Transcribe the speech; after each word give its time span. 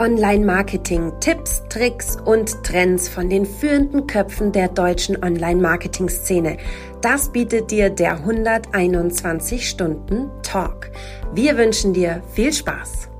Online-Marketing, 0.00 1.12
Tipps, 1.20 1.62
Tricks 1.68 2.16
und 2.24 2.64
Trends 2.64 3.06
von 3.06 3.28
den 3.28 3.44
führenden 3.44 4.06
Köpfen 4.06 4.50
der 4.50 4.68
deutschen 4.68 5.22
Online-Marketing-Szene. 5.22 6.56
Das 7.02 7.30
bietet 7.30 7.70
dir 7.70 7.90
der 7.90 8.12
121 8.12 9.68
Stunden 9.68 10.30
Talk. 10.42 10.90
Wir 11.34 11.58
wünschen 11.58 11.92
dir 11.92 12.22
viel 12.34 12.50
Spaß. 12.50 13.10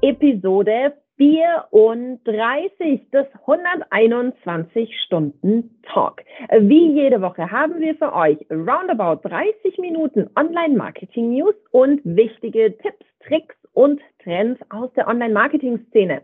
Episode 0.00 0.92
34 1.16 3.10
des 3.10 3.26
121 3.46 4.94
Stunden 5.06 5.80
Talk. 5.92 6.22
Wie 6.60 6.92
jede 6.92 7.20
Woche 7.20 7.50
haben 7.50 7.80
wir 7.80 7.96
für 7.96 8.14
euch 8.14 8.38
roundabout 8.48 9.28
30 9.28 9.78
Minuten 9.78 10.30
Online-Marketing 10.36 11.32
News 11.32 11.56
und 11.72 12.00
wichtige 12.04 12.76
Tipps, 12.78 13.04
Tricks 13.26 13.55
und 13.76 14.00
Trends 14.24 14.60
aus 14.70 14.90
der 14.94 15.06
Online-Marketing-Szene. 15.06 16.22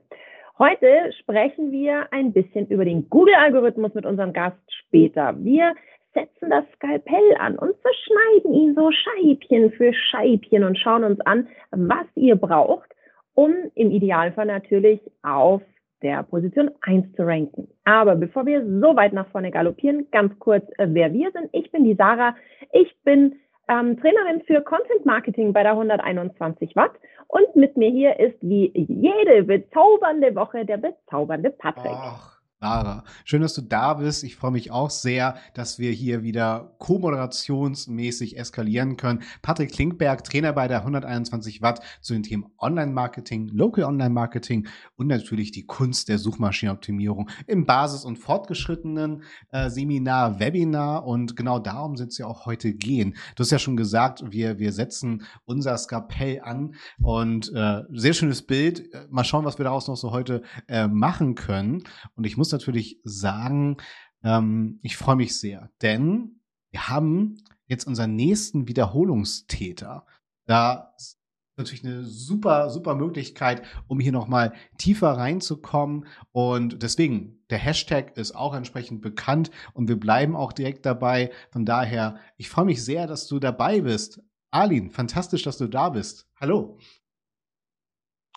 Heute 0.58 1.12
sprechen 1.20 1.70
wir 1.70 2.06
ein 2.10 2.32
bisschen 2.32 2.66
über 2.68 2.84
den 2.84 3.08
Google-Algorithmus 3.10 3.92
mit 3.94 4.06
unserem 4.06 4.32
Gast 4.32 4.58
später. 4.86 5.34
Wir 5.38 5.74
setzen 6.14 6.48
das 6.50 6.64
Skalpell 6.74 7.36
an 7.38 7.58
und 7.58 7.74
zerschneiden 7.82 8.54
ihn 8.54 8.74
so 8.74 8.90
Scheibchen 8.90 9.70
für 9.72 9.92
Scheibchen 9.92 10.64
und 10.64 10.78
schauen 10.78 11.04
uns 11.04 11.20
an, 11.20 11.46
was 11.70 12.06
ihr 12.14 12.36
braucht, 12.36 12.90
um 13.34 13.52
im 13.74 13.90
Idealfall 13.90 14.46
natürlich 14.46 15.00
auf 15.22 15.62
der 16.02 16.22
Position 16.22 16.70
1 16.80 17.14
zu 17.14 17.22
ranken. 17.22 17.68
Aber 17.84 18.16
bevor 18.16 18.46
wir 18.46 18.64
so 18.64 18.96
weit 18.96 19.12
nach 19.12 19.28
vorne 19.28 19.50
galoppieren, 19.50 20.06
ganz 20.10 20.38
kurz, 20.38 20.64
äh, 20.78 20.86
wer 20.90 21.12
wir 21.12 21.30
sind. 21.32 21.50
Ich 21.52 21.70
bin 21.70 21.84
die 21.84 21.94
Sarah. 21.94 22.34
Ich 22.72 22.94
bin 23.04 23.36
ähm, 23.72 23.98
Trainerin 23.98 24.42
für 24.46 24.60
Content 24.62 25.06
Marketing 25.06 25.52
bei 25.52 25.62
der 25.62 25.72
121 25.72 26.76
Watt. 26.76 26.92
Und 27.28 27.56
mit 27.56 27.76
mir 27.76 27.90
hier 27.90 28.20
ist 28.20 28.36
wie 28.42 28.70
jede 28.74 29.44
bezaubernde 29.44 30.34
Woche 30.34 30.66
der 30.66 30.76
bezaubernde 30.76 31.50
Patrick. 31.50 31.92
Ach. 31.94 32.41
Lara, 32.62 33.02
schön, 33.24 33.42
dass 33.42 33.54
du 33.54 33.60
da 33.60 33.94
bist. 33.94 34.22
Ich 34.22 34.36
freue 34.36 34.52
mich 34.52 34.70
auch 34.70 34.90
sehr, 34.90 35.36
dass 35.52 35.80
wir 35.80 35.90
hier 35.90 36.22
wieder 36.22 36.76
co-moderationsmäßig 36.78 38.38
eskalieren 38.38 38.96
können. 38.96 39.24
Patrick 39.42 39.72
Klinkberg, 39.72 40.22
Trainer 40.22 40.52
bei 40.52 40.68
der 40.68 40.82
121 40.82 41.60
Watt 41.60 41.80
zu 42.00 42.12
den 42.12 42.22
Themen 42.22 42.46
Online-Marketing, 42.58 43.48
Local 43.48 43.82
Online-Marketing 43.82 44.68
und 44.94 45.08
natürlich 45.08 45.50
die 45.50 45.66
Kunst 45.66 46.08
der 46.08 46.18
Suchmaschinenoptimierung 46.18 47.28
im 47.48 47.66
Basis- 47.66 48.04
und 48.04 48.20
fortgeschrittenen 48.20 49.24
äh, 49.50 49.68
Seminar, 49.68 50.38
Webinar. 50.38 51.04
Und 51.04 51.34
genau 51.34 51.58
darum 51.58 51.96
soll 51.96 52.06
es 52.06 52.18
ja 52.18 52.26
auch 52.26 52.46
heute 52.46 52.74
gehen. 52.74 53.16
Du 53.34 53.40
hast 53.40 53.50
ja 53.50 53.58
schon 53.58 53.76
gesagt, 53.76 54.22
wir, 54.30 54.60
wir 54.60 54.72
setzen 54.72 55.24
unser 55.46 55.76
Skapell 55.78 56.40
an 56.44 56.76
und 57.00 57.52
äh, 57.52 57.82
sehr 57.90 58.14
schönes 58.14 58.42
Bild. 58.42 58.88
Mal 59.10 59.24
schauen, 59.24 59.44
was 59.44 59.58
wir 59.58 59.64
daraus 59.64 59.88
noch 59.88 59.96
so 59.96 60.12
heute 60.12 60.42
äh, 60.68 60.86
machen 60.86 61.34
können. 61.34 61.82
Und 62.14 62.24
ich 62.24 62.36
muss 62.36 62.51
natürlich 62.52 63.00
sagen, 63.04 63.76
ähm, 64.22 64.78
ich 64.82 64.96
freue 64.96 65.16
mich 65.16 65.38
sehr, 65.38 65.70
denn 65.82 66.40
wir 66.70 66.88
haben 66.88 67.36
jetzt 67.66 67.86
unseren 67.86 68.16
nächsten 68.16 68.68
Wiederholungstäter. 68.68 70.06
Da 70.46 70.94
ist 70.96 71.18
natürlich 71.56 71.84
eine 71.84 72.04
super, 72.04 72.70
super 72.70 72.94
Möglichkeit, 72.94 73.62
um 73.86 74.00
hier 74.00 74.12
nochmal 74.12 74.52
tiefer 74.78 75.10
reinzukommen. 75.10 76.06
Und 76.32 76.82
deswegen, 76.82 77.44
der 77.50 77.58
Hashtag 77.58 78.16
ist 78.16 78.34
auch 78.34 78.54
entsprechend 78.54 79.02
bekannt 79.02 79.50
und 79.74 79.88
wir 79.88 79.98
bleiben 79.98 80.34
auch 80.34 80.52
direkt 80.52 80.86
dabei. 80.86 81.30
Von 81.50 81.64
daher, 81.64 82.16
ich 82.36 82.48
freue 82.48 82.64
mich 82.64 82.84
sehr, 82.84 83.06
dass 83.06 83.26
du 83.26 83.38
dabei 83.38 83.82
bist. 83.82 84.22
Arlin, 84.50 84.90
fantastisch, 84.90 85.42
dass 85.42 85.58
du 85.58 85.66
da 85.66 85.90
bist. 85.90 86.26
Hallo. 86.40 86.78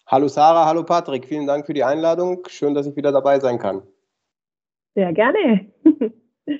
Hallo 0.07 0.27
Sarah, 0.27 0.67
hallo 0.67 0.83
Patrick, 0.83 1.25
vielen 1.25 1.47
Dank 1.47 1.65
für 1.65 1.73
die 1.73 1.83
Einladung. 1.83 2.43
Schön, 2.47 2.75
dass 2.75 2.85
ich 2.85 2.95
wieder 2.95 3.11
dabei 3.11 3.39
sein 3.39 3.57
kann. 3.57 3.81
Sehr 4.95 5.13
gerne. 5.13 5.71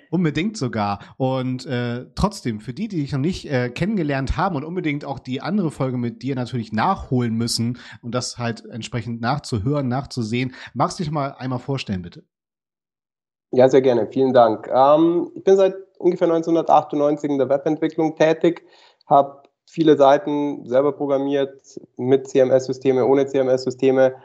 Unbedingt 0.09 0.57
sogar. 0.57 0.99
Und 1.17 1.65
äh, 1.65 2.05
trotzdem, 2.15 2.59
für 2.59 2.73
die, 2.73 2.87
die 2.87 3.01
dich 3.01 3.11
noch 3.13 3.19
nicht 3.19 3.49
äh, 3.49 3.69
kennengelernt 3.69 4.35
haben 4.35 4.55
und 4.55 4.65
unbedingt 4.65 5.05
auch 5.05 5.19
die 5.19 5.41
andere 5.41 5.71
Folge 5.71 5.97
mit 5.97 6.21
dir 6.21 6.35
natürlich 6.35 6.73
nachholen 6.73 7.35
müssen 7.35 7.77
und 8.01 8.13
das 8.13 8.37
halt 8.37 8.65
entsprechend 8.65 9.21
nachzuhören, 9.21 9.87
nachzusehen, 9.87 10.53
magst 10.73 10.99
du 10.99 11.03
dich 11.03 11.11
mal 11.11 11.35
einmal 11.37 11.59
vorstellen, 11.59 12.01
bitte? 12.01 12.23
Ja, 13.51 13.69
sehr 13.69 13.81
gerne. 13.81 14.07
Vielen 14.07 14.33
Dank. 14.33 14.67
Ähm, 14.73 15.31
ich 15.35 15.43
bin 15.43 15.55
seit 15.55 15.75
ungefähr 15.99 16.27
1998 16.27 17.29
in 17.29 17.37
der 17.37 17.49
Webentwicklung 17.49 18.15
tätig, 18.15 18.63
habe 19.05 19.43
viele 19.65 19.97
Seiten 19.97 20.67
selber 20.67 20.93
programmiert 20.93 21.61
mit 21.95 22.27
CMS-Systeme, 22.27 23.05
ohne 23.05 23.27
CMS-Systeme 23.27 24.15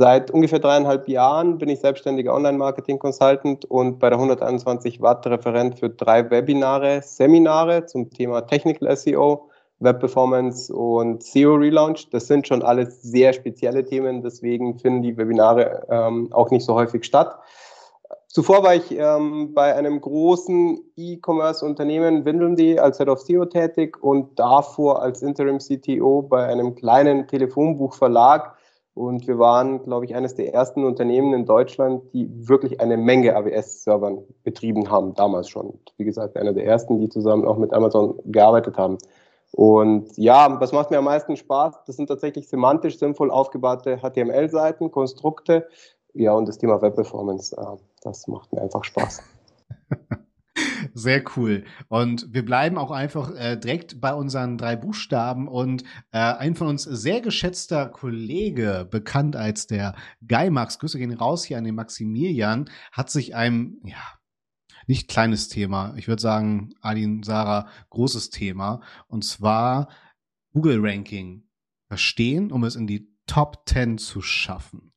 Seit 0.00 0.30
ungefähr 0.30 0.60
dreieinhalb 0.60 1.08
Jahren 1.08 1.58
bin 1.58 1.68
ich 1.68 1.80
selbstständiger 1.80 2.32
Online-Marketing-Consultant 2.32 3.66
und 3.66 3.98
bei 3.98 4.08
der 4.08 4.18
121 4.18 5.02
Watt 5.02 5.26
Referent 5.26 5.78
für 5.78 5.90
drei 5.90 6.30
Webinare, 6.30 7.02
Seminare 7.02 7.84
zum 7.84 8.08
Thema 8.08 8.40
Technical 8.46 8.96
SEO, 8.96 9.50
Web 9.80 10.00
Performance 10.00 10.74
und 10.74 11.22
SEO 11.22 11.56
Relaunch. 11.56 12.08
Das 12.12 12.28
sind 12.28 12.48
schon 12.48 12.62
alles 12.62 13.02
sehr 13.02 13.34
spezielle 13.34 13.84
Themen, 13.84 14.22
deswegen 14.22 14.78
finden 14.78 15.02
die 15.02 15.18
Webinare 15.18 15.86
ähm, 15.90 16.32
auch 16.32 16.50
nicht 16.50 16.64
so 16.64 16.72
häufig 16.72 17.04
statt. 17.04 17.38
Zuvor 18.26 18.62
war 18.62 18.74
ich 18.74 18.90
ähm, 18.92 19.52
bei 19.52 19.74
einem 19.74 20.00
großen 20.00 20.80
E-Commerce-Unternehmen 20.96 22.24
Windeln.de 22.24 22.78
als 22.78 22.96
Head 22.96 23.08
of 23.10 23.20
SEO 23.20 23.44
tätig 23.44 24.02
und 24.02 24.38
davor 24.38 25.02
als 25.02 25.20
Interim 25.20 25.58
CTO 25.58 26.22
bei 26.22 26.46
einem 26.46 26.74
kleinen 26.74 27.28
Telefonbuchverlag 27.28 28.56
und 28.94 29.26
wir 29.26 29.38
waren, 29.38 29.82
glaube 29.82 30.04
ich, 30.04 30.14
eines 30.14 30.34
der 30.34 30.52
ersten 30.52 30.84
Unternehmen 30.84 31.32
in 31.32 31.46
Deutschland, 31.46 32.02
die 32.12 32.28
wirklich 32.48 32.80
eine 32.80 32.96
Menge 32.96 33.36
AWS-Servern 33.36 34.24
betrieben 34.42 34.90
haben, 34.90 35.14
damals 35.14 35.48
schon. 35.48 35.78
Wie 35.96 36.04
gesagt, 36.04 36.36
einer 36.36 36.52
der 36.52 36.66
ersten, 36.66 36.98
die 36.98 37.08
zusammen 37.08 37.44
auch 37.46 37.56
mit 37.56 37.72
Amazon 37.72 38.18
gearbeitet 38.24 38.76
haben. 38.76 38.98
Und 39.52 40.16
ja, 40.16 40.60
was 40.60 40.72
macht 40.72 40.90
mir 40.90 40.98
am 40.98 41.04
meisten 41.04 41.36
Spaß? 41.36 41.84
Das 41.86 41.96
sind 41.96 42.08
tatsächlich 42.08 42.48
semantisch 42.48 42.98
sinnvoll 42.98 43.30
aufgebaute 43.30 43.98
HTML-Seiten, 43.98 44.90
Konstrukte. 44.90 45.68
Ja, 46.12 46.32
und 46.32 46.48
das 46.48 46.58
Thema 46.58 46.82
Web 46.82 46.96
Performance, 46.96 47.56
äh, 47.56 47.76
das 48.02 48.26
macht 48.26 48.52
mir 48.52 48.60
einfach 48.60 48.84
Spaß. 48.84 49.22
Sehr 50.94 51.22
cool. 51.36 51.64
Und 51.88 52.32
wir 52.32 52.44
bleiben 52.44 52.78
auch 52.78 52.90
einfach 52.90 53.34
äh, 53.34 53.56
direkt 53.56 54.00
bei 54.00 54.12
unseren 54.12 54.58
drei 54.58 54.76
Buchstaben. 54.76 55.48
Und 55.48 55.82
äh, 56.12 56.18
ein 56.18 56.54
von 56.54 56.68
uns 56.68 56.84
sehr 56.84 57.20
geschätzter 57.20 57.88
Kollege, 57.88 58.86
bekannt 58.90 59.36
als 59.36 59.66
der 59.66 59.94
Guy 60.26 60.50
Max, 60.50 60.78
Grüße 60.78 60.98
gehen 60.98 61.12
raus 61.12 61.44
hier 61.44 61.58
an 61.58 61.64
den 61.64 61.74
Maximilian, 61.74 62.68
hat 62.92 63.10
sich 63.10 63.34
einem, 63.34 63.80
ja, 63.84 64.02
nicht 64.86 65.08
kleines 65.08 65.48
Thema, 65.48 65.94
ich 65.96 66.08
würde 66.08 66.20
sagen, 66.20 66.70
Adin, 66.80 67.22
Sarah, 67.22 67.68
großes 67.90 68.30
Thema. 68.30 68.80
Und 69.06 69.24
zwar 69.24 69.88
Google 70.52 70.78
Ranking 70.80 71.44
verstehen, 71.86 72.50
um 72.50 72.64
es 72.64 72.76
in 72.76 72.86
die 72.86 73.08
Top 73.26 73.68
10 73.68 73.98
zu 73.98 74.20
schaffen. 74.20 74.89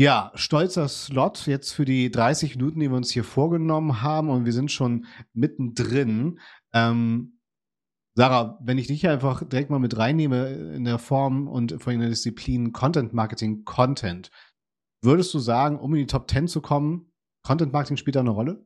Ja, 0.00 0.32
stolzer 0.34 0.88
Slot 0.88 1.46
jetzt 1.46 1.72
für 1.72 1.84
die 1.84 2.10
30 2.10 2.56
Minuten, 2.56 2.80
die 2.80 2.88
wir 2.88 2.96
uns 2.96 3.12
hier 3.12 3.22
vorgenommen 3.22 4.00
haben 4.00 4.30
und 4.30 4.46
wir 4.46 4.52
sind 4.52 4.70
schon 4.70 5.04
mittendrin. 5.34 6.38
Ähm, 6.72 7.38
Sarah, 8.14 8.58
wenn 8.62 8.78
ich 8.78 8.86
dich 8.86 9.06
einfach 9.06 9.46
direkt 9.46 9.68
mal 9.68 9.78
mit 9.78 9.98
reinnehme 9.98 10.72
in 10.74 10.86
der 10.86 10.98
Form 10.98 11.48
und 11.48 11.82
vor 11.82 11.88
allem 11.88 11.96
in 11.96 12.00
der 12.00 12.08
Disziplin 12.08 12.72
Content 12.72 13.12
Marketing 13.12 13.66
Content, 13.66 14.30
würdest 15.02 15.34
du 15.34 15.38
sagen, 15.38 15.78
um 15.78 15.92
in 15.92 16.00
die 16.00 16.06
Top 16.06 16.30
10 16.30 16.48
zu 16.48 16.62
kommen, 16.62 17.12
Content 17.46 17.74
Marketing 17.74 17.98
spielt 17.98 18.16
da 18.16 18.20
eine 18.20 18.30
Rolle? 18.30 18.64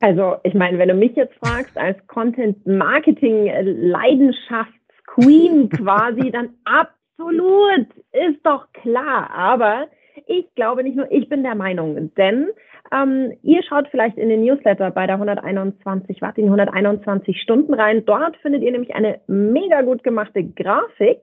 Also, 0.00 0.38
ich 0.42 0.54
meine, 0.54 0.78
wenn 0.78 0.88
du 0.88 0.94
mich 0.94 1.14
jetzt 1.14 1.36
fragst, 1.36 1.78
als 1.78 2.04
Content 2.08 2.66
Marketing 2.66 3.46
Leidenschaftsqueen 3.46 5.68
quasi, 5.70 6.32
dann 6.32 6.56
ab 6.64 6.96
Absolut, 7.20 7.86
ist 8.12 8.44
doch 8.44 8.72
klar. 8.72 9.30
Aber 9.30 9.88
ich 10.26 10.46
glaube 10.54 10.82
nicht 10.82 10.96
nur, 10.96 11.10
ich 11.12 11.28
bin 11.28 11.42
der 11.42 11.54
Meinung, 11.54 12.14
denn 12.14 12.48
ähm, 12.92 13.32
ihr 13.42 13.62
schaut 13.62 13.88
vielleicht 13.88 14.16
in 14.16 14.30
den 14.30 14.42
Newsletter 14.42 14.90
bei 14.90 15.06
der 15.06 15.16
121 15.16 16.22
Watt, 16.22 16.38
in 16.38 16.46
121 16.46 17.40
Stunden 17.40 17.74
rein. 17.74 18.04
Dort 18.06 18.36
findet 18.38 18.62
ihr 18.62 18.72
nämlich 18.72 18.94
eine 18.94 19.20
mega 19.26 19.82
gut 19.82 20.02
gemachte 20.02 20.42
Grafik, 20.44 21.20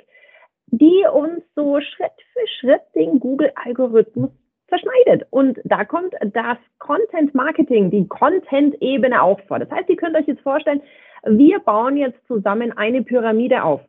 die 0.68 1.04
uns 1.12 1.44
so 1.56 1.80
Schritt 1.82 2.12
für 2.34 2.48
Schritt 2.60 2.82
den 2.94 3.20
Google-Algorithmus 3.20 4.30
zerschneidet. 4.70 5.28
Und 5.32 5.60
da 5.64 5.84
kommt 5.84 6.14
das 6.22 6.58
Content 6.78 7.34
Marketing, 7.34 7.90
die 7.90 8.08
Content-Ebene 8.08 9.22
auch 9.22 9.40
vor. 9.48 9.60
Das 9.60 9.72
heißt, 9.72 9.90
ihr 9.90 9.98
könnt 9.98 10.16
euch 10.16 10.28
jetzt 10.28 10.42
vorstellen, 10.42 10.82
wir 11.26 11.60
bauen 11.60 11.98
jetzt 11.98 12.20
zusammen 12.28 12.72
eine 12.78 13.02
Pyramide 13.02 13.64
auf. 13.64 13.82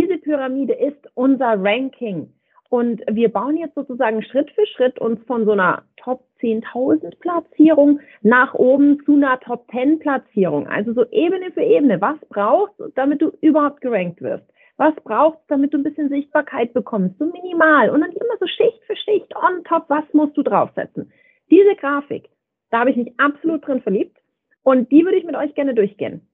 Diese 0.00 0.18
Pyramide 0.18 0.74
ist 0.74 1.08
unser 1.14 1.54
Ranking. 1.62 2.32
Und 2.68 3.02
wir 3.08 3.28
bauen 3.28 3.56
jetzt 3.56 3.76
sozusagen 3.76 4.22
Schritt 4.22 4.50
für 4.50 4.66
Schritt 4.66 4.98
uns 4.98 5.22
von 5.26 5.44
so 5.44 5.52
einer 5.52 5.84
Top 5.96 6.24
10.000 6.40 7.18
Platzierung 7.20 8.00
nach 8.22 8.54
oben 8.54 9.00
zu 9.04 9.14
einer 9.14 9.38
Top 9.40 9.70
10 9.70 10.00
Platzierung. 10.00 10.66
Also 10.66 10.92
so 10.92 11.04
Ebene 11.12 11.52
für 11.52 11.62
Ebene. 11.62 12.00
Was 12.00 12.16
brauchst 12.30 12.78
du, 12.80 12.88
damit 12.96 13.22
du 13.22 13.30
überhaupt 13.40 13.80
gerankt 13.80 14.20
wirst? 14.20 14.44
Was 14.76 14.94
brauchst 15.04 15.38
du, 15.42 15.44
damit 15.48 15.72
du 15.72 15.78
ein 15.78 15.84
bisschen 15.84 16.08
Sichtbarkeit 16.08 16.72
bekommst? 16.72 17.16
So 17.18 17.26
minimal. 17.26 17.90
Und 17.90 18.00
dann 18.00 18.10
immer 18.10 18.36
so 18.40 18.46
Schicht 18.46 18.82
für 18.86 18.96
Schicht 18.96 19.32
on 19.36 19.62
top, 19.62 19.84
was 19.88 20.04
musst 20.12 20.36
du 20.36 20.42
draufsetzen? 20.42 21.12
Diese 21.50 21.76
Grafik, 21.76 22.28
da 22.70 22.80
habe 22.80 22.90
ich 22.90 22.96
mich 22.96 23.12
absolut 23.18 23.64
drin 23.64 23.82
verliebt. 23.82 24.16
Und 24.64 24.90
die 24.90 25.04
würde 25.04 25.18
ich 25.18 25.24
mit 25.24 25.36
euch 25.36 25.54
gerne 25.54 25.74
durchgehen. 25.74 26.26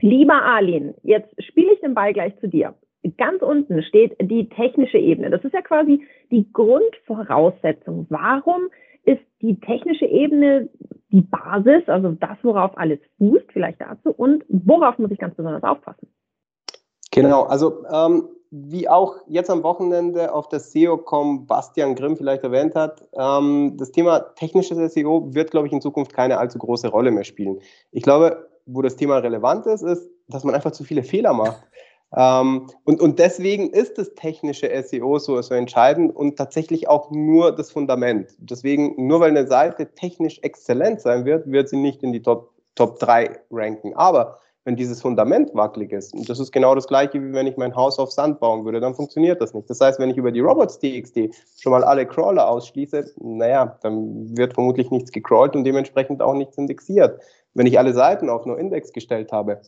Lieber 0.00 0.42
Arlene, 0.42 0.94
jetzt 1.02 1.30
spiele 1.44 1.72
ich 1.72 1.80
den 1.80 1.94
Ball 1.94 2.12
gleich 2.12 2.36
zu 2.40 2.48
dir. 2.48 2.74
Ganz 3.16 3.42
unten 3.42 3.82
steht 3.82 4.16
die 4.20 4.48
technische 4.48 4.98
Ebene. 4.98 5.30
Das 5.30 5.44
ist 5.44 5.54
ja 5.54 5.62
quasi 5.62 6.04
die 6.30 6.52
Grundvoraussetzung. 6.52 8.06
Warum 8.10 8.68
ist 9.04 9.22
die 9.40 9.58
technische 9.60 10.04
Ebene 10.04 10.68
die 11.10 11.22
Basis, 11.22 11.88
also 11.88 12.12
das, 12.12 12.36
worauf 12.42 12.76
alles 12.76 12.98
fußt, 13.16 13.46
vielleicht 13.52 13.80
dazu, 13.80 14.10
und 14.10 14.44
worauf 14.48 14.98
muss 14.98 15.10
ich 15.10 15.18
ganz 15.18 15.34
besonders 15.34 15.62
aufpassen? 15.62 16.08
Genau, 17.10 17.44
also 17.44 17.84
ähm, 17.90 18.28
wie 18.50 18.88
auch 18.88 19.16
jetzt 19.26 19.50
am 19.50 19.62
Wochenende 19.62 20.32
auf 20.32 20.48
der 20.48 20.60
SEO.com 20.60 21.46
Bastian 21.46 21.94
Grimm 21.94 22.16
vielleicht 22.16 22.42
erwähnt 22.42 22.74
hat, 22.74 23.06
ähm, 23.18 23.76
das 23.78 23.92
Thema 23.92 24.20
technisches 24.34 24.92
SEO 24.92 25.34
wird, 25.34 25.50
glaube 25.50 25.66
ich, 25.66 25.72
in 25.72 25.80
Zukunft 25.80 26.12
keine 26.12 26.38
allzu 26.38 26.58
große 26.58 26.88
Rolle 26.88 27.10
mehr 27.10 27.24
spielen. 27.24 27.60
Ich 27.90 28.02
glaube, 28.02 28.48
wo 28.66 28.82
das 28.82 28.96
Thema 28.96 29.18
relevant 29.18 29.66
ist, 29.66 29.82
ist, 29.82 30.10
dass 30.28 30.44
man 30.44 30.54
einfach 30.54 30.72
zu 30.72 30.84
viele 30.84 31.02
Fehler 31.02 31.32
macht. 31.32 31.62
Ähm, 32.16 32.68
und, 32.84 33.00
und 33.00 33.18
deswegen 33.18 33.70
ist 33.70 33.98
das 33.98 34.14
technische 34.14 34.70
SEO 34.82 35.18
so, 35.18 35.40
so 35.42 35.54
entscheidend 35.54 36.14
und 36.14 36.36
tatsächlich 36.36 36.88
auch 36.88 37.10
nur 37.10 37.54
das 37.54 37.70
Fundament. 37.70 38.34
Deswegen, 38.38 39.06
nur 39.06 39.20
weil 39.20 39.30
eine 39.30 39.46
Seite 39.46 39.92
technisch 39.94 40.38
exzellent 40.42 41.00
sein 41.00 41.24
wird, 41.24 41.50
wird 41.50 41.68
sie 41.68 41.76
nicht 41.76 42.02
in 42.02 42.12
die 42.12 42.22
Top, 42.22 42.52
Top 42.74 42.98
3 42.98 43.38
ranken. 43.50 43.94
Aber 43.94 44.38
wenn 44.64 44.76
dieses 44.76 45.00
Fundament 45.00 45.54
wackelig 45.54 45.92
ist, 45.92 46.12
und 46.14 46.28
das 46.28 46.38
ist 46.38 46.52
genau 46.52 46.74
das 46.74 46.86
gleiche, 46.86 47.22
wie 47.22 47.32
wenn 47.32 47.46
ich 47.46 47.56
mein 47.56 47.74
Haus 47.74 47.98
auf 47.98 48.12
Sand 48.12 48.38
bauen 48.38 48.66
würde, 48.66 48.80
dann 48.80 48.94
funktioniert 48.94 49.40
das 49.40 49.54
nicht. 49.54 49.68
Das 49.70 49.80
heißt, 49.80 49.98
wenn 49.98 50.10
ich 50.10 50.16
über 50.18 50.30
die 50.30 50.40
Robots.txt 50.40 51.18
schon 51.58 51.72
mal 51.72 51.84
alle 51.84 52.04
Crawler 52.06 52.46
ausschließe, 52.48 53.14
naja, 53.18 53.78
dann 53.82 54.36
wird 54.36 54.52
vermutlich 54.52 54.90
nichts 54.90 55.10
gecrawlt 55.10 55.56
und 55.56 55.64
dementsprechend 55.64 56.20
auch 56.20 56.34
nichts 56.34 56.58
indexiert. 56.58 57.18
Wenn 57.54 57.66
ich 57.66 57.78
alle 57.78 57.92
Seiten 57.92 58.30
auf 58.30 58.46
nur 58.46 58.58
Index 58.58 58.92
gestellt 58.92 59.32
habe, 59.32 59.60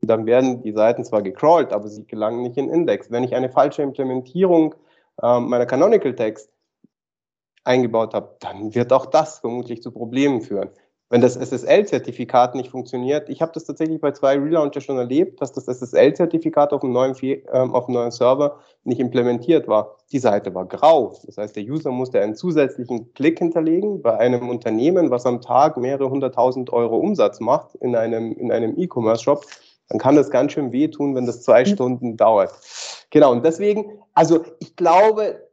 dann 0.00 0.26
werden 0.26 0.62
die 0.62 0.72
Seiten 0.72 1.04
zwar 1.04 1.22
gecrawlt, 1.22 1.72
aber 1.72 1.88
sie 1.88 2.06
gelangen 2.06 2.42
nicht 2.42 2.56
in 2.56 2.68
Index. 2.68 3.10
Wenn 3.10 3.24
ich 3.24 3.34
eine 3.34 3.50
falsche 3.50 3.82
Implementierung 3.82 4.74
äh, 5.22 5.40
meiner 5.40 5.66
Canonical 5.66 6.14
Text 6.14 6.50
eingebaut 7.64 8.14
habe, 8.14 8.36
dann 8.40 8.74
wird 8.74 8.92
auch 8.92 9.06
das 9.06 9.38
vermutlich 9.38 9.82
zu 9.82 9.90
Problemen 9.90 10.42
führen 10.42 10.70
wenn 11.14 11.20
das 11.20 11.36
SSL-Zertifikat 11.36 12.56
nicht 12.56 12.70
funktioniert, 12.70 13.28
ich 13.28 13.40
habe 13.40 13.52
das 13.54 13.62
tatsächlich 13.62 14.00
bei 14.00 14.10
zwei 14.10 14.36
Relauncher 14.36 14.80
schon 14.80 14.98
erlebt, 14.98 15.40
dass 15.40 15.52
das 15.52 15.66
SSL-Zertifikat 15.66 16.72
auf, 16.72 16.82
einem 16.82 16.92
neuen, 16.92 17.14
ähm, 17.22 17.72
auf 17.72 17.86
einem 17.86 17.94
neuen 17.94 18.10
Server 18.10 18.58
nicht 18.82 18.98
implementiert 18.98 19.68
war. 19.68 19.96
Die 20.10 20.18
Seite 20.18 20.52
war 20.56 20.66
grau. 20.66 21.14
Das 21.24 21.38
heißt, 21.38 21.54
der 21.54 21.62
User 21.62 21.92
musste 21.92 22.20
einen 22.20 22.34
zusätzlichen 22.34 23.14
Klick 23.14 23.38
hinterlegen 23.38 24.02
bei 24.02 24.18
einem 24.18 24.48
Unternehmen, 24.48 25.12
was 25.12 25.24
am 25.24 25.40
Tag 25.40 25.76
mehrere 25.76 26.10
hunderttausend 26.10 26.72
Euro 26.72 26.96
Umsatz 26.96 27.38
macht 27.38 27.76
in 27.76 27.94
einem, 27.94 28.32
in 28.32 28.50
einem 28.50 28.76
E-Commerce-Shop. 28.76 29.46
Dann 29.90 30.00
kann 30.00 30.16
das 30.16 30.32
ganz 30.32 30.50
schön 30.50 30.72
wehtun, 30.72 31.14
wenn 31.14 31.26
das 31.26 31.44
zwei 31.44 31.60
mhm. 31.60 31.66
Stunden 31.66 32.16
dauert. 32.16 32.50
Genau. 33.10 33.30
Und 33.30 33.44
deswegen, 33.44 34.00
also 34.14 34.42
ich 34.58 34.74
glaube, 34.74 35.44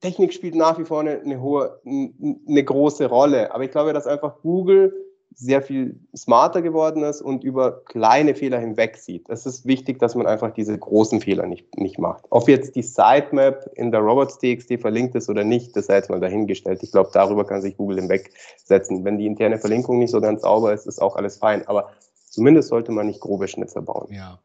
Technik 0.00 0.32
spielt 0.32 0.54
nach 0.54 0.78
wie 0.78 0.84
vor 0.84 1.00
eine, 1.00 1.20
eine 1.20 1.40
hohe, 1.40 1.80
eine 1.84 2.64
große 2.64 3.06
Rolle. 3.06 3.54
Aber 3.54 3.64
ich 3.64 3.70
glaube, 3.70 3.92
dass 3.92 4.06
einfach 4.06 4.40
Google 4.40 5.01
sehr 5.34 5.62
viel 5.62 5.98
smarter 6.14 6.62
geworden 6.62 7.02
ist 7.02 7.22
und 7.22 7.44
über 7.44 7.84
kleine 7.84 8.34
Fehler 8.34 8.58
hinweg 8.58 8.96
sieht. 8.96 9.28
Es 9.28 9.46
ist 9.46 9.66
wichtig, 9.66 9.98
dass 9.98 10.14
man 10.14 10.26
einfach 10.26 10.52
diese 10.52 10.78
großen 10.78 11.20
Fehler 11.20 11.46
nicht, 11.46 11.78
nicht 11.78 11.98
macht. 11.98 12.24
Ob 12.30 12.48
jetzt 12.48 12.76
die 12.76 12.82
Sitemap 12.82 13.70
in 13.74 13.90
der 13.90 14.00
Robots.txt 14.00 14.80
verlinkt 14.80 15.14
ist 15.14 15.28
oder 15.28 15.44
nicht, 15.44 15.76
das 15.76 15.86
sei 15.86 15.96
jetzt 15.96 16.10
mal 16.10 16.20
dahingestellt. 16.20 16.82
Ich 16.82 16.92
glaube, 16.92 17.10
darüber 17.12 17.44
kann 17.44 17.62
sich 17.62 17.76
Google 17.76 18.00
hinwegsetzen. 18.00 19.04
Wenn 19.04 19.18
die 19.18 19.26
interne 19.26 19.58
Verlinkung 19.58 19.98
nicht 19.98 20.10
so 20.10 20.20
ganz 20.20 20.42
sauber 20.42 20.72
ist, 20.72 20.86
ist 20.86 21.00
auch 21.00 21.16
alles 21.16 21.38
fein. 21.38 21.66
Aber 21.66 21.90
zumindest 22.26 22.68
sollte 22.68 22.92
man 22.92 23.06
nicht 23.06 23.20
grobe 23.20 23.48
Schnitzer 23.48 23.82
bauen. 23.82 24.08
Ja. 24.10 24.38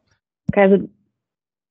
Okay, 0.48 0.62
also 0.62 0.88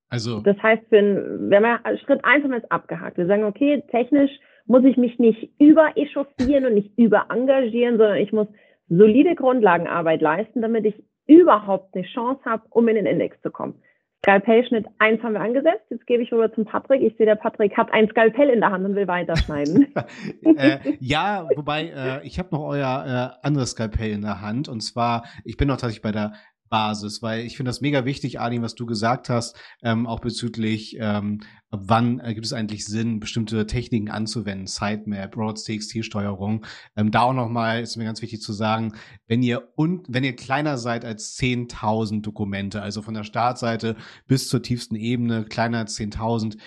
also. 0.09 0.39
Das 0.39 0.57
heißt, 0.63 0.83
wenn, 0.89 1.49
wenn 1.49 1.63
wir 1.63 1.79
Schritt 2.05 2.23
eins 2.23 2.43
haben 2.43 2.51
wir 2.51 2.57
jetzt 2.57 2.71
abgehakt. 2.71 3.17
Wir 3.17 3.27
sagen, 3.27 3.43
okay, 3.43 3.83
technisch 3.91 4.31
muss 4.65 4.83
ich 4.83 4.97
mich 4.97 5.19
nicht 5.19 5.49
überechauffieren 5.59 6.65
und 6.65 6.75
nicht 6.75 6.97
überengagieren, 6.97 7.97
sondern 7.97 8.17
ich 8.17 8.31
muss 8.31 8.47
solide 8.89 9.35
Grundlagenarbeit 9.35 10.21
leisten, 10.21 10.61
damit 10.61 10.85
ich 10.85 10.95
überhaupt 11.27 11.95
eine 11.95 12.05
Chance 12.05 12.41
habe, 12.45 12.63
um 12.69 12.87
in 12.87 12.95
den 12.95 13.05
Index 13.05 13.41
zu 13.41 13.51
kommen. 13.51 13.81
Skalpellschnitt 14.23 14.87
eins 14.97 15.21
haben 15.23 15.33
wir 15.33 15.41
angesetzt. 15.41 15.85
Jetzt 15.89 16.07
gebe 16.07 16.23
ich 16.23 16.31
rüber 16.31 16.51
zum 16.53 16.65
Patrick. 16.65 17.01
Ich 17.01 17.15
sehe, 17.17 17.25
der 17.25 17.35
Patrick 17.35 17.77
hat 17.77 17.93
ein 17.93 18.09
Skalpell 18.09 18.49
in 18.49 18.61
der 18.61 18.71
Hand 18.71 18.83
und 18.83 18.95
will 18.95 19.07
weiterschneiden. 19.07 19.93
äh, 20.41 20.79
ja, 20.99 21.47
wobei 21.55 21.87
äh, 21.87 22.25
ich 22.25 22.39
habe 22.39 22.49
noch 22.51 22.63
euer 22.63 23.37
äh, 23.41 23.45
anderes 23.45 23.71
Skalpell 23.71 24.11
in 24.11 24.21
der 24.23 24.41
Hand. 24.41 24.67
Und 24.69 24.81
zwar, 24.81 25.23
ich 25.45 25.55
bin 25.55 25.67
noch 25.67 25.75
tatsächlich 25.75 26.01
bei 26.01 26.11
der 26.11 26.33
Basis, 26.69 27.21
weil 27.21 27.45
ich 27.45 27.57
finde 27.57 27.69
das 27.69 27.81
mega 27.81 28.05
wichtig, 28.05 28.39
Adin, 28.39 28.61
was 28.61 28.75
du 28.75 28.85
gesagt 28.85 29.29
hast, 29.29 29.55
ähm, 29.81 30.07
auch 30.07 30.19
bezüglich, 30.19 30.97
ähm, 30.99 31.41
wann 31.69 32.19
äh, 32.19 32.33
gibt 32.33 32.45
es 32.45 32.53
eigentlich 32.53 32.85
Sinn, 32.85 33.19
bestimmte 33.19 33.67
Techniken 33.67 34.09
anzuwenden, 34.09 34.67
Sitemap, 34.67 35.35
Roads, 35.35 35.63
TXT-Steuerung. 35.63 36.65
Ähm, 36.95 37.11
da 37.11 37.21
auch 37.21 37.33
nochmal 37.33 37.81
ist 37.81 37.97
mir 37.97 38.05
ganz 38.05 38.21
wichtig 38.21 38.41
zu 38.41 38.53
sagen, 38.53 38.93
wenn 39.27 39.43
ihr 39.43 39.69
und 39.75 40.05
wenn 40.09 40.23
ihr 40.23 40.35
kleiner 40.35 40.77
seid 40.77 41.05
als 41.05 41.37
10.000 41.37 42.21
Dokumente, 42.21 42.81
also 42.81 43.01
von 43.01 43.13
der 43.13 43.23
Startseite 43.23 43.95
bis 44.27 44.47
zur 44.49 44.61
tiefsten 44.61 44.95
Ebene 44.95 45.45
kleiner 45.45 45.79
als 45.79 45.97
10.000, 45.97 46.57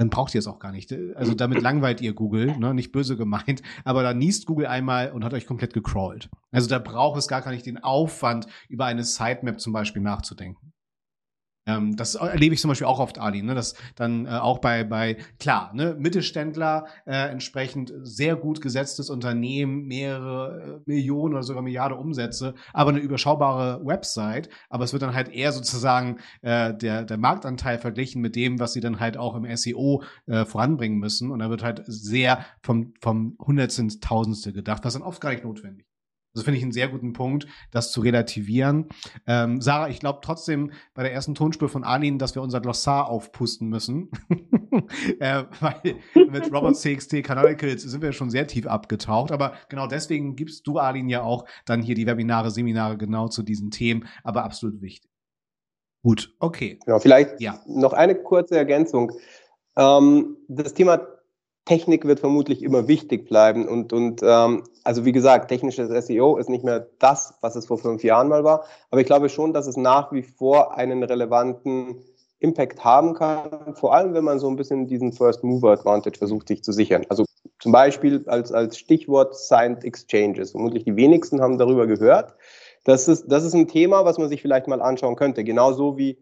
dann 0.00 0.08
braucht 0.08 0.34
ihr 0.34 0.38
es 0.38 0.46
auch 0.46 0.58
gar 0.58 0.72
nicht. 0.72 0.94
Also 1.14 1.34
damit 1.34 1.60
langweilt 1.60 2.00
ihr 2.00 2.14
Google, 2.14 2.56
ne? 2.56 2.72
nicht 2.72 2.90
böse 2.90 3.18
gemeint, 3.18 3.60
aber 3.84 4.02
da 4.02 4.14
niest 4.14 4.46
Google 4.46 4.66
einmal 4.66 5.12
und 5.12 5.24
hat 5.24 5.34
euch 5.34 5.46
komplett 5.46 5.74
gecrawlt. 5.74 6.30
Also 6.50 6.70
da 6.70 6.78
braucht 6.78 7.18
es 7.18 7.28
gar 7.28 7.46
nicht 7.50 7.66
den 7.66 7.76
Aufwand, 7.76 8.46
über 8.70 8.86
eine 8.86 9.04
Sitemap 9.04 9.60
zum 9.60 9.74
Beispiel 9.74 10.00
nachzudenken. 10.00 10.69
Ähm, 11.76 11.96
das 11.96 12.14
erlebe 12.14 12.54
ich 12.54 12.60
zum 12.60 12.68
Beispiel 12.68 12.86
auch 12.86 12.98
oft, 12.98 13.18
Ali, 13.18 13.42
ne? 13.42 13.54
dass 13.54 13.74
dann 13.94 14.26
äh, 14.26 14.30
auch 14.30 14.58
bei, 14.58 14.84
bei, 14.84 15.16
klar, 15.38 15.70
ne, 15.74 15.96
Mittelständler 15.98 16.86
äh, 17.06 17.30
entsprechend 17.30 17.92
sehr 18.02 18.36
gut 18.36 18.60
gesetztes 18.60 19.10
Unternehmen, 19.10 19.86
mehrere 19.86 20.80
äh, 20.86 20.90
Millionen 20.90 21.34
oder 21.34 21.42
sogar 21.42 21.62
Milliarden 21.62 21.98
Umsätze, 21.98 22.54
aber 22.72 22.90
eine 22.90 23.00
überschaubare 23.00 23.84
Website, 23.84 24.48
aber 24.68 24.84
es 24.84 24.92
wird 24.92 25.02
dann 25.02 25.14
halt 25.14 25.28
eher 25.28 25.52
sozusagen 25.52 26.18
äh, 26.42 26.74
der, 26.74 27.04
der 27.04 27.18
Marktanteil 27.18 27.78
verglichen 27.78 28.22
mit 28.22 28.36
dem, 28.36 28.58
was 28.58 28.72
sie 28.72 28.80
dann 28.80 29.00
halt 29.00 29.16
auch 29.16 29.34
im 29.34 29.56
SEO 29.56 30.02
äh, 30.26 30.44
voranbringen 30.44 30.98
müssen 30.98 31.30
und 31.30 31.38
da 31.40 31.50
wird 31.50 31.62
halt 31.62 31.82
sehr 31.86 32.44
vom, 32.62 32.94
vom 33.00 33.36
Hundertsten, 33.38 33.88
Tausendste 34.00 34.52
gedacht, 34.52 34.84
was 34.84 34.94
dann 34.94 35.02
oft 35.02 35.20
gar 35.20 35.30
nicht 35.30 35.44
notwendig 35.44 35.89
das 36.34 36.44
finde 36.44 36.58
ich 36.58 36.62
einen 36.62 36.72
sehr 36.72 36.88
guten 36.88 37.12
Punkt, 37.12 37.46
das 37.70 37.92
zu 37.92 38.00
relativieren. 38.00 38.88
Ähm, 39.26 39.60
Sarah, 39.60 39.88
ich 39.88 40.00
glaube 40.00 40.20
trotzdem 40.22 40.72
bei 40.94 41.02
der 41.02 41.12
ersten 41.12 41.34
Tonspur 41.34 41.68
von 41.68 41.84
Arlene, 41.84 42.18
dass 42.18 42.34
wir 42.34 42.42
unser 42.42 42.60
Glossar 42.60 43.08
aufpusten 43.08 43.68
müssen. 43.68 44.10
äh, 45.20 45.44
weil 45.60 45.96
mit 46.30 46.52
Robert 46.52 46.76
CXT 46.80 47.24
Canonicals 47.24 47.82
sind 47.82 48.02
wir 48.02 48.12
schon 48.12 48.30
sehr 48.30 48.46
tief 48.46 48.66
abgetaucht. 48.66 49.32
Aber 49.32 49.54
genau 49.68 49.86
deswegen 49.86 50.36
gibst 50.36 50.66
du, 50.66 50.78
Arlene, 50.78 51.10
ja 51.10 51.22
auch 51.22 51.46
dann 51.66 51.82
hier 51.82 51.94
die 51.94 52.06
Webinare, 52.06 52.50
Seminare 52.50 52.96
genau 52.96 53.28
zu 53.28 53.42
diesen 53.42 53.70
Themen. 53.70 54.06
Aber 54.22 54.44
absolut 54.44 54.80
wichtig. 54.80 55.10
Gut, 56.02 56.34
okay. 56.38 56.78
Genau, 56.86 56.98
vielleicht 56.98 57.40
ja. 57.40 57.60
noch 57.66 57.92
eine 57.92 58.14
kurze 58.14 58.56
Ergänzung. 58.56 59.12
Ähm, 59.76 60.36
das 60.48 60.74
Thema 60.74 61.06
Technik 61.64 62.04
wird 62.04 62.20
vermutlich 62.20 62.62
immer 62.62 62.88
wichtig 62.88 63.28
bleiben. 63.28 63.68
Und, 63.68 63.92
und 63.92 64.22
ähm, 64.24 64.64
also 64.84 65.04
wie 65.04 65.12
gesagt, 65.12 65.48
technisches 65.48 66.06
SEO 66.06 66.36
ist 66.36 66.48
nicht 66.48 66.64
mehr 66.64 66.88
das, 66.98 67.34
was 67.40 67.56
es 67.56 67.66
vor 67.66 67.78
fünf 67.78 68.02
Jahren 68.02 68.28
mal 68.28 68.44
war. 68.44 68.64
Aber 68.90 69.00
ich 69.00 69.06
glaube 69.06 69.28
schon, 69.28 69.52
dass 69.52 69.66
es 69.66 69.76
nach 69.76 70.12
wie 70.12 70.22
vor 70.22 70.76
einen 70.76 71.02
relevanten 71.02 72.02
Impact 72.40 72.82
haben 72.82 73.14
kann, 73.14 73.74
vor 73.74 73.94
allem 73.94 74.14
wenn 74.14 74.24
man 74.24 74.38
so 74.38 74.48
ein 74.48 74.56
bisschen 74.56 74.86
diesen 74.86 75.12
First 75.12 75.44
Mover 75.44 75.72
Advantage 75.72 76.18
versucht, 76.18 76.48
sich 76.48 76.64
zu 76.64 76.72
sichern. 76.72 77.04
Also 77.10 77.24
zum 77.58 77.72
Beispiel 77.72 78.24
als, 78.26 78.50
als 78.50 78.78
Stichwort 78.78 79.36
Signed 79.36 79.84
Exchanges. 79.84 80.52
Vermutlich 80.52 80.84
die 80.84 80.96
wenigsten 80.96 81.42
haben 81.42 81.58
darüber 81.58 81.86
gehört. 81.86 82.34
Das 82.84 83.08
ist, 83.08 83.26
das 83.28 83.44
ist 83.44 83.54
ein 83.54 83.68
Thema, 83.68 84.06
was 84.06 84.16
man 84.16 84.30
sich 84.30 84.40
vielleicht 84.40 84.66
mal 84.66 84.80
anschauen 84.80 85.16
könnte. 85.16 85.44
Genauso 85.44 85.98
wie 85.98 86.16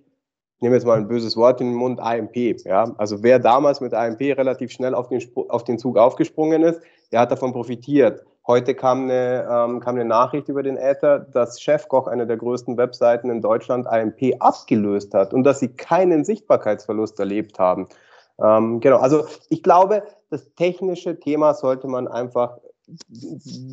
nehme 0.60 0.74
jetzt 0.74 0.84
mal 0.84 0.96
ein 0.96 1.08
böses 1.08 1.36
Wort 1.36 1.60
in 1.60 1.68
den 1.68 1.76
Mund, 1.76 2.00
AMP. 2.00 2.36
Ja? 2.64 2.92
Also 2.98 3.22
wer 3.22 3.38
damals 3.38 3.80
mit 3.80 3.94
AMP 3.94 4.20
relativ 4.20 4.72
schnell 4.72 4.94
auf 4.94 5.08
den, 5.08 5.22
auf 5.48 5.64
den 5.64 5.78
Zug 5.78 5.96
aufgesprungen 5.96 6.62
ist, 6.62 6.80
der 7.12 7.20
hat 7.20 7.30
davon 7.30 7.52
profitiert. 7.52 8.24
Heute 8.46 8.74
kam 8.74 9.04
eine, 9.04 9.46
ähm, 9.50 9.80
kam 9.80 9.96
eine 9.96 10.06
Nachricht 10.06 10.48
über 10.48 10.62
den 10.62 10.78
Äther, 10.78 11.18
dass 11.18 11.60
Chefkoch, 11.60 12.06
eine 12.06 12.26
der 12.26 12.38
größten 12.38 12.78
Webseiten 12.78 13.28
in 13.30 13.42
Deutschland, 13.42 13.86
AMP 13.86 14.36
abgelöst 14.40 15.12
hat 15.12 15.34
und 15.34 15.44
dass 15.44 15.60
sie 15.60 15.68
keinen 15.68 16.24
Sichtbarkeitsverlust 16.24 17.20
erlebt 17.20 17.58
haben. 17.58 17.88
Ähm, 18.42 18.80
genau, 18.80 18.98
also 18.98 19.26
ich 19.50 19.62
glaube, 19.62 20.02
das 20.30 20.54
technische 20.54 21.20
Thema 21.20 21.54
sollte 21.54 21.88
man 21.88 22.08
einfach 22.08 22.58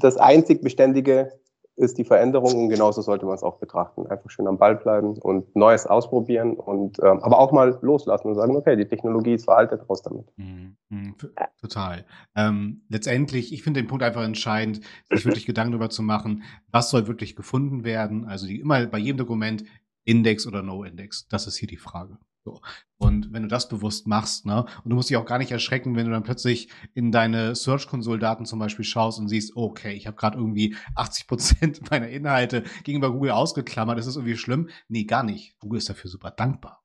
das 0.02 0.18
einzig 0.18 0.62
Beständige 0.62 1.32
ist 1.78 1.98
die 1.98 2.06
Veränderung 2.06 2.56
und 2.56 2.70
genauso 2.70 3.02
sollte 3.02 3.26
man 3.26 3.36
es 3.36 3.44
auch 3.44 3.58
betrachten. 3.58 4.08
Einfach 4.08 4.30
schön 4.30 4.48
am 4.48 4.58
Ball 4.58 4.76
bleiben 4.76 5.18
und 5.18 5.56
Neues 5.56 5.86
ausprobieren 5.86 6.56
und 6.56 7.00
ähm, 7.00 7.20
aber 7.22 7.40
auch 7.40 7.52
mal 7.52 7.78
loslassen 7.82 8.30
und 8.30 8.36
sagen, 8.36 8.56
okay, 8.56 8.76
die 8.76 8.88
Technologie 8.88 9.34
ist 9.34 9.46
veraltet, 9.46 9.88
raus 9.90 10.02
damit. 10.02 10.26
Mhm. 10.38 10.78
Mhm. 10.90 11.16
Total. 11.60 12.06
Ähm, 12.36 12.84
letztendlich, 12.90 13.54
ich 13.54 13.64
finde 13.64 13.82
den 13.82 13.88
Punkt 13.88 14.04
einfach 14.04 14.24
entscheidend, 14.24 14.82
sich 15.10 15.26
wirklich 15.26 15.46
Gedanken 15.46 15.74
darüber 15.74 15.90
zu 15.90 16.02
machen, 16.02 16.44
was 16.72 16.90
soll 16.90 17.08
wirklich 17.08 17.36
gefunden 17.36 17.84
werden. 17.84 18.26
Also 18.26 18.48
die, 18.48 18.60
immer 18.60 18.86
bei 18.86 18.98
jedem 18.98 19.18
Dokument 19.18 19.64
Index 20.06 20.48
oder 20.48 20.62
No 20.62 20.84
Index. 20.84 21.28
Das 21.28 21.48
ist 21.48 21.58
hier 21.58 21.68
die 21.68 21.78
Frage. 21.78 22.18
So. 22.46 22.62
Und 22.98 23.34
wenn 23.34 23.42
du 23.42 23.48
das 23.48 23.68
bewusst 23.68 24.06
machst, 24.06 24.46
ne, 24.46 24.66
und 24.84 24.90
du 24.90 24.96
musst 24.96 25.10
dich 25.10 25.18
auch 25.18 25.26
gar 25.26 25.40
nicht 25.40 25.52
erschrecken, 25.52 25.96
wenn 25.96 26.06
du 26.06 26.12
dann 26.12 26.24
plötzlich 26.24 26.70
in 26.94 27.12
deine 27.12 27.56
Search-Console-Daten 27.56 28.46
zum 28.46 28.60
Beispiel 28.60 28.86
schaust 28.86 29.20
und 29.20 29.28
siehst, 29.28 29.58
okay, 29.58 29.94
ich 29.94 30.06
habe 30.06 30.16
gerade 30.16 30.38
irgendwie 30.38 30.76
80 30.96 31.28
Prozent 31.28 31.82
meiner 31.92 32.08
Inhalte 32.08 32.64
gegenüber 32.84 33.12
Google 33.12 33.32
ausgeklammert, 33.32 33.98
ist 33.98 34.06
das 34.06 34.16
irgendwie 34.16 34.38
schlimm? 34.38 34.70
Nee, 34.88 35.06
gar 35.06 35.24
nicht. 35.24 35.58
Google 35.60 35.80
ist 35.80 35.90
dafür 35.90 36.10
super 36.10 36.30
dankbar. 36.30 36.84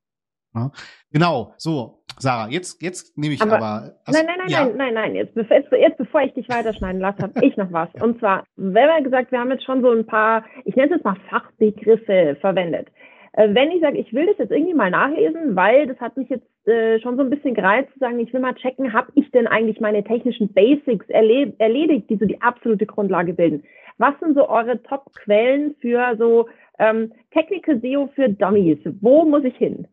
Ne? 0.53 0.71
Genau, 1.11 1.53
so, 1.57 2.03
Sarah, 2.17 2.49
jetzt, 2.49 2.81
jetzt 2.81 3.17
nehme 3.17 3.35
ich 3.35 3.41
aber. 3.41 3.55
aber 3.57 3.95
also, 4.03 4.19
nein, 4.19 4.25
nein, 4.25 4.37
nein, 4.39 4.49
ja. 4.49 4.65
nein, 4.65 4.75
nein, 4.75 4.93
nein, 4.95 5.15
jetzt, 5.15 5.35
jetzt, 5.35 5.71
jetzt 5.71 5.97
bevor 5.97 6.21
ich 6.23 6.33
dich 6.33 6.49
weiterschneiden 6.49 6.99
lasse, 6.99 7.19
habe 7.21 7.45
ich 7.45 7.55
noch 7.55 7.71
was. 7.71 7.89
Ja. 7.93 8.03
Und 8.03 8.19
zwar, 8.19 8.45
wenn 8.55 8.73
wir 8.73 9.01
gesagt, 9.03 9.31
wir 9.31 9.39
haben 9.39 9.51
jetzt 9.51 9.63
schon 9.63 9.81
so 9.81 9.91
ein 9.91 10.07
paar, 10.07 10.43
ich 10.65 10.75
nenne 10.75 10.89
es 10.89 10.95
jetzt 10.95 11.05
mal 11.05 11.15
Fachbegriffe 11.29 12.35
verwendet. 12.41 12.89
Äh, 13.33 13.53
wenn 13.53 13.71
ich 13.71 13.81
sage, 13.81 13.97
ich 13.97 14.13
will 14.13 14.25
das 14.25 14.37
jetzt 14.37 14.51
irgendwie 14.51 14.73
mal 14.73 14.91
nachlesen, 14.91 15.55
weil 15.55 15.87
das 15.87 15.99
hat 15.99 16.17
mich 16.17 16.29
jetzt 16.29 16.45
äh, 16.67 16.99
schon 16.99 17.15
so 17.15 17.23
ein 17.23 17.29
bisschen 17.29 17.53
gereizt 17.53 17.91
zu 17.93 17.99
sagen, 17.99 18.19
ich 18.19 18.33
will 18.33 18.41
mal 18.41 18.55
checken, 18.55 18.93
habe 18.93 19.11
ich 19.15 19.31
denn 19.31 19.47
eigentlich 19.47 19.79
meine 19.79 20.03
technischen 20.03 20.53
Basics 20.53 21.07
erle 21.09 21.53
erledigt, 21.57 22.09
die 22.09 22.17
so 22.17 22.25
die 22.25 22.41
absolute 22.41 22.85
Grundlage 22.85 23.33
bilden. 23.33 23.63
Was 23.97 24.19
sind 24.19 24.35
so 24.35 24.49
eure 24.49 24.81
Top-Quellen 24.83 25.75
für 25.79 26.15
so 26.17 26.49
ähm, 26.79 27.13
Technical 27.31 27.79
SEO 27.79 28.09
für 28.15 28.29
Dummies? 28.29 28.79
Wo 28.99 29.23
muss 29.23 29.43
ich 29.43 29.55
hin? 29.55 29.87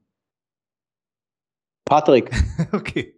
Patrick. 1.84 2.30
okay. 2.72 3.14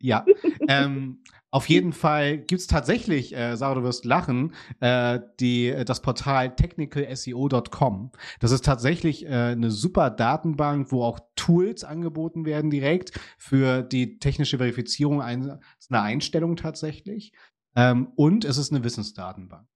Ja, 0.00 0.24
ähm, 0.68 1.22
auf 1.52 1.68
jeden 1.68 1.92
Fall 1.92 2.38
gibt's 2.38 2.66
tatsächlich, 2.66 3.36
äh, 3.36 3.56
Sarah, 3.56 3.74
du 3.74 3.82
wirst 3.82 4.06
lachen, 4.06 4.54
äh, 4.80 5.20
die, 5.38 5.84
das 5.84 6.00
Portal 6.00 6.56
technicalseo.com. 6.56 8.10
Das 8.40 8.52
ist 8.52 8.64
tatsächlich 8.64 9.26
äh, 9.26 9.28
eine 9.28 9.70
super 9.70 10.08
Datenbank, 10.08 10.90
wo 10.90 11.04
auch 11.04 11.20
Tools 11.36 11.84
angeboten 11.84 12.46
werden 12.46 12.70
direkt 12.70 13.20
für 13.36 13.82
die 13.82 14.18
technische 14.18 14.56
Verifizierung 14.56 15.20
einzelner 15.20 15.60
Einstellungen 15.90 16.56
tatsächlich. 16.56 17.34
Ähm, 17.76 18.12
und 18.16 18.46
es 18.46 18.56
ist 18.56 18.72
eine 18.72 18.82
Wissensdatenbank. 18.82 19.68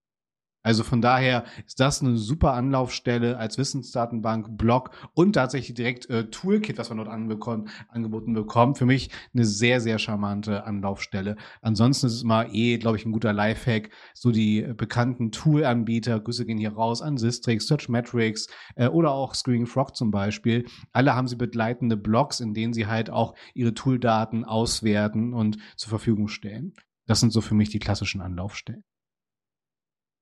Also 0.66 0.82
von 0.82 1.00
daher 1.00 1.44
ist 1.64 1.78
das 1.78 2.02
eine 2.02 2.16
super 2.16 2.54
Anlaufstelle 2.54 3.38
als 3.38 3.56
Wissensdatenbank, 3.56 4.58
Blog 4.58 4.90
und 5.14 5.34
tatsächlich 5.34 5.74
direkt 5.74 6.10
äh, 6.10 6.28
Toolkit, 6.28 6.76
was 6.76 6.88
man 6.88 6.98
dort 6.98 7.08
anbekommen, 7.08 7.68
angeboten 7.88 8.32
bekommt. 8.32 8.76
Für 8.76 8.84
mich 8.84 9.10
eine 9.32 9.44
sehr, 9.44 9.80
sehr 9.80 10.00
charmante 10.00 10.64
Anlaufstelle. 10.64 11.36
Ansonsten 11.62 12.08
ist 12.08 12.14
es 12.14 12.24
mal 12.24 12.48
eh, 12.52 12.78
glaube 12.78 12.96
ich, 12.96 13.06
ein 13.06 13.12
guter 13.12 13.32
Lifehack. 13.32 13.90
So 14.12 14.32
die 14.32 14.62
bekannten 14.76 15.30
Tool-Anbieter, 15.30 16.18
Grüße 16.18 16.44
gehen 16.44 16.58
hier 16.58 16.72
raus 16.72 17.00
an 17.00 17.16
Sistrix, 17.16 17.68
Searchmetrics 17.68 18.48
äh, 18.74 18.88
oder 18.88 19.12
auch 19.12 19.36
Screaming 19.36 19.66
Frog 19.66 19.94
zum 19.94 20.10
Beispiel. 20.10 20.66
Alle 20.92 21.14
haben 21.14 21.28
sie 21.28 21.36
begleitende 21.36 21.96
Blogs, 21.96 22.40
in 22.40 22.54
denen 22.54 22.72
sie 22.72 22.88
halt 22.88 23.08
auch 23.08 23.36
ihre 23.54 23.72
Tooldaten 23.72 24.44
auswerten 24.44 25.32
und 25.32 25.58
zur 25.76 25.90
Verfügung 25.90 26.26
stellen. 26.26 26.72
Das 27.06 27.20
sind 27.20 27.32
so 27.32 27.40
für 27.40 27.54
mich 27.54 27.68
die 27.68 27.78
klassischen 27.78 28.20
Anlaufstellen. 28.20 28.82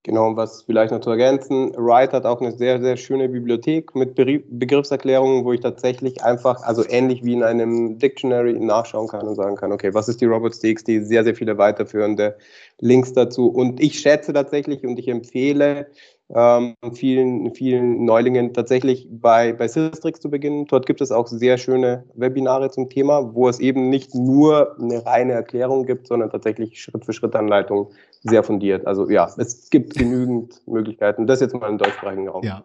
Genau, 0.06 0.26
und 0.28 0.36
was 0.36 0.60
vielleicht 0.60 0.92
noch 0.92 1.00
zu 1.00 1.08
ergänzen, 1.08 1.72
Write 1.78 2.12
hat 2.12 2.26
auch 2.26 2.38
eine 2.42 2.52
sehr, 2.52 2.78
sehr 2.78 2.98
schöne 2.98 3.26
Bibliothek 3.26 3.94
mit 3.94 4.14
Begriffserklärungen, 4.14 5.46
wo 5.46 5.54
ich 5.54 5.60
tatsächlich 5.60 6.22
einfach, 6.22 6.62
also 6.62 6.84
ähnlich 6.86 7.24
wie 7.24 7.32
in 7.32 7.42
einem 7.42 7.98
Dictionary 7.98 8.52
nachschauen 8.52 9.08
kann 9.08 9.26
und 9.26 9.34
sagen 9.34 9.56
kann, 9.56 9.72
okay, 9.72 9.94
was 9.94 10.10
ist 10.10 10.20
die 10.20 10.26
Robots.txt, 10.26 10.86
sehr, 10.86 11.24
sehr 11.24 11.34
viele 11.34 11.56
weiterführende 11.56 12.36
Links 12.80 13.14
dazu. 13.14 13.48
Und 13.48 13.80
ich 13.80 13.98
schätze 13.98 14.34
tatsächlich 14.34 14.84
und 14.84 14.98
ich 14.98 15.08
empfehle 15.08 15.86
ähm, 16.34 16.74
vielen, 16.92 17.54
vielen 17.54 18.04
Neulingen 18.04 18.52
tatsächlich 18.52 19.08
bei, 19.10 19.54
bei 19.54 19.68
Systrix 19.68 20.20
zu 20.20 20.28
beginnen. 20.28 20.66
Dort 20.66 20.84
gibt 20.84 21.00
es 21.00 21.12
auch 21.12 21.28
sehr 21.28 21.56
schöne 21.56 22.04
Webinare 22.14 22.70
zum 22.70 22.90
Thema, 22.90 23.34
wo 23.34 23.48
es 23.48 23.58
eben 23.58 23.88
nicht 23.88 24.14
nur 24.14 24.76
eine 24.78 25.04
reine 25.06 25.32
Erklärung 25.32 25.86
gibt, 25.86 26.08
sondern 26.08 26.28
tatsächlich 26.28 26.78
Schritt-für-Schritt-Anleitungen 26.82 27.86
sehr 28.24 28.42
fundiert. 28.42 28.86
Also 28.86 29.08
ja, 29.08 29.24
es 29.24 29.70
gibt 29.70 29.94
genügend 29.94 30.66
Möglichkeiten. 30.66 31.26
Das 31.26 31.40
jetzt 31.40 31.54
mal 31.54 31.68
im 31.68 31.78
deutschsprachigen 31.78 32.28
Raum. 32.28 32.42
Ja. 32.42 32.64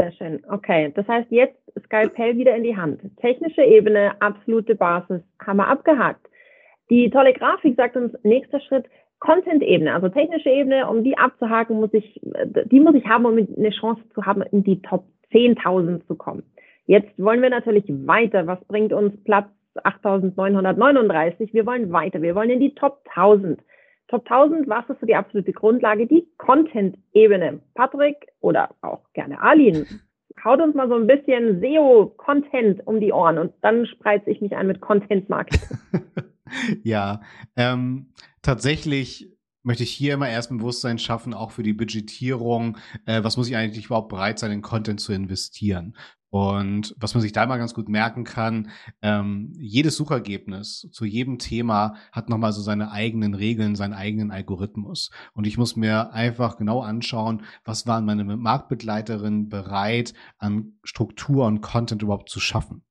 Sehr 0.00 0.12
schön. 0.12 0.42
Okay, 0.48 0.92
das 0.94 1.06
heißt 1.06 1.30
jetzt 1.30 1.58
Skalpell 1.84 2.36
wieder 2.36 2.56
in 2.56 2.64
die 2.64 2.76
Hand. 2.76 3.02
Technische 3.18 3.62
Ebene, 3.62 4.12
absolute 4.20 4.74
Basis, 4.74 5.20
haben 5.44 5.58
wir 5.58 5.68
abgehakt. 5.68 6.26
Die 6.88 7.10
tolle 7.10 7.34
Grafik 7.34 7.76
sagt 7.76 7.96
uns, 7.96 8.12
nächster 8.22 8.60
Schritt, 8.60 8.86
Content-Ebene, 9.20 9.94
also 9.94 10.08
technische 10.08 10.48
Ebene, 10.48 10.88
um 10.88 11.04
die 11.04 11.18
abzuhaken, 11.18 11.78
muss 11.78 11.92
ich, 11.92 12.18
die 12.64 12.80
muss 12.80 12.94
ich 12.94 13.06
haben, 13.06 13.26
um 13.26 13.36
eine 13.36 13.70
Chance 13.70 14.00
zu 14.14 14.24
haben, 14.24 14.40
in 14.42 14.64
die 14.64 14.80
Top 14.80 15.04
10.000 15.32 16.06
zu 16.06 16.14
kommen. 16.16 16.42
Jetzt 16.86 17.12
wollen 17.18 17.42
wir 17.42 17.50
natürlich 17.50 17.84
weiter. 17.88 18.46
Was 18.46 18.64
bringt 18.64 18.94
uns 18.94 19.12
Platz 19.24 19.48
8.939? 19.76 21.52
Wir 21.52 21.66
wollen 21.66 21.92
weiter. 21.92 22.22
Wir 22.22 22.34
wollen 22.34 22.50
in 22.50 22.60
die 22.60 22.74
Top 22.74 23.02
1000. 23.14 23.60
Top 24.10 24.28
1000, 24.28 24.68
was 24.68 24.88
ist 24.90 24.98
so 24.98 25.06
die 25.06 25.14
absolute 25.14 25.52
Grundlage? 25.52 26.06
Die 26.06 26.26
Content-Ebene. 26.36 27.60
Patrick 27.74 28.26
oder 28.40 28.70
auch 28.82 29.04
gerne 29.12 29.40
Alin, 29.40 29.86
haut 30.44 30.60
uns 30.60 30.74
mal 30.74 30.88
so 30.88 30.96
ein 30.96 31.06
bisschen 31.06 31.60
SEO-Content 31.60 32.86
um 32.86 32.98
die 32.98 33.12
Ohren 33.12 33.38
und 33.38 33.52
dann 33.62 33.86
spreize 33.86 34.28
ich 34.28 34.40
mich 34.40 34.56
an 34.56 34.66
mit 34.66 34.80
Content-Marketing. 34.80 35.78
ja, 36.82 37.20
ähm, 37.56 38.06
tatsächlich 38.42 39.29
möchte 39.62 39.82
ich 39.82 39.90
hier 39.90 40.14
immer 40.14 40.28
erst 40.28 40.50
ein 40.50 40.58
Bewusstsein 40.58 40.98
schaffen, 40.98 41.34
auch 41.34 41.50
für 41.50 41.62
die 41.62 41.72
Budgetierung. 41.72 42.78
Äh, 43.06 43.22
was 43.22 43.36
muss 43.36 43.48
ich 43.48 43.56
eigentlich 43.56 43.86
überhaupt 43.86 44.08
bereit 44.08 44.38
sein, 44.38 44.52
in 44.52 44.62
Content 44.62 45.00
zu 45.00 45.12
investieren? 45.12 45.94
Und 46.30 46.94
was 46.96 47.14
man 47.14 47.22
sich 47.22 47.32
da 47.32 47.44
mal 47.46 47.58
ganz 47.58 47.74
gut 47.74 47.88
merken 47.88 48.22
kann, 48.22 48.70
ähm, 49.02 49.52
jedes 49.58 49.96
Suchergebnis 49.96 50.88
zu 50.92 51.04
jedem 51.04 51.38
Thema 51.38 51.96
hat 52.12 52.28
nochmal 52.28 52.52
so 52.52 52.62
seine 52.62 52.92
eigenen 52.92 53.34
Regeln, 53.34 53.74
seinen 53.74 53.94
eigenen 53.94 54.30
Algorithmus. 54.30 55.10
Und 55.32 55.48
ich 55.48 55.58
muss 55.58 55.74
mir 55.74 56.12
einfach 56.12 56.56
genau 56.56 56.82
anschauen, 56.82 57.42
was 57.64 57.88
waren 57.88 58.04
meine 58.04 58.24
Marktbegleiterinnen 58.24 59.48
bereit, 59.48 60.14
an 60.38 60.74
Struktur 60.84 61.46
und 61.46 61.62
Content 61.62 62.02
überhaupt 62.02 62.30
zu 62.30 62.38
schaffen. 62.38 62.84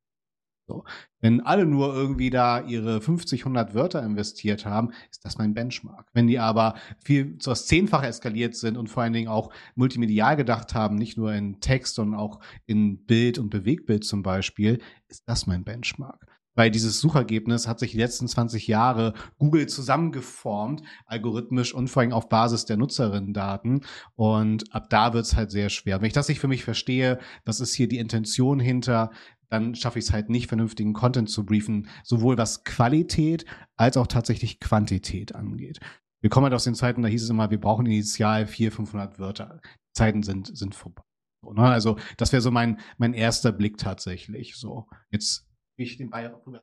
So. 0.70 0.84
Wenn 1.20 1.42
alle 1.42 1.66
nur 1.66 1.96
irgendwie 1.96 2.30
da 2.30 2.62
ihre 2.62 3.02
50, 3.02 3.42
100 3.42 3.74
Wörter 3.74 4.04
investiert 4.04 4.68
haben, 4.68 4.92
ist 5.10 5.26
das 5.26 5.40
mein 5.40 5.56
Benchmark. 5.56 6.08
Wenn 6.14 6.28
die 6.28 6.38
aber 6.38 6.76
viel 7.04 7.40
zu 7.40 7.50
das 7.50 7.66
Zehnfache 7.66 8.06
eskaliert 8.06 8.56
sind 8.56 8.78
und 8.78 8.88
vor 8.88 9.02
allen 9.02 9.14
Dingen 9.14 9.30
auch 9.30 9.52
multimedial 9.74 10.36
gedacht 10.38 10.76
haben, 10.76 10.96
nicht 10.96 11.18
nur 11.18 11.34
in 11.34 11.60
Text, 11.60 11.96
sondern 11.96 12.20
auch 12.20 12.40
in 12.68 13.04
Bild 13.06 13.40
und 13.40 13.50
Bewegtbild 13.50 14.06
zum 14.06 14.22
Beispiel, 14.22 14.80
ist 15.08 15.24
das 15.28 15.48
mein 15.48 15.64
Benchmark 15.64 16.30
weil 16.60 16.72
dieses 16.72 17.00
Suchergebnis 17.00 17.70
hat 17.70 17.80
sich 17.80 17.92
die 17.92 17.98
letzten 17.98 18.28
20 18.28 18.68
Jahre 18.68 19.14
Google 19.38 19.68
zusammengeformt, 19.68 20.82
algorithmisch 21.06 21.74
und 21.74 21.88
vor 21.88 22.02
allem 22.02 22.12
auf 22.12 22.28
Basis 22.28 22.66
der 22.66 22.76
Nutzerinnendaten. 22.76 23.86
Und 24.18 24.76
ab 24.76 24.90
da 24.90 25.14
wird 25.14 25.24
es 25.24 25.38
halt 25.38 25.52
sehr 25.52 25.70
schwer. 25.70 26.02
Wenn 26.02 26.08
ich 26.08 26.14
das 26.14 26.28
nicht 26.28 26.42
für 26.42 26.50
mich 26.50 26.66
verstehe, 26.66 27.20
was 27.46 27.62
ist 27.62 27.76
hier 27.76 27.88
die 27.88 27.98
Intention 27.98 28.60
hinter, 28.60 29.12
dann 29.50 29.76
schaffe 29.76 30.00
ich 30.00 30.06
es 30.06 30.14
halt 30.14 30.30
nicht, 30.30 30.48
vernünftigen 30.48 30.94
Content 30.94 31.30
zu 31.30 31.46
briefen, 31.46 31.90
sowohl 32.04 32.38
was 32.38 32.64
Qualität 32.64 33.46
als 33.76 33.98
auch 33.98 34.08
tatsächlich 34.08 34.60
Quantität 34.60 35.36
angeht. 35.36 35.80
Wir 36.22 36.30
kommen 36.30 36.46
halt 36.46 36.54
aus 36.54 36.66
den 36.66 36.76
Zeiten, 36.76 37.02
da 37.02 37.08
hieß 37.08 37.24
es 37.24 37.30
immer, 37.30 37.50
wir 37.50 37.60
brauchen 37.60 37.86
initial 37.86 38.46
400, 38.46 38.76
500 38.76 39.20
Wörter. 39.20 39.60
Die 39.64 39.94
Zeiten 39.94 40.24
sind, 40.24 40.56
sind 40.56 40.76
vorbei. 40.76 41.04
Ne? 41.44 41.62
Also 41.62 41.98
das 42.18 42.32
wäre 42.32 42.42
so 42.42 42.52
mein, 42.52 42.80
mein 42.98 43.14
erster 43.14 43.52
Blick 43.52 43.78
tatsächlich. 43.78 44.56
So, 44.58 44.88
jetzt 45.12 45.48
ich 45.78 45.98
den 45.98 46.10
Bayer 46.10 46.42
rüber. 46.46 46.62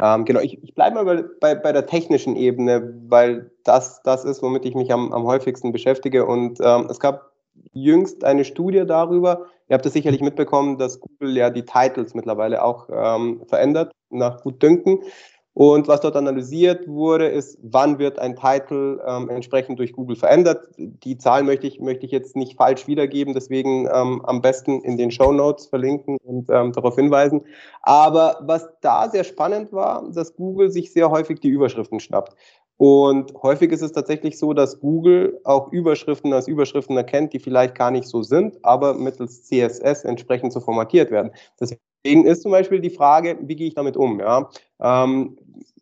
Ähm, 0.00 0.24
genau, 0.24 0.40
ich, 0.40 0.62
ich 0.62 0.74
bleibe 0.74 1.02
mal 1.02 1.30
bei, 1.40 1.54
bei 1.54 1.72
der 1.72 1.86
technischen 1.86 2.36
Ebene, 2.36 2.94
weil 3.08 3.50
das 3.64 4.00
das 4.02 4.24
ist, 4.24 4.42
womit 4.42 4.64
ich 4.64 4.74
mich 4.74 4.92
am, 4.92 5.12
am 5.12 5.24
häufigsten 5.24 5.72
beschäftige. 5.72 6.24
Und 6.24 6.58
ähm, 6.62 6.86
es 6.88 7.00
gab 7.00 7.29
jüngst 7.72 8.24
eine 8.24 8.44
Studie 8.44 8.84
darüber. 8.86 9.46
Ihr 9.68 9.74
habt 9.74 9.86
es 9.86 9.92
sicherlich 9.92 10.20
mitbekommen, 10.20 10.78
dass 10.78 11.00
Google 11.00 11.36
ja 11.36 11.50
die 11.50 11.64
Titles 11.64 12.14
mittlerweile 12.14 12.64
auch 12.64 12.88
ähm, 12.92 13.42
verändert, 13.46 13.92
nach 14.10 14.42
Gutdünken. 14.42 15.00
Und 15.52 15.88
was 15.88 16.00
dort 16.00 16.16
analysiert 16.16 16.86
wurde, 16.86 17.26
ist, 17.26 17.58
wann 17.60 17.98
wird 17.98 18.20
ein 18.20 18.36
Titel 18.36 19.00
ähm, 19.04 19.28
entsprechend 19.28 19.80
durch 19.80 19.92
Google 19.92 20.16
verändert. 20.16 20.68
Die 20.78 21.18
Zahl 21.18 21.42
möchte 21.42 21.66
ich, 21.66 21.80
möchte 21.80 22.06
ich 22.06 22.12
jetzt 22.12 22.36
nicht 22.36 22.56
falsch 22.56 22.86
wiedergeben, 22.86 23.34
deswegen 23.34 23.88
ähm, 23.92 24.24
am 24.24 24.40
besten 24.42 24.80
in 24.82 24.96
den 24.96 25.10
Show 25.10 25.32
Notes 25.32 25.66
verlinken 25.66 26.18
und 26.22 26.48
ähm, 26.50 26.72
darauf 26.72 26.94
hinweisen. 26.94 27.42
Aber 27.82 28.38
was 28.42 28.68
da 28.80 29.08
sehr 29.10 29.24
spannend 29.24 29.72
war, 29.72 30.08
dass 30.12 30.34
Google 30.34 30.70
sich 30.70 30.92
sehr 30.92 31.10
häufig 31.10 31.40
die 31.40 31.48
Überschriften 31.48 31.98
schnappt. 31.98 32.36
Und 32.80 33.34
häufig 33.42 33.72
ist 33.72 33.82
es 33.82 33.92
tatsächlich 33.92 34.38
so, 34.38 34.54
dass 34.54 34.80
Google 34.80 35.38
auch 35.44 35.70
Überschriften 35.70 36.32
als 36.32 36.48
Überschriften 36.48 36.96
erkennt, 36.96 37.34
die 37.34 37.38
vielleicht 37.38 37.74
gar 37.74 37.90
nicht 37.90 38.08
so 38.08 38.22
sind, 38.22 38.56
aber 38.64 38.94
mittels 38.94 39.44
CSS 39.44 40.04
entsprechend 40.04 40.54
so 40.54 40.60
formatiert 40.60 41.10
werden. 41.10 41.30
Deswegen 41.60 42.24
ist 42.24 42.40
zum 42.40 42.52
Beispiel 42.52 42.80
die 42.80 42.88
Frage, 42.88 43.36
wie 43.42 43.54
gehe 43.54 43.66
ich 43.66 43.74
damit 43.74 43.98
um? 43.98 44.18
Ja? 44.18 44.48
Ähm, 44.80 45.36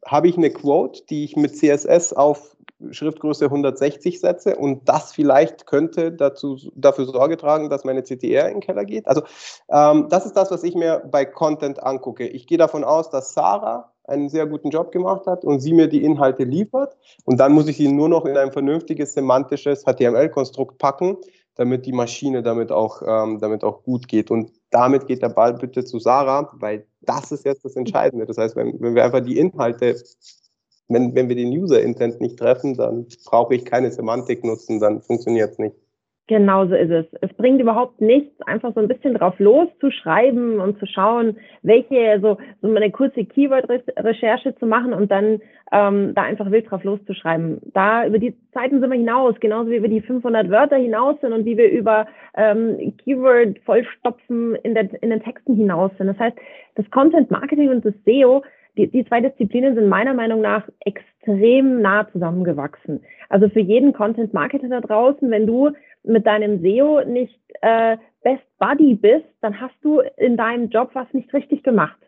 Habe 0.06 0.26
ich 0.26 0.36
eine 0.36 0.50
Quote, 0.50 1.02
die 1.08 1.22
ich 1.22 1.36
mit 1.36 1.56
CSS 1.56 2.14
auf 2.14 2.56
Schriftgröße 2.90 3.46
160 3.46 4.20
setze 4.20 4.56
und 4.56 4.88
das 4.88 5.12
vielleicht 5.12 5.66
könnte 5.66 6.12
dazu, 6.12 6.56
dafür 6.74 7.06
Sorge 7.06 7.36
tragen, 7.36 7.70
dass 7.70 7.84
meine 7.84 8.02
CTR 8.02 8.48
in 8.48 8.54
den 8.54 8.60
Keller 8.60 8.84
geht. 8.84 9.06
Also 9.08 9.22
ähm, 9.68 10.06
das 10.10 10.26
ist 10.26 10.36
das, 10.36 10.50
was 10.50 10.62
ich 10.62 10.74
mir 10.74 11.02
bei 11.10 11.24
Content 11.24 11.82
angucke. 11.82 12.26
Ich 12.26 12.46
gehe 12.46 12.58
davon 12.58 12.84
aus, 12.84 13.10
dass 13.10 13.34
Sarah 13.34 13.92
einen 14.04 14.28
sehr 14.28 14.46
guten 14.46 14.70
Job 14.70 14.92
gemacht 14.92 15.26
hat 15.26 15.44
und 15.44 15.60
sie 15.60 15.72
mir 15.72 15.88
die 15.88 16.02
Inhalte 16.02 16.44
liefert 16.44 16.96
und 17.24 17.38
dann 17.40 17.52
muss 17.52 17.68
ich 17.68 17.76
sie 17.76 17.92
nur 17.92 18.08
noch 18.08 18.24
in 18.24 18.36
ein 18.36 18.52
vernünftiges 18.52 19.12
semantisches 19.12 19.84
HTML-Konstrukt 19.84 20.78
packen, 20.78 21.18
damit 21.56 21.86
die 21.86 21.92
Maschine 21.92 22.42
damit 22.42 22.70
auch, 22.70 23.02
ähm, 23.04 23.40
damit 23.40 23.64
auch 23.64 23.82
gut 23.82 24.06
geht. 24.06 24.30
Und 24.30 24.52
damit 24.70 25.08
geht 25.08 25.22
der 25.22 25.28
Ball 25.28 25.54
bitte 25.54 25.84
zu 25.84 25.98
Sarah, 25.98 26.50
weil 26.54 26.86
das 27.00 27.32
ist 27.32 27.44
jetzt 27.44 27.64
das 27.64 27.74
Entscheidende. 27.74 28.26
Das 28.26 28.38
heißt, 28.38 28.54
wenn, 28.54 28.80
wenn 28.80 28.94
wir 28.94 29.04
einfach 29.04 29.20
die 29.20 29.38
Inhalte 29.38 29.96
wenn, 30.88 31.14
wenn 31.14 31.28
wir 31.28 31.36
den 31.36 31.50
User-Intent 31.50 32.20
nicht 32.20 32.38
treffen, 32.38 32.74
dann 32.74 33.06
brauche 33.26 33.54
ich 33.54 33.64
keine 33.64 33.90
Semantik 33.90 34.44
nutzen, 34.44 34.80
dann 34.80 35.00
funktioniert 35.02 35.52
es 35.52 35.58
nicht. 35.58 35.76
Genau 36.28 36.66
so 36.66 36.74
ist 36.74 36.90
es. 36.90 37.06
Es 37.22 37.32
bringt 37.38 37.58
überhaupt 37.58 38.02
nichts, 38.02 38.38
einfach 38.42 38.74
so 38.74 38.80
ein 38.80 38.88
bisschen 38.88 39.14
drauf 39.14 39.38
loszuschreiben 39.38 40.60
und 40.60 40.78
zu 40.78 40.84
schauen, 40.84 41.38
welche, 41.62 42.20
so, 42.20 42.36
so 42.60 42.68
eine 42.68 42.90
kurze 42.90 43.24
Keyword-Recherche 43.24 44.54
zu 44.56 44.66
machen 44.66 44.92
und 44.92 45.10
dann 45.10 45.40
ähm, 45.72 46.12
da 46.14 46.22
einfach 46.22 46.50
wild 46.50 46.70
drauf 46.70 46.84
loszuschreiben. 46.84 47.60
Da 47.72 48.06
über 48.06 48.18
die 48.18 48.36
Zeiten 48.52 48.80
sind 48.80 48.90
wir 48.90 48.98
hinaus, 48.98 49.36
genauso 49.40 49.70
wie 49.70 49.80
wir 49.80 49.88
die 49.88 50.02
500 50.02 50.50
Wörter 50.50 50.76
hinaus 50.76 51.18
sind 51.22 51.32
und 51.32 51.46
wie 51.46 51.56
wir 51.56 51.70
über 51.70 52.06
ähm, 52.36 52.94
Keyword 53.02 53.58
vollstopfen 53.64 54.54
in, 54.56 54.76
in 54.76 55.08
den 55.08 55.22
Texten 55.22 55.56
hinaus 55.56 55.92
sind. 55.96 56.08
Das 56.08 56.18
heißt, 56.18 56.36
das 56.74 56.90
Content 56.90 57.30
Marketing 57.30 57.70
und 57.70 57.86
das 57.86 57.94
SEO 58.04 58.42
die, 58.78 58.86
die 58.86 59.04
zwei 59.04 59.20
Disziplinen 59.20 59.74
sind 59.74 59.88
meiner 59.88 60.14
Meinung 60.14 60.40
nach 60.40 60.66
extrem 60.80 61.82
nah 61.82 62.08
zusammengewachsen. 62.10 63.00
Also 63.28 63.48
für 63.48 63.60
jeden 63.60 63.92
Content 63.92 64.32
Marketer 64.32 64.68
da 64.68 64.80
draußen, 64.80 65.30
wenn 65.30 65.46
du 65.46 65.70
mit 66.04 66.26
deinem 66.26 66.62
SEO 66.62 67.04
nicht 67.04 67.38
äh, 67.60 67.96
Best 68.22 68.44
Buddy 68.58 68.94
bist, 68.94 69.26
dann 69.40 69.60
hast 69.60 69.74
du 69.82 70.00
in 70.16 70.36
deinem 70.36 70.68
Job 70.68 70.90
was 70.94 71.12
nicht 71.12 71.32
richtig 71.34 71.62
gemacht. 71.62 71.98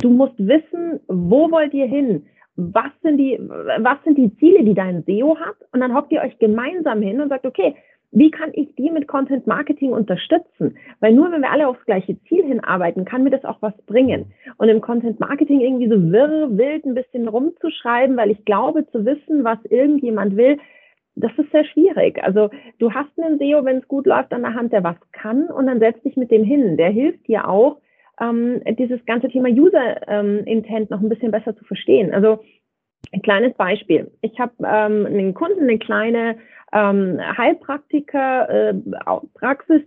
Du 0.00 0.10
musst 0.10 0.38
wissen, 0.38 1.00
wo 1.08 1.50
wollt 1.50 1.74
ihr 1.74 1.86
hin? 1.86 2.26
Was 2.56 2.90
sind 3.02 3.18
die, 3.18 3.38
was 3.38 3.98
sind 4.04 4.18
die 4.18 4.34
Ziele, 4.38 4.64
die 4.64 4.74
dein 4.74 5.04
SEO 5.04 5.36
hat? 5.38 5.56
Und 5.72 5.80
dann 5.80 5.94
hockt 5.94 6.10
ihr 6.10 6.22
euch 6.22 6.38
gemeinsam 6.38 7.02
hin 7.02 7.20
und 7.20 7.28
sagt, 7.28 7.46
okay, 7.46 7.76
wie 8.10 8.30
kann 8.30 8.50
ich 8.54 8.74
die 8.76 8.90
mit 8.90 9.06
Content 9.06 9.46
Marketing 9.46 9.92
unterstützen? 9.92 10.78
Weil 11.00 11.12
nur 11.12 11.30
wenn 11.30 11.42
wir 11.42 11.50
alle 11.50 11.68
aufs 11.68 11.84
gleiche 11.84 12.16
Ziel 12.24 12.44
hinarbeiten, 12.44 13.04
kann 13.04 13.22
mir 13.22 13.30
das 13.30 13.44
auch 13.44 13.60
was 13.60 13.76
bringen. 13.82 14.32
Und 14.56 14.68
im 14.68 14.80
Content 14.80 15.20
Marketing 15.20 15.60
irgendwie 15.60 15.88
so 15.88 16.10
wirr, 16.10 16.48
wild 16.56 16.86
ein 16.86 16.94
bisschen 16.94 17.28
rumzuschreiben, 17.28 18.16
weil 18.16 18.30
ich 18.30 18.44
glaube 18.44 18.86
zu 18.90 19.04
wissen, 19.04 19.44
was 19.44 19.58
irgendjemand 19.64 20.36
will, 20.36 20.58
das 21.16 21.32
ist 21.36 21.50
sehr 21.50 21.64
schwierig. 21.64 22.22
Also 22.22 22.48
du 22.78 22.92
hast 22.92 23.10
einen 23.18 23.38
SEO, 23.38 23.64
wenn 23.64 23.78
es 23.78 23.88
gut 23.88 24.06
läuft, 24.06 24.32
an 24.32 24.42
der 24.42 24.54
Hand, 24.54 24.72
der 24.72 24.84
was 24.84 24.96
kann 25.12 25.48
und 25.48 25.66
dann 25.66 25.80
setz 25.80 26.00
dich 26.02 26.16
mit 26.16 26.30
dem 26.30 26.44
hin. 26.44 26.76
Der 26.76 26.90
hilft 26.90 27.26
dir 27.26 27.48
auch, 27.48 27.78
ähm, 28.20 28.62
dieses 28.78 29.04
ganze 29.06 29.28
Thema 29.28 29.48
User 29.48 30.08
ähm, 30.08 30.44
Intent 30.44 30.90
noch 30.90 31.00
ein 31.00 31.08
bisschen 31.08 31.30
besser 31.30 31.56
zu 31.56 31.64
verstehen. 31.64 32.12
Also 32.12 32.40
ein 33.12 33.22
kleines 33.22 33.54
Beispiel. 33.54 34.10
Ich 34.20 34.38
habe 34.38 34.52
ähm, 34.58 35.06
einen 35.06 35.34
Kunden, 35.34 35.62
eine 35.62 35.78
kleine 35.78 36.36
ähm, 36.72 37.18
Heilpraktiker 37.36 38.70
äh, 38.70 38.74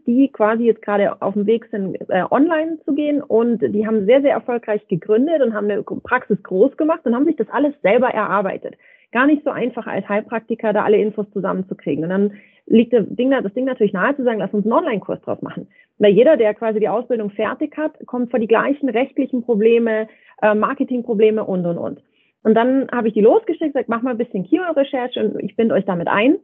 die 0.08 0.30
quasi 0.30 0.64
jetzt 0.64 0.82
gerade 0.82 1.22
auf 1.22 1.34
dem 1.34 1.46
Weg 1.46 1.68
sind, 1.70 1.98
äh, 2.10 2.24
online 2.30 2.80
zu 2.86 2.96
gehen 2.96 3.22
und 3.22 3.60
die 3.62 3.86
haben 3.86 4.06
sehr, 4.06 4.22
sehr 4.22 4.32
erfolgreich 4.32 4.88
gegründet 4.88 5.42
und 5.42 5.54
haben 5.54 5.70
eine 5.70 5.84
Praxis 5.84 6.42
groß 6.42 6.76
gemacht 6.78 7.02
und 7.04 7.14
haben 7.14 7.26
sich 7.26 7.36
das 7.36 7.50
alles 7.50 7.74
selber 7.84 8.10
erarbeitet. 8.10 8.76
Gar 9.12 9.28
nicht 9.28 9.44
so 9.44 9.52
einfach 9.52 9.86
als 9.86 10.08
Heilpraktiker 10.08 10.74
da 10.74 10.84
alle 10.84 10.98
Infos 10.98 11.30
zusammenzukriegen. 11.34 12.06
Und 12.06 12.10
dann 12.10 12.34
liegt 12.66 12.94
das 12.94 13.06
Ding, 13.10 13.30
das 13.30 13.54
Ding 13.54 13.66
natürlich 13.66 13.94
nahe 13.94 14.16
zu 14.16 14.24
sagen, 14.24 14.40
lass 14.40 14.54
uns 14.54 14.66
einen 14.66 14.74
Online-Kurs 14.74 15.22
draus 15.22 15.42
machen. 15.42 15.68
Weil 16.00 16.14
jeder, 16.14 16.38
der 16.38 16.54
quasi 16.54 16.80
die 16.80 16.90
Ausbildung 16.90 17.30
fertig 17.30 17.78
hat, 17.78 17.94
kommt 18.08 18.32
vor 18.32 18.40
die 18.40 18.48
gleichen 18.48 18.90
rechtlichen 18.90 19.44
Probleme, 19.44 20.08
äh, 20.42 20.56
Marketingprobleme 20.56 21.44
und, 21.44 21.66
und, 21.66 21.78
und. 21.78 22.02
Und 22.44 22.56
dann 22.56 22.90
habe 22.92 23.08
ich 23.08 23.14
die 23.14 23.22
losgeschickt, 23.22 23.74
gesagt, 23.74 23.90
mach 23.90 24.02
mal 24.02 24.12
ein 24.12 24.18
bisschen 24.18 24.44
Keyword-Recherche 24.44 25.20
und 25.24 25.40
ich 25.44 25.56
binde 25.56 25.76
euch 25.76 25.86
damit 25.86 26.08
ein. 26.08 26.38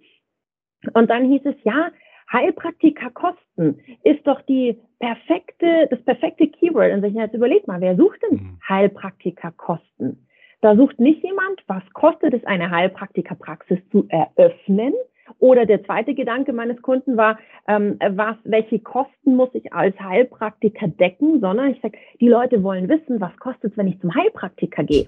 Und 0.94 1.10
dann 1.10 1.26
hieß 1.26 1.42
es, 1.46 1.56
ja, 1.64 1.92
Heilpraktiker 2.32 3.10
kosten 3.12 3.80
ist 4.04 4.26
doch 4.28 4.42
die 4.42 4.78
perfekte, 5.00 5.88
das 5.90 6.02
perfekte 6.04 6.48
Keyword. 6.48 6.94
Und 6.94 7.04
ich 7.04 7.14
jetzt 7.14 7.34
überleg 7.34 7.68
mal, 7.68 7.82
wer 7.82 7.96
sucht 7.96 8.20
denn 8.24 8.38
mhm. 8.38 8.60
Heilpraktiker 8.68 9.52
kosten? 9.52 10.28
Da 10.62 10.76
sucht 10.76 11.00
nicht 11.00 11.24
jemand, 11.24 11.64
was 11.68 11.84
kostet 11.94 12.34
es, 12.34 12.44
eine 12.46 12.70
Heilpraktikerpraxis 12.70 13.80
zu 13.92 14.08
eröffnen? 14.10 14.94
Oder 15.40 15.66
der 15.66 15.84
zweite 15.84 16.14
Gedanke 16.16 16.54
meines 16.54 16.82
Kunden 16.82 17.18
war, 17.18 17.38
ähm, 17.68 18.00
was, 18.12 18.38
welche 18.44 18.80
Kosten 18.80 19.36
muss 19.36 19.50
ich 19.54 19.74
als 19.74 20.00
Heilpraktiker 20.00 20.88
decken, 20.88 21.42
sondern 21.42 21.72
ich 21.72 21.82
sage, 21.82 21.98
die 22.22 22.30
Leute 22.30 22.64
wollen 22.64 22.88
wissen, 22.88 23.20
was 23.20 23.36
kostet 23.38 23.72
es, 23.72 23.78
wenn 23.78 23.88
ich 23.88 24.00
zum 24.00 24.16
Heilpraktiker 24.16 24.84
gehe. 24.84 25.08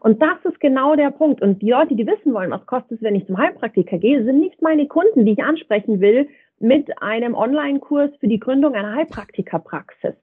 Und 0.00 0.20
das 0.22 0.38
ist 0.44 0.60
genau 0.60 0.96
der 0.96 1.10
Punkt. 1.10 1.42
Und 1.42 1.60
die 1.60 1.70
Leute, 1.70 1.94
die 1.94 2.06
wissen 2.06 2.32
wollen, 2.32 2.50
was 2.50 2.66
kostet 2.66 2.92
es, 2.92 3.02
wenn 3.02 3.14
ich 3.14 3.26
zum 3.26 3.38
Heilpraktiker 3.38 3.98
gehe, 3.98 4.24
sind 4.24 4.40
nicht 4.40 4.62
meine 4.62 4.86
Kunden, 4.86 5.26
die 5.26 5.32
ich 5.32 5.44
ansprechen 5.44 6.00
will 6.00 6.28
mit 6.58 7.02
einem 7.02 7.34
Online-Kurs 7.34 8.10
für 8.18 8.28
die 8.28 8.40
Gründung 8.40 8.74
einer 8.74 8.94
Heilpraktikerpraxis. 8.94 10.14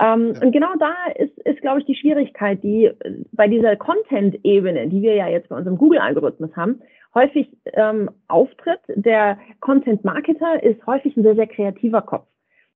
Ähm, 0.00 0.32
ja. 0.34 0.42
Und 0.42 0.52
genau 0.52 0.74
da 0.78 0.94
ist, 1.16 1.36
ist, 1.40 1.60
glaube 1.60 1.80
ich, 1.80 1.86
die 1.86 1.96
Schwierigkeit, 1.96 2.62
die 2.62 2.90
bei 3.32 3.48
dieser 3.48 3.76
Content-Ebene, 3.76 4.88
die 4.88 5.02
wir 5.02 5.14
ja 5.14 5.28
jetzt 5.28 5.48
bei 5.48 5.56
unserem 5.56 5.76
Google-Algorithmus 5.76 6.54
haben, 6.56 6.80
häufig 7.14 7.48
ähm, 7.72 8.10
auftritt. 8.28 8.80
Der 8.88 9.38
Content-Marketer 9.60 10.62
ist 10.62 10.86
häufig 10.86 11.16
ein 11.16 11.24
sehr, 11.24 11.34
sehr 11.34 11.46
kreativer 11.48 12.02
Kopf. 12.02 12.26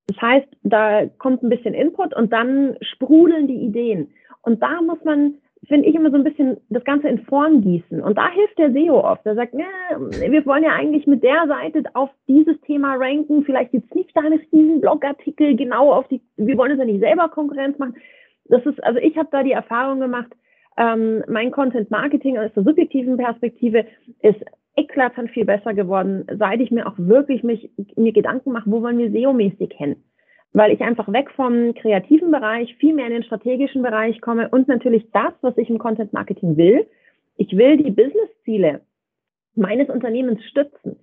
Das 0.08 0.20
heißt, 0.20 0.48
da 0.64 1.06
kommt 1.06 1.42
ein 1.42 1.50
bisschen 1.50 1.74
Input 1.74 2.14
und 2.14 2.32
dann 2.32 2.76
sprudeln 2.80 3.46
die 3.46 3.62
Ideen. 3.62 4.12
Und 4.42 4.62
da 4.62 4.80
muss 4.82 5.02
man 5.04 5.34
finde 5.68 5.88
ich 5.88 5.94
immer 5.94 6.10
so 6.10 6.16
ein 6.16 6.24
bisschen 6.24 6.56
das 6.70 6.84
Ganze 6.84 7.08
in 7.08 7.18
Form 7.24 7.62
gießen. 7.62 8.00
Und 8.00 8.16
da 8.16 8.30
hilft 8.30 8.58
der 8.58 8.72
SEO 8.72 9.00
oft. 9.00 9.24
Der 9.26 9.34
sagt, 9.34 9.54
wir 9.54 10.46
wollen 10.46 10.64
ja 10.64 10.72
eigentlich 10.72 11.06
mit 11.06 11.22
der 11.22 11.46
Seite 11.46 11.82
auf 11.94 12.10
dieses 12.28 12.60
Thema 12.62 12.94
ranken. 12.94 13.44
Vielleicht 13.44 13.74
jetzt 13.74 13.94
nicht 13.94 14.16
deine 14.16 14.40
riesen 14.52 14.80
Blogartikel 14.80 15.56
genau 15.56 15.92
auf 15.92 16.08
die, 16.08 16.22
wir 16.36 16.56
wollen 16.56 16.72
es 16.72 16.78
ja 16.78 16.84
nicht 16.84 17.00
selber 17.00 17.28
Konkurrenz 17.28 17.78
machen. 17.78 17.96
Das 18.46 18.64
ist, 18.66 18.82
also 18.82 18.98
ich 18.98 19.16
habe 19.16 19.28
da 19.30 19.42
die 19.42 19.52
Erfahrung 19.52 20.00
gemacht, 20.00 20.30
ähm, 20.76 21.22
mein 21.28 21.50
Content 21.50 21.90
Marketing 21.90 22.38
aus 22.38 22.52
der 22.54 22.64
subjektiven 22.64 23.16
Perspektive 23.16 23.84
ist 24.22 24.42
eklatant 24.76 25.30
viel 25.30 25.44
besser 25.44 25.74
geworden, 25.74 26.26
seit 26.38 26.60
ich 26.60 26.70
mir 26.70 26.86
auch 26.86 26.94
wirklich 26.96 27.42
mich, 27.42 27.70
mir 27.96 28.12
Gedanken 28.12 28.52
mache, 28.52 28.70
wo 28.70 28.82
wollen 28.82 28.98
wir 28.98 29.10
SEO-mäßig 29.10 29.74
hin? 29.74 29.96
Weil 30.52 30.72
ich 30.72 30.80
einfach 30.80 31.10
weg 31.12 31.30
vom 31.30 31.74
kreativen 31.74 32.30
Bereich 32.30 32.74
viel 32.76 32.94
mehr 32.94 33.06
in 33.06 33.12
den 33.12 33.22
strategischen 33.22 33.82
Bereich 33.82 34.20
komme 34.20 34.48
und 34.48 34.68
natürlich 34.68 35.10
das, 35.12 35.32
was 35.42 35.56
ich 35.56 35.70
im 35.70 35.78
Content 35.78 36.12
Marketing 36.12 36.56
will. 36.56 36.86
Ich 37.36 37.56
will 37.56 37.76
die 37.76 37.90
Business-Ziele 37.90 38.80
meines 39.54 39.88
Unternehmens 39.88 40.42
stützen, 40.44 40.96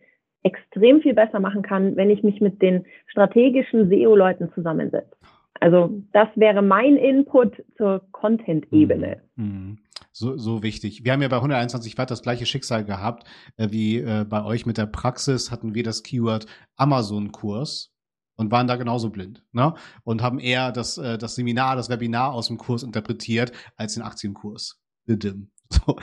extrem 0.44 1.02
viel 1.02 1.14
besser 1.14 1.40
machen 1.40 1.62
kann, 1.62 1.96
wenn 1.96 2.10
ich 2.10 2.24
mich 2.24 2.42
mit 2.42 2.62
den 2.62 2.86
strategischen 3.08 3.90
SEO-Leuten 3.90 4.52
zusammensetze. 4.54 5.16
Also 5.60 6.02
das 6.14 6.28
wäre 6.36 6.62
mein 6.62 6.98
Input 6.98 7.64
zur 7.78 8.02
Content-Ebene. 8.12 9.22
Mhm. 9.36 9.46
mhm. 9.46 9.78
So, 10.12 10.36
so 10.36 10.64
wichtig. 10.64 11.04
Wir 11.04 11.12
haben 11.12 11.22
ja 11.22 11.28
bei 11.28 11.36
121 11.36 11.96
Watt 12.00 12.10
das 12.10 12.24
gleiche 12.24 12.48
Schicksal 12.48 12.84
gehabt 12.84 13.28
äh, 13.58 13.68
wie 13.70 14.00
äh, 14.00 14.26
bei 14.28 14.44
euch 14.44 14.66
mit 14.66 14.80
der 14.80 14.88
Praxis. 14.88 15.52
Hatten 15.52 15.76
wir 15.76 15.84
das 15.84 16.02
Keyword 16.02 16.48
Amazon-Kurs 16.76 17.96
und 18.38 18.52
waren 18.52 18.68
da 18.68 18.78
genauso 18.78 19.10
blind. 19.10 19.44
Ne? 19.52 19.74
Und 20.04 20.22
haben 20.22 20.40
eher 20.40 20.72
das, 20.72 20.98
äh, 20.98 21.18
das 21.18 21.36
Seminar, 21.36 21.76
das 21.76 21.90
Webinar 21.90 22.32
aus 22.32 22.48
dem 22.48 22.58
Kurs 22.58 22.84
interpretiert 22.84 23.52
als 23.76 23.96
den 23.96 24.04
Aktienkurs. 24.04 24.80
Bidim. 25.06 25.50
So. 25.70 25.98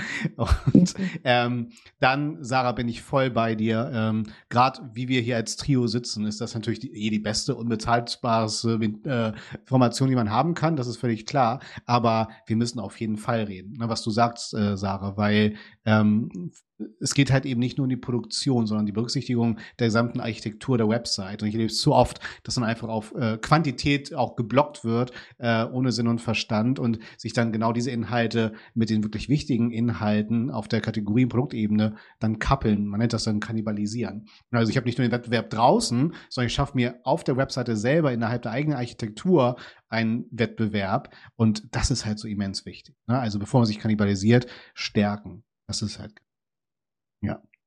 Und 0.74 0.94
ähm, 1.24 1.70
dann, 1.98 2.44
Sarah, 2.44 2.72
bin 2.72 2.86
ich 2.86 3.00
voll 3.00 3.30
bei 3.30 3.54
dir. 3.54 3.90
Ähm, 3.94 4.24
Gerade 4.50 4.90
wie 4.92 5.08
wir 5.08 5.22
hier 5.22 5.36
als 5.36 5.56
Trio 5.56 5.86
sitzen, 5.86 6.26
ist 6.26 6.42
das 6.42 6.52
natürlich 6.54 6.80
die, 6.80 6.92
eh 6.92 7.08
die 7.08 7.18
beste 7.18 7.54
unbezahlbarste 7.54 8.78
äh, 9.04 9.32
Information, 9.60 10.10
die 10.10 10.16
man 10.16 10.30
haben 10.30 10.52
kann. 10.52 10.76
Das 10.76 10.86
ist 10.86 10.98
völlig 10.98 11.24
klar. 11.24 11.60
Aber 11.86 12.28
wir 12.46 12.56
müssen 12.56 12.78
auf 12.78 13.00
jeden 13.00 13.16
Fall 13.16 13.44
reden, 13.44 13.78
ne, 13.78 13.88
was 13.88 14.02
du 14.02 14.10
sagst, 14.10 14.52
äh, 14.52 14.76
Sarah, 14.76 15.16
weil 15.16 15.56
ähm, 15.86 16.52
es 17.00 17.14
geht 17.14 17.30
halt 17.30 17.46
eben 17.46 17.60
nicht 17.60 17.78
nur 17.78 17.84
um 17.84 17.90
die 17.90 17.96
Produktion, 17.96 18.66
sondern 18.66 18.86
die 18.86 18.92
Berücksichtigung 18.92 19.58
der 19.78 19.88
gesamten 19.88 20.20
Architektur 20.20 20.78
der 20.78 20.88
Website. 20.88 21.42
Und 21.42 21.48
ich 21.48 21.54
erlebe 21.54 21.70
es 21.70 21.80
zu 21.80 21.92
oft, 21.92 22.20
dass 22.42 22.54
dann 22.54 22.64
einfach 22.64 22.88
auf 22.88 23.14
äh, 23.14 23.38
Quantität 23.38 24.14
auch 24.14 24.36
geblockt 24.36 24.84
wird, 24.84 25.12
äh, 25.38 25.64
ohne 25.64 25.92
Sinn 25.92 26.08
und 26.08 26.20
Verstand 26.20 26.78
und 26.78 26.98
sich 27.16 27.32
dann 27.32 27.52
genau 27.52 27.72
diese 27.72 27.90
Inhalte 27.90 28.52
mit 28.74 28.90
den 28.90 29.02
wirklich 29.02 29.28
wichtigen 29.28 29.70
Inhalten 29.70 30.50
auf 30.50 30.68
der 30.68 30.80
Kategorie- 30.80 31.26
Produktebene 31.34 31.96
dann 32.20 32.38
kappeln. 32.38 32.86
Man 32.86 33.00
nennt 33.00 33.12
das 33.12 33.24
dann 33.24 33.40
kannibalisieren. 33.40 34.28
Also 34.50 34.70
ich 34.70 34.76
habe 34.76 34.86
nicht 34.86 34.98
nur 34.98 35.06
den 35.06 35.12
Wettbewerb 35.12 35.50
draußen, 35.50 36.14
sondern 36.28 36.46
ich 36.46 36.54
schaffe 36.54 36.76
mir 36.76 37.00
auf 37.02 37.24
der 37.24 37.36
Webseite 37.36 37.76
selber 37.76 38.12
innerhalb 38.12 38.42
der 38.42 38.52
eigenen 38.52 38.78
Architektur 38.78 39.56
einen 39.88 40.26
Wettbewerb. 40.30 41.14
Und 41.36 41.74
das 41.74 41.90
ist 41.90 42.06
halt 42.06 42.18
so 42.18 42.28
immens 42.28 42.66
wichtig. 42.66 42.96
Ne? 43.06 43.18
Also 43.18 43.38
bevor 43.38 43.60
man 43.60 43.66
sich 43.66 43.78
kannibalisiert, 43.78 44.46
stärken. 44.74 45.44
Das 45.66 45.82
ist 45.82 45.98
halt 45.98 46.14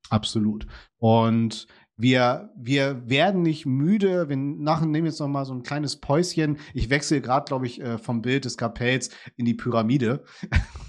absolut. 0.10 0.68
Und 0.98 1.68
wir, 2.00 2.52
wir 2.56 3.10
werden 3.10 3.42
nicht 3.42 3.66
müde. 3.66 4.30
Wir 4.30 4.38
nachher 4.38 4.86
nehmen 4.86 5.08
jetzt 5.08 5.20
noch 5.20 5.28
mal 5.28 5.46
so 5.46 5.54
ein 5.54 5.64
kleines 5.64 6.00
Päuschen. 6.00 6.60
Ich 6.76 6.92
wechsle 6.92 7.22
gerade, 7.22 7.46
glaube 7.46 7.66
ich, 7.66 7.82
äh, 7.82 7.98
vom 7.98 8.22
Bild 8.22 8.46
des 8.46 8.56
Kapells 8.56 9.10
in 9.36 9.46
die 9.46 9.56
Pyramide. 9.56 10.24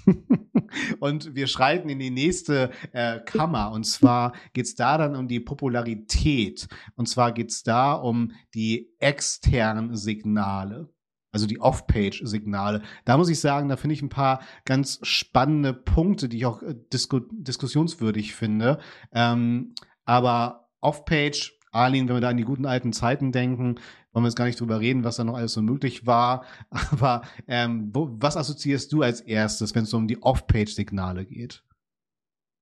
und 0.99 1.33
wir 1.33 1.47
schreiten 1.47 1.89
in 1.89 1.97
die 1.97 2.11
nächste 2.11 2.69
äh, 2.91 3.19
Kammer. 3.21 3.71
Und 3.71 3.85
zwar 3.85 4.33
geht 4.53 4.65
es 4.65 4.75
da 4.75 4.99
dann 4.99 5.15
um 5.15 5.27
die 5.27 5.39
Popularität. 5.39 6.67
Und 6.95 7.09
zwar 7.09 7.31
geht 7.31 7.49
es 7.49 7.63
da 7.63 7.93
um 7.93 8.31
die 8.53 8.93
externen 8.99 9.95
Signale 9.95 10.89
also 11.31 11.47
die 11.47 11.59
Off-Page-Signale. 11.59 12.81
Da 13.05 13.17
muss 13.17 13.29
ich 13.29 13.39
sagen, 13.39 13.69
da 13.69 13.77
finde 13.77 13.93
ich 13.93 14.01
ein 14.01 14.09
paar 14.09 14.41
ganz 14.65 14.99
spannende 15.03 15.73
Punkte, 15.73 16.29
die 16.29 16.37
ich 16.37 16.45
auch 16.45 16.61
äh, 16.61 16.75
disku 16.91 17.21
diskussionswürdig 17.31 18.35
finde. 18.35 18.79
Ähm, 19.13 19.73
aber 20.05 20.69
Off-Page, 20.81 21.59
Arlene, 21.71 22.07
wenn 22.07 22.15
wir 22.15 22.21
da 22.21 22.29
an 22.29 22.37
die 22.37 22.43
guten 22.43 22.65
alten 22.65 22.93
Zeiten 22.93 23.31
denken, 23.31 23.75
wollen 24.11 24.23
wir 24.23 24.29
jetzt 24.29 24.35
gar 24.35 24.45
nicht 24.45 24.59
drüber 24.59 24.79
reden, 24.79 25.03
was 25.03 25.17
da 25.17 25.23
noch 25.23 25.35
alles 25.35 25.53
so 25.53 25.61
möglich 25.61 26.07
war. 26.07 26.45
Aber 26.91 27.21
ähm, 27.47 27.91
wo, 27.93 28.09
was 28.11 28.37
assoziierst 28.37 28.91
du 28.91 29.03
als 29.03 29.21
erstes, 29.21 29.75
wenn 29.75 29.83
es 29.83 29.93
um 29.93 30.07
die 30.07 30.21
Off-Page-Signale 30.21 31.25
geht? 31.25 31.63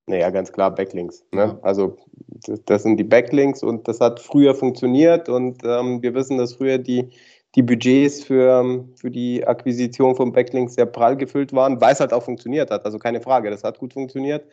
Naja, 0.10 0.30
ganz 0.30 0.54
klar 0.54 0.74
Backlinks. 0.74 1.26
Ne? 1.34 1.60
Also 1.62 1.98
das, 2.46 2.64
das, 2.64 2.84
sind 2.84 2.98
die 2.98 3.04
Backlinks 3.04 3.62
und 3.62 3.88
das 3.90 4.00
hat 4.00 4.22
früher 4.22 4.56
funktioniert 4.56 5.28
und 5.28 5.64
ähm, 5.66 6.02
wir 6.02 6.14
wissen, 6.14 6.38
dass 6.38 6.54
früher 6.54 6.78
die 6.78 7.12
die 7.58 7.64
Budgets 7.64 8.24
für, 8.24 8.86
für 8.96 9.10
die 9.10 9.46
Akquisition 9.46 10.16
von 10.16 10.32
Backlinks 10.32 10.76
sehr 10.76 10.86
prall 10.86 11.18
gefüllt 11.18 11.54
waren, 11.54 11.82
weil 11.82 11.92
es 11.92 12.00
halt 12.00 12.14
auch 12.14 12.22
funktioniert 12.22 12.70
hat. 12.70 12.86
Also 12.86 13.00
keine 13.00 13.20
Frage, 13.20 13.50
das 13.50 13.64
hat 13.64 13.80
gut 13.80 13.94
funktioniert. 13.94 14.46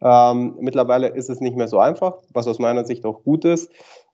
Ähm, 0.00 0.56
mittlerweile 0.60 1.08
ist 1.08 1.28
es 1.28 1.40
nicht 1.40 1.56
mehr 1.56 1.66
so 1.66 1.78
einfach, 1.80 2.18
was 2.32 2.46
aus 2.46 2.60
meiner 2.60 2.84
Sicht 2.84 3.04
auch 3.04 3.24
gut 3.24 3.44
ist. 3.44 3.72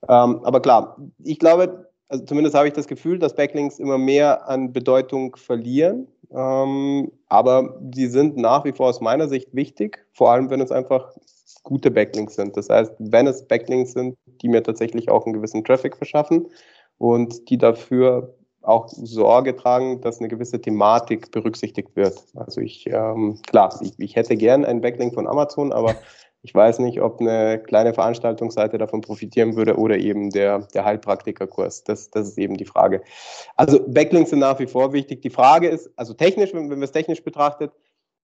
Ähm, 0.09 0.39
aber 0.43 0.59
klar, 0.59 0.97
ich 1.23 1.37
glaube, 1.37 1.91
also 2.07 2.25
zumindest 2.25 2.55
habe 2.55 2.67
ich 2.67 2.73
das 2.73 2.87
Gefühl, 2.87 3.19
dass 3.19 3.35
Backlinks 3.35 3.77
immer 3.77 3.99
mehr 3.99 4.49
an 4.49 4.73
Bedeutung 4.73 5.35
verlieren. 5.35 6.07
Ähm, 6.31 7.11
aber 7.29 7.79
sie 7.93 8.07
sind 8.07 8.37
nach 8.37 8.65
wie 8.65 8.71
vor 8.71 8.89
aus 8.89 9.01
meiner 9.01 9.27
Sicht 9.27 9.53
wichtig, 9.53 10.03
vor 10.13 10.31
allem 10.31 10.49
wenn 10.49 10.61
es 10.61 10.71
einfach 10.71 11.13
gute 11.61 11.91
Backlinks 11.91 12.35
sind. 12.35 12.57
Das 12.57 12.69
heißt, 12.69 12.93
wenn 12.97 13.27
es 13.27 13.47
Backlinks 13.47 13.91
sind, 13.91 14.17
die 14.41 14.49
mir 14.49 14.63
tatsächlich 14.63 15.09
auch 15.09 15.25
einen 15.25 15.33
gewissen 15.33 15.63
Traffic 15.63 15.95
verschaffen, 15.95 16.47
und 17.01 17.49
die 17.49 17.57
dafür 17.57 18.35
auch 18.61 18.87
Sorge 18.89 19.55
tragen, 19.55 20.01
dass 20.01 20.19
eine 20.19 20.27
gewisse 20.27 20.61
Thematik 20.61 21.31
berücksichtigt 21.31 21.95
wird. 21.95 22.13
Also 22.35 22.61
ich, 22.61 22.85
ähm, 22.85 23.39
klar, 23.47 23.75
ich, 23.81 23.93
ich 23.97 24.15
hätte 24.15 24.37
gern 24.37 24.63
einen 24.65 24.81
Backlink 24.81 25.15
von 25.15 25.25
Amazon, 25.25 25.73
aber 25.73 25.95
ich 26.43 26.53
weiß 26.53 26.77
nicht, 26.77 27.01
ob 27.01 27.19
eine 27.19 27.57
kleine 27.57 27.95
Veranstaltungsseite 27.95 28.77
davon 28.77 29.01
profitieren 29.01 29.55
würde 29.55 29.77
oder 29.77 29.97
eben 29.97 30.29
der, 30.29 30.59
der 30.75 30.85
Heilpraktikerkurs. 30.85 31.83
Das, 31.85 32.11
das 32.11 32.27
ist 32.27 32.37
eben 32.37 32.55
die 32.55 32.65
Frage. 32.65 33.01
Also 33.55 33.79
Backlinks 33.87 34.29
sind 34.29 34.39
nach 34.39 34.59
wie 34.59 34.67
vor 34.67 34.93
wichtig. 34.93 35.23
Die 35.23 35.31
Frage 35.31 35.69
ist, 35.69 35.89
also 35.95 36.13
technisch, 36.13 36.53
wenn, 36.53 36.69
wenn 36.69 36.79
wir 36.79 36.85
es 36.85 36.91
technisch 36.91 37.23
betrachtet, 37.23 37.71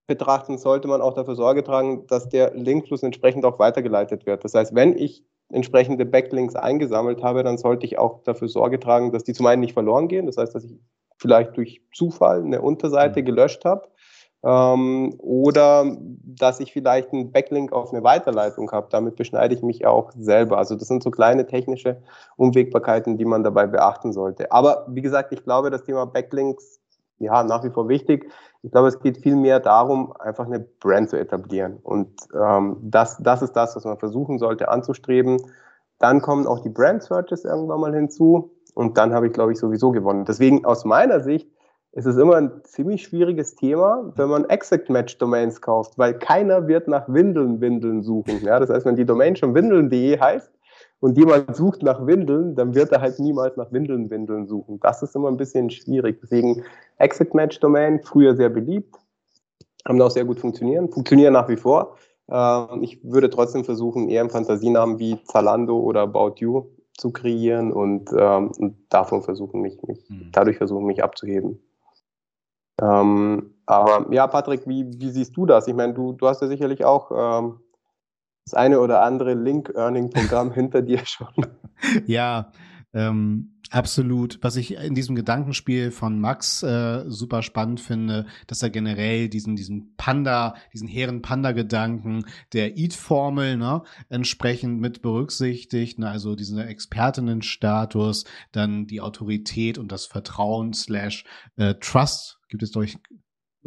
betrachten, 0.05 0.59
sollte 0.59 0.87
man 0.87 1.01
auch 1.01 1.15
dafür 1.15 1.35
Sorge 1.35 1.63
tragen, 1.63 2.05
dass 2.05 2.29
der 2.29 2.53
Linkfluss 2.53 3.01
entsprechend 3.01 3.43
auch 3.43 3.57
weitergeleitet 3.57 4.27
wird. 4.27 4.43
Das 4.43 4.53
heißt, 4.53 4.75
wenn 4.75 4.95
ich 4.95 5.23
entsprechende 5.49 6.05
Backlinks 6.05 6.55
eingesammelt 6.55 7.23
habe, 7.23 7.43
dann 7.43 7.57
sollte 7.57 7.85
ich 7.85 7.97
auch 7.97 8.23
dafür 8.23 8.49
Sorge 8.49 8.79
tragen, 8.79 9.11
dass 9.11 9.23
die 9.23 9.33
zum 9.33 9.45
einen 9.45 9.61
nicht 9.61 9.73
verloren 9.73 10.07
gehen. 10.07 10.25
Das 10.25 10.37
heißt, 10.37 10.53
dass 10.53 10.65
ich 10.65 10.75
vielleicht 11.17 11.55
durch 11.57 11.81
Zufall 11.93 12.43
eine 12.43 12.61
Unterseite 12.61 13.21
mhm. 13.21 13.25
gelöscht 13.25 13.65
habe 13.65 13.87
ähm, 14.43 15.15
oder 15.19 15.97
dass 16.23 16.59
ich 16.59 16.73
vielleicht 16.73 17.11
einen 17.11 17.31
Backlink 17.31 17.71
auf 17.71 17.91
eine 17.91 18.03
Weiterleitung 18.03 18.71
habe. 18.71 18.87
Damit 18.91 19.15
beschneide 19.15 19.55
ich 19.55 19.61
mich 19.61 19.85
auch 19.85 20.11
selber. 20.15 20.57
Also 20.57 20.75
das 20.75 20.87
sind 20.87 21.01
so 21.01 21.11
kleine 21.11 21.47
technische 21.47 22.01
Unwägbarkeiten, 22.35 23.17
die 23.17 23.25
man 23.25 23.43
dabei 23.43 23.67
beachten 23.67 24.13
sollte. 24.13 24.51
Aber 24.51 24.85
wie 24.89 25.01
gesagt, 25.01 25.33
ich 25.33 25.43
glaube, 25.43 25.71
das 25.71 25.83
Thema 25.83 26.05
Backlinks 26.05 26.81
ja 27.19 27.43
nach 27.43 27.63
wie 27.63 27.69
vor 27.69 27.89
wichtig. 27.89 28.31
Ich 28.63 28.71
glaube, 28.71 28.87
es 28.87 28.99
geht 28.99 29.17
viel 29.17 29.35
mehr 29.35 29.59
darum, 29.59 30.13
einfach 30.19 30.45
eine 30.45 30.59
Brand 30.59 31.09
zu 31.09 31.19
etablieren. 31.19 31.77
Und 31.83 32.09
ähm, 32.33 32.77
das, 32.81 33.17
das 33.17 33.41
ist 33.41 33.53
das, 33.53 33.75
was 33.75 33.85
man 33.85 33.97
versuchen 33.97 34.39
sollte 34.39 34.69
anzustreben. 34.69 35.37
Dann 35.99 36.21
kommen 36.21 36.47
auch 36.47 36.59
die 36.59 36.69
Brand 36.69 37.03
Searches 37.03 37.45
irgendwann 37.45 37.79
mal 37.79 37.93
hinzu. 37.93 38.51
Und 38.73 38.97
dann 38.97 39.13
habe 39.13 39.27
ich, 39.27 39.33
glaube 39.33 39.53
ich, 39.53 39.59
sowieso 39.59 39.91
gewonnen. 39.91 40.25
Deswegen 40.25 40.65
aus 40.65 40.85
meiner 40.85 41.19
Sicht 41.19 41.49
ist 41.93 42.05
es 42.05 42.17
immer 42.17 42.35
ein 42.35 42.61
ziemlich 42.63 43.01
schwieriges 43.01 43.55
Thema, 43.55 44.11
wenn 44.15 44.29
man 44.29 44.45
Exact 44.45 44.89
Match 44.89 45.17
Domains 45.17 45.61
kauft, 45.61 45.97
weil 45.97 46.13
keiner 46.13 46.67
wird 46.67 46.87
nach 46.87 47.07
Windeln 47.07 47.59
Windeln 47.59 48.03
suchen. 48.03 48.43
Ja, 48.43 48.59
das 48.59 48.69
heißt, 48.69 48.85
wenn 48.85 48.95
die 48.95 49.05
Domain 49.05 49.35
schon 49.35 49.55
windeln.de 49.55 50.19
heißt, 50.19 50.51
und 50.99 51.17
jemand 51.17 51.55
sucht 51.55 51.83
nach 51.83 52.05
Windeln, 52.05 52.55
dann 52.55 52.73
wird 52.73 52.91
er 52.91 53.01
halt 53.01 53.19
niemals 53.19 53.55
nach 53.57 53.71
Windeln 53.71 54.09
Windeln 54.09 54.47
suchen. 54.47 54.79
Das 54.79 55.03
ist 55.03 55.15
immer 55.15 55.27
ein 55.27 55.37
bisschen 55.37 55.69
schwierig. 55.69 56.19
Deswegen 56.21 56.63
Exit 56.97 57.33
Match 57.33 57.59
Domain, 57.59 58.01
früher 58.03 58.35
sehr 58.35 58.49
beliebt, 58.49 58.95
haben 59.87 60.01
auch 60.01 60.11
sehr 60.11 60.25
gut 60.25 60.39
funktionieren, 60.39 60.89
funktionieren 60.89 61.33
nach 61.33 61.49
wie 61.49 61.57
vor. 61.57 61.97
Ähm, 62.29 62.81
ich 62.81 63.03
würde 63.03 63.29
trotzdem 63.29 63.63
versuchen, 63.63 64.09
eher 64.09 64.21
einen 64.21 64.29
Fantasienamen 64.29 64.99
wie 64.99 65.23
Zalando 65.23 65.79
oder 65.79 66.01
About 66.01 66.35
You 66.37 66.65
zu 66.97 67.11
kreieren 67.11 67.71
und, 67.71 68.11
ähm, 68.17 68.51
und 68.57 68.77
davon 68.89 69.21
versuchen, 69.21 69.61
mich, 69.61 69.81
mich 69.83 70.03
mhm. 70.09 70.29
dadurch 70.31 70.57
versuchen, 70.57 70.85
mich 70.85 71.03
abzuheben. 71.03 71.61
Ähm, 72.81 73.53
aber 73.65 74.11
ja, 74.11 74.27
Patrick, 74.27 74.67
wie, 74.67 74.87
wie 74.99 75.09
siehst 75.09 75.35
du 75.37 75.45
das? 75.45 75.67
Ich 75.67 75.75
meine, 75.75 75.93
du, 75.93 76.13
du 76.13 76.27
hast 76.27 76.41
ja 76.41 76.47
sicherlich 76.47 76.85
auch 76.85 77.11
ähm, 77.11 77.59
das 78.47 78.53
eine 78.53 78.79
oder 78.79 79.03
andere 79.03 79.33
Link-Earning-Programm 79.33 80.53
hinter 80.53 80.81
dir 80.81 81.05
schon. 81.05 81.27
Ja, 82.07 82.51
ähm, 82.91 83.57
Absolut. 83.69 84.39
Was 84.41 84.55
ich 84.55 84.75
in 84.75 84.95
diesem 84.95 85.15
Gedankenspiel 85.15 85.91
von 85.91 86.21
Max 86.21 86.63
äh, 86.63 87.03
super 87.07 87.43
spannend 87.43 87.81
finde, 87.81 88.25
dass 88.47 88.63
er 88.63 88.69
generell 88.69 89.27
diesen, 89.27 89.57
diesen 89.57 89.93
Panda, 89.97 90.55
diesen 90.73 90.87
hehren 90.87 91.21
Panda-Gedanken 91.21 92.25
der 92.53 92.77
Eat-Formel 92.77 93.57
ne, 93.57 93.83
entsprechend 94.09 94.79
mit 94.79 95.01
berücksichtigt. 95.01 95.99
Ne, 95.99 96.09
also 96.09 96.35
diesen 96.35 96.57
Expertinnenstatus, 96.59 98.23
dann 98.53 98.87
die 98.87 99.01
Autorität 99.01 99.77
und 99.77 99.91
das 99.91 100.05
Vertrauen 100.05 100.73
slash 100.73 101.25
äh, 101.57 101.75
Trust. 101.75 102.39
Gibt 102.47 102.63
es, 102.63 102.71
durch 102.71 102.97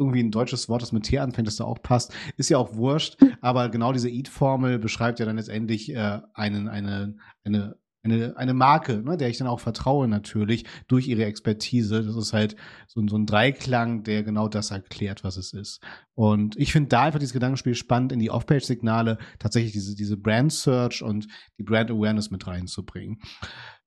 irgendwie 0.01 0.23
ein 0.23 0.31
deutsches 0.31 0.67
Wort, 0.67 0.81
das 0.81 0.91
mit 0.91 1.03
T 1.03 1.19
anfängt, 1.19 1.47
das 1.47 1.55
da 1.55 1.63
auch 1.63 1.81
passt. 1.81 2.13
Ist 2.37 2.49
ja 2.49 2.57
auch 2.57 2.75
wurscht, 2.75 3.17
aber 3.41 3.69
genau 3.69 3.93
diese 3.93 4.09
Eat-Formel 4.09 4.79
beschreibt 4.79 5.19
ja 5.19 5.25
dann 5.25 5.37
letztendlich 5.37 5.93
äh, 5.93 6.19
einen, 6.33 6.67
eine, 6.67 7.15
eine 7.43 7.75
eine, 8.03 8.35
eine 8.35 8.53
Marke, 8.53 9.03
ne, 9.03 9.15
der 9.15 9.29
ich 9.29 9.37
dann 9.37 9.47
auch 9.47 9.59
vertraue 9.59 10.07
natürlich 10.07 10.65
durch 10.87 11.07
ihre 11.07 11.25
Expertise. 11.25 12.03
Das 12.03 12.15
ist 12.15 12.33
halt 12.33 12.55
so, 12.87 13.05
so 13.07 13.15
ein 13.15 13.25
Dreiklang, 13.25 14.03
der 14.03 14.23
genau 14.23 14.47
das 14.47 14.71
erklärt, 14.71 15.23
was 15.23 15.37
es 15.37 15.53
ist. 15.53 15.81
Und 16.15 16.55
ich 16.57 16.71
finde 16.71 16.89
da 16.89 17.03
einfach 17.03 17.19
dieses 17.19 17.33
Gedankenspiel 17.33 17.75
spannend, 17.75 18.11
in 18.11 18.19
die 18.19 18.31
Off-Page-Signale 18.31 19.17
tatsächlich 19.37 19.73
diese, 19.73 19.95
diese 19.95 20.17
Brand-Search 20.17 21.03
und 21.03 21.27
die 21.59 21.63
Brand-Awareness 21.63 22.31
mit 22.31 22.47
reinzubringen. 22.47 23.19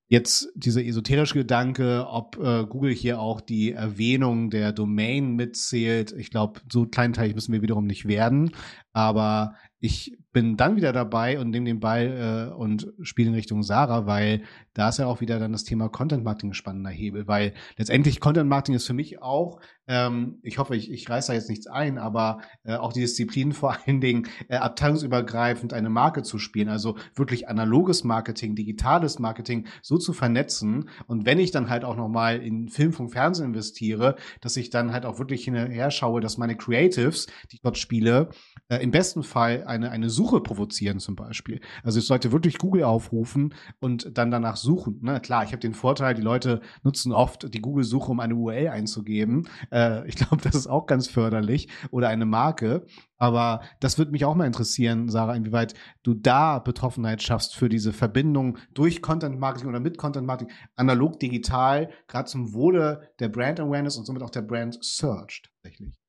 Jetzt 0.09 0.49
dieser 0.55 0.85
esoterische 0.85 1.35
Gedanke, 1.35 2.07
ob 2.09 2.37
äh, 2.37 2.67
Google 2.67 2.93
hier 2.93 3.21
auch 3.21 3.41
die 3.41 3.73
Erwähnung 3.73 4.51
der 4.51 4.73
Domain 4.73 5.35
mitzählt. 5.35 6.13
Ich 6.13 6.31
glaube, 6.31 6.61
so 6.71 6.87
kleinteilig 6.87 7.35
müssen 7.35 7.53
wir 7.53 7.63
wiederum 7.63 7.87
nicht 7.87 8.07
werden. 8.07 8.51
Aber 8.93 9.55
ich 9.81 10.17
bin 10.35 10.59
dann 10.59 10.77
wieder 10.77 10.93
dabei 10.93 11.39
und 11.39 11.51
nehme 11.51 11.65
den 11.65 11.81
Ball 11.81 12.51
äh, 12.51 12.55
und 12.55 12.93
spiele 13.01 13.29
in 13.29 13.35
Richtung 13.35 13.63
Sarah, 13.63 14.05
weil 14.05 14.43
da 14.75 14.89
ist 14.89 14.99
ja 14.99 15.07
auch 15.07 15.21
wieder 15.21 15.39
dann 15.39 15.53
das 15.53 15.63
Thema 15.63 15.89
Content 15.89 16.25
Marketing 16.25 16.51
ein 16.51 16.55
spannender 16.55 16.91
Hebel, 16.91 17.27
weil 17.29 17.55
letztendlich 17.79 18.21
Content 18.21 18.51
Marketing 18.51 18.75
ist 18.75 18.87
für 18.87 18.93
mich 18.93 19.23
auch, 19.23 19.61
ähm, 19.87 20.41
ich 20.43 20.59
hoffe, 20.59 20.75
ich, 20.75 20.91
ich 20.91 21.09
reiße 21.09 21.29
da 21.29 21.35
jetzt 21.35 21.49
nichts 21.49 21.69
ein, 21.69 21.99
aber 21.99 22.41
äh, 22.65 22.75
auch 22.75 22.93
die 22.93 23.01
Disziplin 23.01 23.53
vor 23.55 23.77
allen 23.87 24.01
Dingen 24.01 24.27
äh, 24.49 24.57
abteilungsübergreifend 24.57 25.73
eine 25.73 25.89
Marke 25.89 26.23
zu 26.23 26.39
spielen, 26.39 26.69
also 26.69 26.97
wirklich 27.15 27.49
analoges 27.49 28.03
Marketing, 28.03 28.57
digitales 28.57 29.21
Marketing 29.21 29.69
so 29.83 29.99
zu 29.99 30.13
vernetzen. 30.13 30.89
Und 31.07 31.27
wenn 31.27 31.39
ich 31.39 31.53
dann 31.53 31.71
halt 31.71 31.85
auch 31.85 31.97
nochmal 31.97 32.43
in 32.43 32.69
Film, 32.69 32.93
Funk, 32.93 33.13
Fernsehen 33.13 33.47
investiere, 33.47 34.17
dass 34.41 34.57
ich 34.57 34.71
dann 34.71 34.93
halt 34.93 35.07
auch 35.07 35.21
wirklich 35.21 35.45
hinterher 35.45 35.93
schaue, 35.93 36.21
dass 36.21 36.39
meine 36.39 36.57
Creatives, 36.57 37.27
die 37.53 37.57
ich 37.57 37.63
dort 37.63 37.79
spiele, 37.79 38.31
äh, 38.69 38.83
im 38.83 38.91
besten 38.91 39.23
Fall 39.23 39.63
eine, 39.65 39.93
eine 39.93 40.11
super 40.11 40.24
Suche 40.25 40.41
provozieren 40.41 41.01
zum 41.01 41.17
Beispiel. 41.17 41.61
Also 41.83 41.99
ich 41.99 42.07
sollte 42.07 42.33
wirklich 42.33 42.57
Google 42.57 42.85
aufrufen 42.85 43.55
und 43.81 44.17
dann 44.17 44.31
danach 44.31 44.57
suchen. 44.57 44.99
Na 45.03 45.21
klar, 45.21 45.45
ich 45.45 45.51
habe 45.51 45.59
den 45.59 45.75
Vorteil, 45.75 46.15
die 46.15 46.23
Leute 46.23 46.63
nutzen 46.83 47.13
oft 47.13 47.53
die 47.53 47.61
Google-Suche, 47.61 48.11
um 48.11 48.21
eine 48.21 48.35
URL 48.35 48.69
einzugeben. 48.69 49.47
Äh, 49.71 50.09
ich 50.09 50.17
glaube, 50.17 50.39
das 50.43 50.55
ist 50.55 50.67
auch 50.67 50.87
ganz 50.87 51.09
förderlich 51.09 51.69
oder 51.91 52.09
eine 52.09 52.25
Marke. 52.25 52.87
Aber 53.19 53.61
das 53.81 53.99
würde 53.99 54.13
mich 54.13 54.25
auch 54.25 54.35
mal 54.35 54.47
interessieren, 54.47 55.11
Sarah, 55.11 55.35
inwieweit 55.35 55.75
du 56.03 56.15
da 56.15 56.59
Betroffenheit 56.59 57.23
schaffst 57.23 57.55
für 57.55 57.69
diese 57.69 57.93
Verbindung 57.93 58.57
durch 58.73 59.03
Content 59.03 59.39
Marketing 59.39 59.69
oder 59.69 59.81
mit 59.81 59.99
Content 59.99 60.27
Marketing, 60.27 60.55
analog, 60.75 61.21
digital, 61.21 61.91
gerade 62.09 62.31
zum 62.31 62.55
Wohle 62.55 63.11
der 63.21 63.29
Brand 63.29 63.61
Awareness 63.61 63.99
und 63.99 64.07
somit 64.07 64.23
auch 64.23 64.31
der 64.31 64.43
Brand 64.43 64.79
Search 64.83 65.43
tatsächlich. 65.43 66.04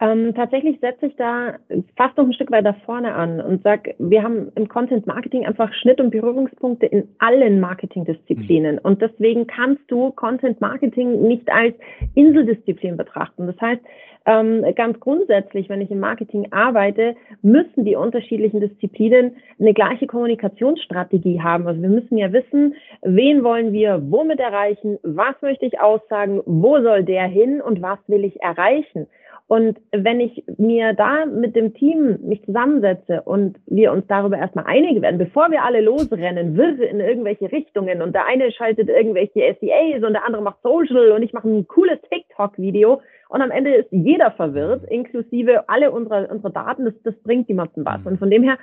Ähm, 0.00 0.34
tatsächlich 0.34 0.80
setze 0.80 1.06
ich 1.06 1.16
da 1.16 1.54
fast 1.96 2.16
noch 2.16 2.24
ein 2.24 2.32
Stück 2.32 2.50
weiter 2.50 2.74
vorne 2.84 3.14
an 3.14 3.40
und 3.40 3.62
sage, 3.62 3.94
wir 3.98 4.24
haben 4.24 4.50
im 4.56 4.66
Content 4.66 5.06
Marketing 5.06 5.46
einfach 5.46 5.72
Schnitt- 5.72 6.00
und 6.00 6.10
Berührungspunkte 6.10 6.86
in 6.86 7.08
allen 7.18 7.60
Marketingdisziplinen. 7.60 8.76
Mhm. 8.76 8.80
Und 8.82 9.00
deswegen 9.00 9.46
kannst 9.46 9.82
du 9.86 10.10
Content 10.10 10.60
Marketing 10.60 11.22
nicht 11.28 11.48
als 11.48 11.74
Inseldisziplin 12.14 12.96
betrachten. 12.96 13.46
Das 13.46 13.60
heißt, 13.60 13.82
ähm, 14.26 14.64
ganz 14.74 14.98
grundsätzlich, 14.98 15.68
wenn 15.68 15.80
ich 15.80 15.90
im 15.90 16.00
Marketing 16.00 16.48
arbeite, 16.50 17.14
müssen 17.42 17.84
die 17.84 17.94
unterschiedlichen 17.94 18.60
Disziplinen 18.60 19.36
eine 19.60 19.74
gleiche 19.74 20.06
Kommunikationsstrategie 20.06 21.40
haben. 21.40 21.68
Also 21.68 21.80
wir 21.82 21.90
müssen 21.90 22.16
ja 22.18 22.32
wissen, 22.32 22.74
wen 23.02 23.44
wollen 23.44 23.72
wir 23.72 24.02
womit 24.10 24.40
erreichen, 24.40 24.98
was 25.02 25.40
möchte 25.40 25.66
ich 25.66 25.78
aussagen, 25.78 26.42
wo 26.46 26.80
soll 26.80 27.04
der 27.04 27.26
hin 27.26 27.60
und 27.60 27.82
was 27.82 27.98
will 28.08 28.24
ich 28.24 28.42
erreichen. 28.42 29.06
Und 29.46 29.78
wenn 29.92 30.20
ich 30.20 30.42
mir 30.56 30.94
da 30.94 31.26
mit 31.26 31.54
dem 31.54 31.74
Team 31.74 32.18
mich 32.22 32.42
zusammensetze 32.46 33.20
und 33.22 33.58
wir 33.66 33.92
uns 33.92 34.06
darüber 34.06 34.38
erstmal 34.38 34.64
einig 34.66 35.02
werden, 35.02 35.18
bevor 35.18 35.50
wir 35.50 35.62
alle 35.62 35.82
losrennen, 35.82 36.56
wirr 36.56 36.80
in 36.88 36.98
irgendwelche 36.98 37.52
Richtungen 37.52 38.00
und 38.00 38.14
der 38.14 38.26
eine 38.26 38.50
schaltet 38.52 38.88
irgendwelche 38.88 39.54
SEAs 39.60 40.02
und 40.02 40.14
der 40.14 40.24
andere 40.24 40.42
macht 40.42 40.62
Social 40.62 41.12
und 41.12 41.22
ich 41.22 41.34
mache 41.34 41.48
ein 41.48 41.68
cooles 41.68 41.98
TikTok-Video 42.10 43.02
und 43.28 43.42
am 43.42 43.50
Ende 43.50 43.74
ist 43.74 43.88
jeder 43.90 44.30
verwirrt, 44.30 44.84
inklusive 44.84 45.68
alle 45.68 45.90
unsere, 45.90 46.26
unsere 46.28 46.52
Daten, 46.52 46.86
das, 46.86 46.94
das 47.02 47.14
bringt 47.22 47.48
niemandem 47.48 47.84
was. 47.84 48.00
Und 48.06 48.18
von 48.18 48.30
dem 48.30 48.44
her, 48.44 48.56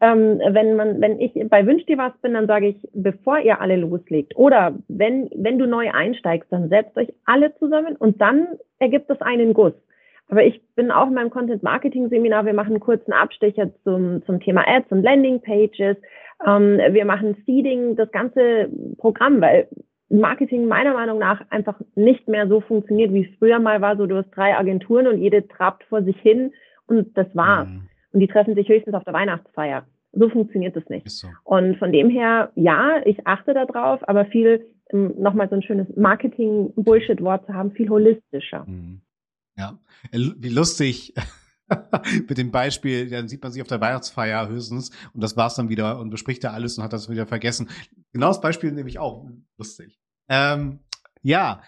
ähm, 0.00 0.40
wenn 0.50 0.74
man, 0.74 1.00
wenn 1.00 1.20
ich 1.20 1.32
bei 1.48 1.64
Wünsch 1.64 1.86
dir 1.86 1.98
was 1.98 2.16
bin, 2.22 2.34
dann 2.34 2.48
sage 2.48 2.68
ich, 2.68 2.88
bevor 2.92 3.38
ihr 3.38 3.60
alle 3.60 3.76
loslegt 3.76 4.36
oder 4.36 4.76
wenn, 4.88 5.30
wenn 5.36 5.58
du 5.58 5.66
neu 5.66 5.90
einsteigst, 5.92 6.50
dann 6.52 6.70
setzt 6.70 6.96
euch 6.96 7.12
alle 7.24 7.54
zusammen 7.56 7.94
und 7.96 8.20
dann 8.20 8.46
ergibt 8.80 9.10
es 9.10 9.20
einen 9.20 9.54
Guss. 9.54 9.74
Aber 10.28 10.44
ich 10.44 10.60
bin 10.74 10.90
auch 10.90 11.08
in 11.08 11.14
meinem 11.14 11.30
Content 11.30 11.62
Marketing 11.62 12.08
Seminar. 12.08 12.44
Wir 12.44 12.52
machen 12.52 12.72
einen 12.72 12.80
kurzen 12.80 13.12
Abstecher 13.12 13.70
zum, 13.82 14.22
zum 14.26 14.40
Thema 14.40 14.64
Ads 14.66 14.92
und 14.92 15.02
Landing 15.02 15.40
Pages. 15.40 15.96
Ähm, 16.46 16.78
wir 16.90 17.04
machen 17.04 17.42
Seeding, 17.46 17.96
das 17.96 18.10
ganze 18.12 18.68
Programm, 18.98 19.40
weil 19.40 19.68
Marketing 20.10 20.66
meiner 20.66 20.94
Meinung 20.94 21.18
nach 21.18 21.42
einfach 21.50 21.80
nicht 21.94 22.28
mehr 22.28 22.48
so 22.48 22.60
funktioniert, 22.60 23.12
wie 23.12 23.24
es 23.24 23.38
früher 23.38 23.58
mal 23.58 23.80
war. 23.80 23.96
So, 23.96 24.06
du 24.06 24.16
hast 24.16 24.30
drei 24.30 24.56
Agenturen 24.56 25.06
und 25.06 25.18
jede 25.18 25.46
trabt 25.48 25.84
vor 25.84 26.02
sich 26.02 26.18
hin 26.20 26.52
und 26.86 27.16
das 27.16 27.26
war's. 27.34 27.68
Mhm. 27.68 27.88
Und 28.12 28.20
die 28.20 28.28
treffen 28.28 28.54
sich 28.54 28.68
höchstens 28.68 28.94
auf 28.94 29.04
der 29.04 29.12
Weihnachtsfeier. 29.12 29.84
So 30.12 30.28
funktioniert 30.30 30.74
das 30.74 30.88
nicht. 30.88 31.10
So. 31.10 31.28
Und 31.44 31.76
von 31.78 31.92
dem 31.92 32.08
her, 32.08 32.50
ja, 32.54 33.02
ich 33.04 33.26
achte 33.26 33.52
darauf, 33.52 34.06
aber 34.08 34.24
viel, 34.24 34.66
nochmal 34.90 35.48
so 35.50 35.56
ein 35.56 35.62
schönes 35.62 35.86
Marketing-Bullshit-Wort 35.96 37.46
zu 37.46 37.54
haben, 37.54 37.72
viel 37.72 37.90
holistischer. 37.90 38.64
Mhm. 38.66 39.02
Ja, 39.58 39.78
äh, 40.12 40.18
wie 40.36 40.48
lustig. 40.48 41.14
mit 42.28 42.38
dem 42.38 42.50
Beispiel, 42.50 43.10
dann 43.10 43.28
sieht 43.28 43.42
man 43.42 43.52
sich 43.52 43.60
auf 43.60 43.68
der 43.68 43.80
Weihnachtsfeier 43.80 44.48
höchstens 44.48 44.90
und 45.12 45.22
das 45.22 45.36
war's 45.36 45.54
dann 45.54 45.68
wieder 45.68 45.98
und 45.98 46.08
bespricht 46.08 46.42
da 46.44 46.52
alles 46.52 46.78
und 46.78 46.84
hat 46.84 46.94
das 46.94 47.10
wieder 47.10 47.26
vergessen. 47.26 47.68
Genau 48.12 48.28
das 48.28 48.40
Beispiel 48.40 48.72
nehme 48.72 48.88
ich 48.88 48.98
auch 48.98 49.28
lustig. 49.58 49.98
Ähm, 50.28 50.80
ja, 51.20 51.62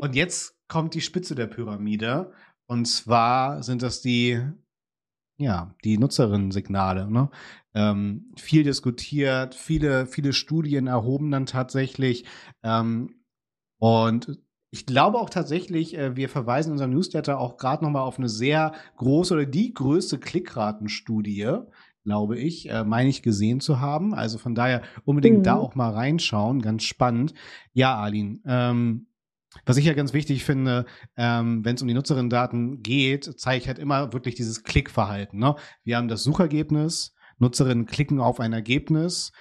und 0.00 0.14
jetzt 0.14 0.56
kommt 0.68 0.94
die 0.94 1.02
Spitze 1.02 1.34
der 1.34 1.48
Pyramide 1.48 2.32
und 2.66 2.86
zwar 2.86 3.62
sind 3.62 3.82
das 3.82 4.00
die, 4.00 4.40
ja, 5.36 5.74
die 5.84 5.98
Nutzerinnen-Signale. 5.98 7.10
Ne? 7.10 7.30
Ähm, 7.74 8.32
viel 8.38 8.64
diskutiert, 8.64 9.54
viele, 9.54 10.06
viele 10.06 10.32
Studien 10.32 10.86
erhoben 10.86 11.30
dann 11.30 11.46
tatsächlich. 11.46 12.24
Ähm, 12.62 13.16
und 13.78 14.38
ich 14.72 14.86
glaube 14.86 15.18
auch 15.18 15.28
tatsächlich, 15.30 15.96
äh, 15.96 16.16
wir 16.16 16.30
verweisen 16.30 16.70
in 16.70 16.72
unserem 16.72 16.92
Newsletter 16.92 17.38
auch 17.38 17.58
gerade 17.58 17.84
nochmal 17.84 18.02
auf 18.02 18.18
eine 18.18 18.30
sehr 18.30 18.72
große 18.96 19.34
oder 19.34 19.44
die 19.44 19.74
größte 19.74 20.18
Klickratenstudie, 20.18 21.58
glaube 22.04 22.38
ich, 22.38 22.70
äh, 22.70 22.82
meine 22.82 23.10
ich 23.10 23.22
gesehen 23.22 23.60
zu 23.60 23.80
haben. 23.80 24.14
Also 24.14 24.38
von 24.38 24.54
daher 24.54 24.80
unbedingt 25.04 25.40
mhm. 25.40 25.42
da 25.42 25.56
auch 25.56 25.74
mal 25.74 25.90
reinschauen, 25.90 26.62
ganz 26.62 26.84
spannend. 26.84 27.34
Ja, 27.74 27.94
Arlin, 27.96 28.40
ähm, 28.46 29.08
was 29.66 29.76
ich 29.76 29.84
ja 29.84 29.92
ganz 29.92 30.14
wichtig 30.14 30.42
finde, 30.42 30.86
ähm, 31.18 31.62
wenn 31.66 31.74
es 31.74 31.82
um 31.82 31.88
die 31.88 31.94
Nutzerinnen-Daten 31.94 32.82
geht, 32.82 33.30
zeige 33.38 33.60
ich 33.60 33.68
halt 33.68 33.78
immer 33.78 34.14
wirklich 34.14 34.36
dieses 34.36 34.64
Klickverhalten. 34.64 35.38
Ne? 35.38 35.54
Wir 35.84 35.98
haben 35.98 36.08
das 36.08 36.22
Suchergebnis, 36.22 37.14
Nutzerinnen 37.38 37.84
klicken 37.84 38.20
auf 38.20 38.40
ein 38.40 38.54
Ergebnis, 38.54 39.32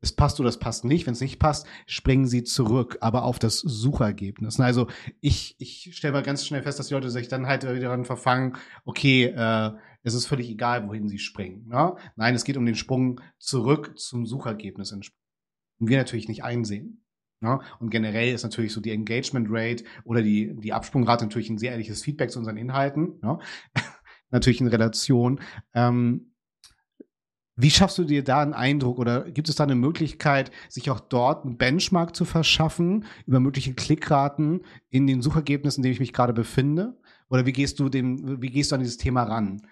es 0.00 0.12
passt 0.12 0.40
oder 0.40 0.48
es 0.48 0.58
passt 0.58 0.84
nicht. 0.84 1.06
Wenn 1.06 1.12
es 1.12 1.20
nicht 1.20 1.38
passt, 1.38 1.66
springen 1.86 2.26
sie 2.26 2.42
zurück, 2.42 2.98
aber 3.00 3.24
auf 3.24 3.38
das 3.38 3.58
Suchergebnis. 3.58 4.58
Also 4.60 4.88
ich, 5.20 5.56
ich 5.58 5.90
stelle 5.96 6.12
mal 6.12 6.22
ganz 6.22 6.46
schnell 6.46 6.62
fest, 6.62 6.78
dass 6.78 6.88
die 6.88 6.94
Leute 6.94 7.10
sich 7.10 7.28
dann 7.28 7.46
halt 7.46 7.62
wieder 7.62 7.80
daran 7.80 8.04
verfangen, 8.04 8.56
okay, 8.84 9.24
äh, 9.24 9.72
es 10.02 10.14
ist 10.14 10.26
völlig 10.26 10.48
egal, 10.48 10.88
wohin 10.88 11.08
sie 11.08 11.18
springen. 11.18 11.68
Ne? 11.68 11.94
Nein, 12.16 12.34
es 12.34 12.44
geht 12.44 12.56
um 12.56 12.66
den 12.66 12.74
Sprung 12.74 13.20
zurück 13.38 13.98
zum 13.98 14.26
Suchergebnis. 14.26 14.92
Und 14.92 15.10
wir 15.78 15.98
natürlich 15.98 16.28
nicht 16.28 16.44
einsehen. 16.44 17.04
Ne? 17.40 17.60
Und 17.78 17.90
generell 17.90 18.34
ist 18.34 18.42
natürlich 18.42 18.72
so 18.72 18.80
die 18.80 18.90
Engagement 18.92 19.48
Rate 19.50 19.84
oder 20.04 20.22
die, 20.22 20.54
die 20.60 20.72
Absprungrate 20.72 21.24
natürlich 21.24 21.50
ein 21.50 21.58
sehr 21.58 21.72
ehrliches 21.72 22.02
Feedback 22.02 22.30
zu 22.30 22.38
unseren 22.38 22.56
Inhalten. 22.56 23.18
Ne? 23.22 23.38
natürlich 24.30 24.60
in 24.60 24.68
Relation. 24.68 25.40
Ähm, 25.74 26.29
wie 27.62 27.70
schaffst 27.70 27.98
du 27.98 28.04
dir 28.04 28.24
da 28.24 28.40
einen 28.40 28.54
Eindruck 28.54 28.98
oder 28.98 29.22
gibt 29.22 29.48
es 29.48 29.56
da 29.56 29.64
eine 29.64 29.74
Möglichkeit, 29.74 30.50
sich 30.68 30.90
auch 30.90 31.00
dort 31.00 31.44
einen 31.44 31.56
Benchmark 31.56 32.14
zu 32.14 32.24
verschaffen 32.24 33.04
über 33.26 33.40
mögliche 33.40 33.74
Klickraten 33.74 34.62
in 34.88 35.06
den 35.06 35.22
Suchergebnissen, 35.22 35.80
in 35.80 35.82
denen 35.84 35.94
ich 35.94 36.00
mich 36.00 36.12
gerade 36.12 36.32
befinde? 36.32 36.96
Oder 37.28 37.46
wie 37.46 37.52
gehst 37.52 37.78
du 37.78 37.88
dem, 37.88 38.40
wie 38.40 38.50
gehst 38.50 38.70
du 38.70 38.76
an 38.76 38.80
dieses 38.80 38.96
Thema 38.96 39.24
ran? 39.24 39.62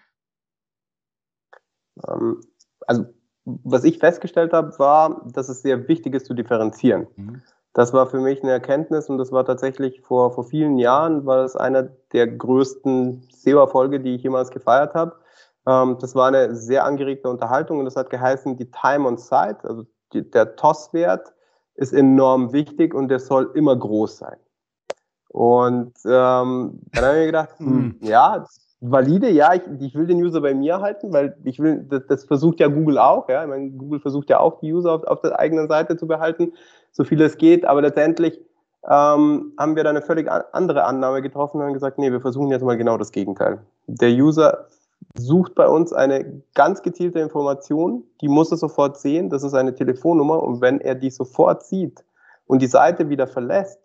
Ähm, 2.06 2.40
also, 2.86 3.06
was 3.44 3.84
ich 3.84 3.98
festgestellt 3.98 4.52
habe, 4.52 4.78
war, 4.78 5.26
dass 5.32 5.48
es 5.48 5.62
sehr 5.62 5.88
wichtig 5.88 6.14
ist 6.14 6.26
zu 6.26 6.34
differenzieren. 6.34 7.06
Mhm. 7.16 7.42
Das 7.72 7.92
war 7.92 8.06
für 8.06 8.20
mich 8.20 8.42
eine 8.42 8.52
Erkenntnis 8.52 9.08
und 9.08 9.18
das 9.18 9.30
war 9.30 9.44
tatsächlich 9.44 10.00
vor, 10.00 10.32
vor 10.32 10.44
vielen 10.44 10.78
Jahren, 10.78 11.26
war 11.26 11.42
das 11.42 11.56
einer 11.56 11.84
der 12.12 12.26
größten 12.26 13.28
SEO-Erfolge, 13.32 14.00
die 14.00 14.14
ich 14.14 14.22
jemals 14.22 14.50
gefeiert 14.50 14.94
habe 14.94 15.16
das 15.68 16.14
war 16.14 16.28
eine 16.28 16.54
sehr 16.56 16.84
angeregte 16.84 17.28
Unterhaltung 17.28 17.78
und 17.78 17.84
das 17.84 17.96
hat 17.96 18.10
geheißen, 18.10 18.56
die 18.56 18.70
Time 18.70 19.06
on 19.06 19.18
Site, 19.18 19.58
also 19.64 19.84
die, 20.12 20.28
der 20.30 20.56
TOS-Wert 20.56 21.34
ist 21.74 21.92
enorm 21.92 22.52
wichtig 22.52 22.94
und 22.94 23.08
der 23.08 23.18
soll 23.18 23.50
immer 23.54 23.76
groß 23.76 24.18
sein. 24.18 24.38
Und 25.28 25.92
ähm, 26.06 26.80
dann 26.92 27.04
habe 27.04 27.12
ich 27.12 27.20
mir 27.20 27.26
gedacht, 27.26 27.50
hm. 27.58 27.96
ja, 28.00 28.46
valide, 28.80 29.28
ja, 29.30 29.54
ich, 29.54 29.62
ich 29.80 29.94
will 29.94 30.06
den 30.06 30.22
User 30.22 30.40
bei 30.40 30.54
mir 30.54 30.80
halten, 30.80 31.12
weil 31.12 31.36
ich 31.44 31.58
will, 31.58 31.84
das, 31.88 32.06
das 32.06 32.24
versucht 32.24 32.60
ja 32.60 32.68
Google 32.68 32.98
auch, 32.98 33.28
ja, 33.28 33.42
ich 33.42 33.48
meine, 33.48 33.70
Google 33.70 34.00
versucht 34.00 34.30
ja 34.30 34.40
auch 34.40 34.60
die 34.60 34.72
User 34.72 34.92
auf, 34.92 35.04
auf 35.04 35.20
der 35.20 35.38
eigenen 35.38 35.68
Seite 35.68 35.96
zu 35.96 36.06
behalten, 36.06 36.52
so 36.92 37.04
viel 37.04 37.20
es 37.20 37.36
geht, 37.36 37.66
aber 37.66 37.82
letztendlich 37.82 38.40
ähm, 38.84 39.52
haben 39.58 39.76
wir 39.76 39.84
da 39.84 39.90
eine 39.90 40.02
völlig 40.02 40.30
andere 40.30 40.84
Annahme 40.84 41.20
getroffen 41.20 41.58
und 41.58 41.66
haben 41.66 41.74
gesagt, 41.74 41.98
nee, 41.98 42.10
wir 42.10 42.20
versuchen 42.20 42.50
jetzt 42.50 42.62
mal 42.64 42.76
genau 42.76 42.96
das 42.96 43.12
Gegenteil. 43.12 43.60
Der 43.86 44.10
User 44.10 44.66
sucht 45.16 45.54
bei 45.54 45.68
uns 45.68 45.92
eine 45.92 46.42
ganz 46.54 46.82
gezielte 46.82 47.20
Information, 47.20 48.04
die 48.20 48.28
muss 48.28 48.50
er 48.50 48.56
sofort 48.56 48.98
sehen, 48.98 49.30
das 49.30 49.42
ist 49.42 49.54
eine 49.54 49.74
Telefonnummer 49.74 50.42
und 50.42 50.60
wenn 50.60 50.80
er 50.80 50.94
die 50.94 51.10
sofort 51.10 51.64
sieht 51.64 52.04
und 52.46 52.62
die 52.62 52.66
Seite 52.66 53.08
wieder 53.08 53.26
verlässt 53.26 53.80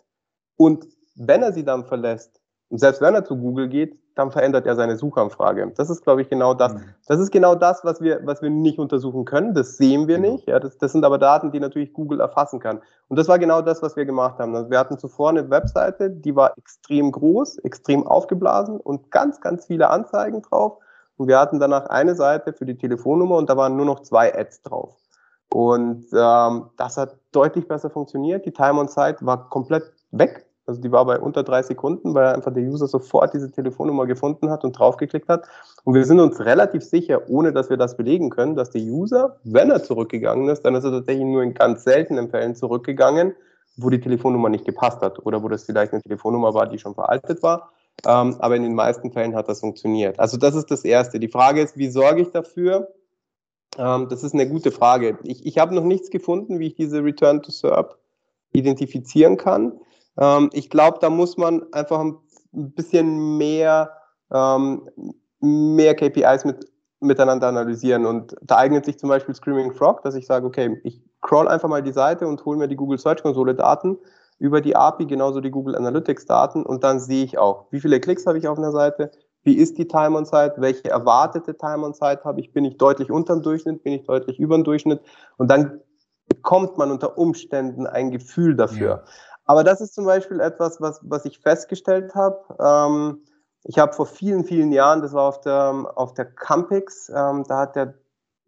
und 0.58 0.88
wenn 1.16 1.44
er 1.44 1.54
sie 1.54 1.64
dann 1.64 1.86
verlässt 1.86 2.42
und 2.70 2.80
selbst 2.80 3.02
wenn 3.02 3.16
er 3.16 3.26
zu 3.26 3.38
Google 3.38 3.68
geht, 3.68 3.98
dann 4.16 4.32
verändert 4.32 4.66
er 4.68 4.76
seine 4.76 4.96
Suchanfrage. 4.96 5.72
Das 5.76 5.90
ist, 5.90 6.04
glaube 6.04 6.22
ich, 6.22 6.30
genau 6.30 6.54
das. 6.54 6.74
Mhm. 6.74 6.82
Das 7.08 7.20
ist 7.20 7.32
genau 7.32 7.56
das, 7.56 7.84
was 7.84 8.00
wir, 8.02 8.20
was 8.26 8.42
wir 8.42 8.50
nicht 8.50 8.78
untersuchen 8.78 9.26
können. 9.26 9.54
Das 9.54 9.78
sehen 9.78 10.08
wir 10.08 10.18
genau. 10.18 10.34
nicht. 10.34 10.48
Ja, 10.48 10.60
das, 10.60 10.78
das 10.78 10.92
sind 10.92 11.04
aber 11.04 11.18
Daten, 11.18 11.52
die 11.52 11.60
natürlich 11.60 11.94
Google 11.94 12.20
erfassen 12.20 12.60
kann. 12.60 12.82
Und 13.08 13.18
das 13.18 13.28
war 13.28 13.40
genau 13.40 13.62
das, 13.62 13.82
was 13.82 13.96
wir 13.96 14.06
gemacht 14.06 14.38
haben. 14.40 14.56
Also 14.56 14.70
wir 14.70 14.78
hatten 14.78 15.00
zuvor 15.00 15.30
eine 15.30 15.50
Webseite, 15.50 16.12
die 16.12 16.36
war 16.36 16.56
extrem 16.58 17.12
groß, 17.12 17.60
extrem 17.60 18.06
aufgeblasen 18.06 18.80
und 18.80 19.10
ganz, 19.10 19.42
ganz 19.42 19.66
viele 19.66 19.90
Anzeigen 19.90 20.42
drauf. 20.44 20.78
Und 21.18 21.28
wir 21.28 21.40
hatten 21.40 21.60
danach 21.60 21.88
eine 21.88 22.16
Seite 22.16 22.54
für 22.54 22.66
die 22.66 22.78
Telefonnummer 22.78 23.38
und 23.38 23.50
da 23.50 23.58
waren 23.58 23.76
nur 23.76 23.86
noch 23.86 24.02
zwei 24.02 24.34
Ads 24.34 24.64
drauf. 24.64 24.96
Und 25.50 26.08
ähm, 26.14 26.70
das 26.78 26.98
hat 26.98 27.18
deutlich 27.32 27.68
besser 27.68 27.92
funktioniert. 27.92 28.46
Die 28.46 28.52
Time 28.52 28.80
on 28.80 28.88
Site 28.88 29.18
war 29.22 29.50
komplett 29.50 29.84
weg. 30.12 30.48
Also 30.66 30.82
die 30.82 30.92
war 30.92 31.06
bei 31.06 31.20
unter 31.20 31.44
drei 31.44 31.62
Sekunden, 31.62 32.16
weil 32.16 32.26
einfach 32.34 32.54
der 32.54 32.64
User 32.64 32.88
sofort 32.88 33.34
diese 33.34 33.52
Telefonnummer 33.52 34.06
gefunden 34.06 34.50
hat 34.50 34.64
und 34.64 34.72
draufgeklickt 34.80 35.28
hat. 35.28 35.46
Und 35.84 35.94
wir 35.94 36.06
sind 36.06 36.20
uns 36.20 36.40
relativ 36.40 36.84
sicher, 36.84 37.30
ohne 37.30 37.52
dass 37.52 37.70
wir 37.70 37.78
das 37.78 37.98
belegen 37.98 38.30
können, 38.30 38.56
dass 38.56 38.72
der 38.72 38.82
User, 38.82 39.38
wenn 39.44 39.70
er 39.70 39.84
zurückgegangen 39.84 40.48
ist, 40.48 40.62
dann 40.62 40.74
ist 40.76 40.86
er 40.86 40.92
tatsächlich 40.92 41.26
nur 41.26 41.44
in 41.44 41.54
ganz 41.54 41.84
seltenen 41.84 42.30
Fällen 42.30 42.56
zurückgegangen, 42.56 43.36
wo 43.76 43.90
die 43.90 44.00
Telefonnummer 44.00 44.50
nicht 44.50 44.66
gepasst 44.66 45.02
hat 45.02 45.24
oder 45.26 45.44
wo 45.44 45.50
das 45.50 45.66
vielleicht 45.66 45.94
eine 45.94 46.02
Telefonnummer 46.02 46.54
war, 46.54 46.68
die 46.68 46.80
schon 46.80 46.96
veraltet 46.96 47.44
war. 47.44 47.72
Ähm, 48.06 48.36
aber 48.40 48.56
in 48.56 48.64
den 48.64 48.76
meisten 48.76 49.12
Fällen 49.12 49.36
hat 49.36 49.48
das 49.48 49.62
funktioniert. 49.62 50.20
Also 50.20 50.38
das 50.38 50.56
ist 50.56 50.72
das 50.72 50.84
Erste. 50.84 51.20
Die 51.20 51.30
Frage 51.30 51.62
ist, 51.62 51.78
wie 51.78 51.90
sorge 51.90 52.22
ich 52.22 52.32
dafür? 52.32 52.94
Ähm, 53.78 54.08
das 54.10 54.24
ist 54.24 54.34
eine 54.34 54.48
gute 54.48 54.72
Frage. 54.72 55.18
Ich, 55.24 55.46
ich 55.46 55.58
habe 55.58 55.74
noch 55.74 55.84
nichts 55.84 56.10
gefunden, 56.10 56.60
wie 56.60 56.68
ich 56.68 56.76
diese 56.76 57.04
Return 57.04 57.42
to 57.42 57.52
SERP 57.52 57.98
identifizieren 58.52 59.38
kann. 59.38 59.80
Ähm, 60.18 60.50
ich 60.54 60.70
glaube, 60.70 61.00
da 61.02 61.10
muss 61.10 61.38
man 61.38 61.72
einfach 61.72 62.00
ein 62.00 62.18
bisschen 62.52 63.38
mehr, 63.38 63.92
ähm, 64.32 64.90
mehr 65.40 65.96
KPIs 65.96 66.46
mit, 66.46 66.66
miteinander 67.00 67.48
analysieren. 67.48 68.06
Und 68.06 68.36
da 68.42 68.58
eignet 68.58 68.86
sich 68.86 69.00
zum 69.00 69.10
Beispiel 69.10 69.34
Screaming 69.34 69.74
Frog, 69.74 70.04
dass 70.04 70.16
ich 70.16 70.26
sage, 70.26 70.46
okay, 70.46 70.80
ich 70.84 71.02
crawl 71.22 71.48
einfach 71.48 71.70
mal 71.70 71.82
die 71.82 71.92
Seite 71.92 72.28
und 72.28 72.44
hole 72.46 72.58
mir 72.58 72.68
die 72.68 72.76
Google 72.76 73.00
Search 73.00 73.24
Konsole 73.24 73.56
Daten 73.56 73.98
über 74.40 74.62
die 74.62 74.76
API, 74.76 75.06
genauso 75.06 75.42
die 75.42 75.52
Google 75.52 75.76
Analytics 75.76 76.26
Daten 76.26 76.66
und 76.66 76.84
dann 76.84 77.00
sehe 77.00 77.24
ich 77.24 77.38
auch, 77.38 77.68
wie 77.72 77.80
viele 77.80 78.00
Klicks 78.00 78.26
habe 78.26 78.38
ich 78.38 78.48
auf 78.48 78.58
einer 78.58 78.72
Seite, 78.72 79.12
wie 79.44 79.56
ist 79.56 79.78
die 79.78 79.88
Time 79.88 80.18
on 80.18 80.26
Site, 80.26 80.56
welche 80.58 80.90
erwartete 80.90 81.58
Time 81.58 81.86
on 81.86 81.94
Site 81.94 82.22
habe 82.24 82.40
ich, 82.40 82.54
bin 82.54 82.66
ich 82.66 82.78
deutlich 82.78 83.12
unter 83.12 83.34
dem 83.34 83.44
Durchschnitt, 83.44 83.84
bin 83.84 83.94
ich 83.94 84.06
deutlich 84.06 84.40
über 84.40 84.56
dem 84.56 84.64
Durchschnitt 84.64 85.02
und 85.38 85.50
dann 85.50 85.82
bekommt 86.28 86.78
man 86.78 86.92
unter 86.92 87.18
Umständen 87.18 87.86
ein 87.88 88.12
Gefühl 88.12 88.56
dafür. 88.56 88.90
Ja. 88.90 89.04
Aber 89.46 89.64
das 89.64 89.82
ist 89.82 89.94
zum 89.94 90.06
Beispiel 90.06 90.40
etwas, 90.40 90.80
was, 90.80 91.02
was 91.04 91.26
ich 91.26 91.40
festgestellt 91.40 92.16
habe. 92.16 92.40
Ähm, 92.60 93.24
ich 93.66 93.78
habe 93.80 93.94
vor 93.94 94.06
vielen, 94.06 94.44
vielen 94.44 94.72
Jahren, 94.72 95.02
das 95.02 95.14
war 95.14 95.24
auf 95.24 95.42
der, 95.42 95.92
auf 95.96 96.14
der 96.14 96.26
Campix, 96.26 97.10
ähm, 97.10 97.44
da 97.48 97.60
hat 97.60 97.76
der, 97.76 97.94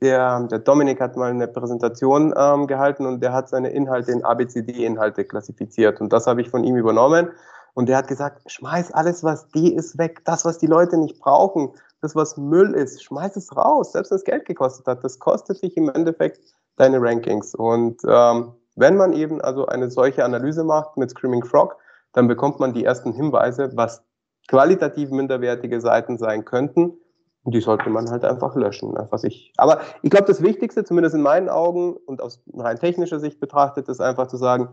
der, 0.01 0.41
der 0.41 0.59
Dominik 0.59 0.99
hat 0.99 1.15
mal 1.15 1.29
eine 1.29 1.47
Präsentation 1.47 2.33
ähm, 2.37 2.67
gehalten 2.67 3.05
und 3.05 3.21
der 3.21 3.33
hat 3.33 3.49
seine 3.49 3.69
Inhalte 3.69 4.11
in 4.11 4.23
ABCD-Inhalte 4.23 5.25
klassifiziert 5.25 6.01
und 6.01 6.11
das 6.11 6.27
habe 6.27 6.41
ich 6.41 6.49
von 6.49 6.63
ihm 6.63 6.75
übernommen. 6.75 7.29
Und 7.73 7.89
der 7.89 7.97
hat 7.97 8.07
gesagt, 8.07 8.49
schmeiß 8.49 8.93
alles, 8.93 9.23
was 9.23 9.49
D 9.49 9.67
ist, 9.67 9.97
weg. 9.97 10.21
Das, 10.23 10.45
was 10.45 10.57
die 10.57 10.67
Leute 10.67 10.97
nicht 10.97 11.19
brauchen, 11.19 11.73
das, 12.01 12.15
was 12.15 12.37
Müll 12.37 12.73
ist, 12.73 13.03
schmeiß 13.03 13.35
es 13.35 13.55
raus, 13.55 13.91
selbst 13.91 14.11
wenn 14.11 14.17
es 14.17 14.23
Geld 14.23 14.45
gekostet 14.45 14.87
hat. 14.87 15.03
Das 15.03 15.19
kostet 15.19 15.61
dich 15.61 15.75
im 15.75 15.89
Endeffekt 15.89 16.39
deine 16.77 17.01
Rankings. 17.01 17.53
Und 17.53 18.01
ähm, 18.07 18.53
wenn 18.75 18.95
man 18.95 19.11
eben 19.13 19.41
also 19.41 19.65
eine 19.65 19.89
solche 19.89 20.23
Analyse 20.23 20.63
macht 20.63 20.97
mit 20.97 21.09
Screaming 21.09 21.43
Frog, 21.43 21.77
dann 22.13 22.27
bekommt 22.27 22.59
man 22.59 22.73
die 22.73 22.85
ersten 22.85 23.11
Hinweise, 23.11 23.71
was 23.75 24.03
qualitativ 24.47 25.09
minderwertige 25.09 25.81
Seiten 25.81 26.17
sein 26.17 26.45
könnten. 26.45 26.97
Und 27.45 27.53
die 27.53 27.61
sollte 27.61 27.91
man 27.91 28.09
halt 28.09 28.25
einfach 28.25 28.55
löschen. 28.55 28.91
Ne, 28.91 29.07
was 29.11 29.23
ich, 29.23 29.53
aber 29.57 29.79
ich 30.01 30.09
glaube, 30.09 30.25
das 30.25 30.41
Wichtigste, 30.41 30.83
zumindest 30.83 31.15
in 31.15 31.21
meinen 31.21 31.47
Augen 31.47 31.93
und 31.93 32.19
aus 32.19 32.41
rein 32.53 32.77
technischer 32.79 33.19
Sicht 33.19 33.39
betrachtet, 33.39 33.87
ist 33.87 34.01
einfach 34.01 34.27
zu 34.27 34.37
sagen, 34.37 34.69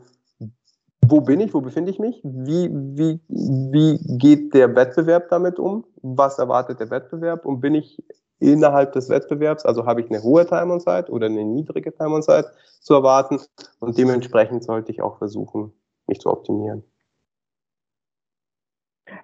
wo 1.07 1.21
bin 1.21 1.41
ich, 1.41 1.53
wo 1.53 1.61
befinde 1.61 1.91
ich 1.91 1.99
mich, 1.99 2.21
wie, 2.25 2.71
wie, 2.73 3.21
wie 3.29 4.19
geht 4.19 4.55
der 4.55 4.75
Wettbewerb 4.75 5.29
damit 5.29 5.59
um, 5.59 5.85
was 6.01 6.39
erwartet 6.39 6.81
der 6.81 6.91
Wettbewerb 6.91 7.45
und 7.45 7.61
bin 7.61 7.75
ich 7.75 8.03
innerhalb 8.39 8.93
des 8.93 9.11
Wettbewerbs, 9.11 9.67
also 9.67 9.85
habe 9.85 10.01
ich 10.01 10.11
eine 10.11 10.23
hohe 10.23 10.47
Time 10.47 10.73
on 10.73 10.81
Site 10.81 11.11
oder 11.11 11.27
eine 11.27 11.45
niedrige 11.45 11.93
Time 11.95 12.15
on 12.15 12.23
Site 12.23 12.51
zu 12.81 12.95
erwarten 12.95 13.39
und 13.81 13.99
dementsprechend 13.99 14.65
sollte 14.65 14.93
ich 14.93 15.03
auch 15.03 15.19
versuchen, 15.19 15.73
mich 16.07 16.21
zu 16.21 16.31
optimieren. 16.31 16.83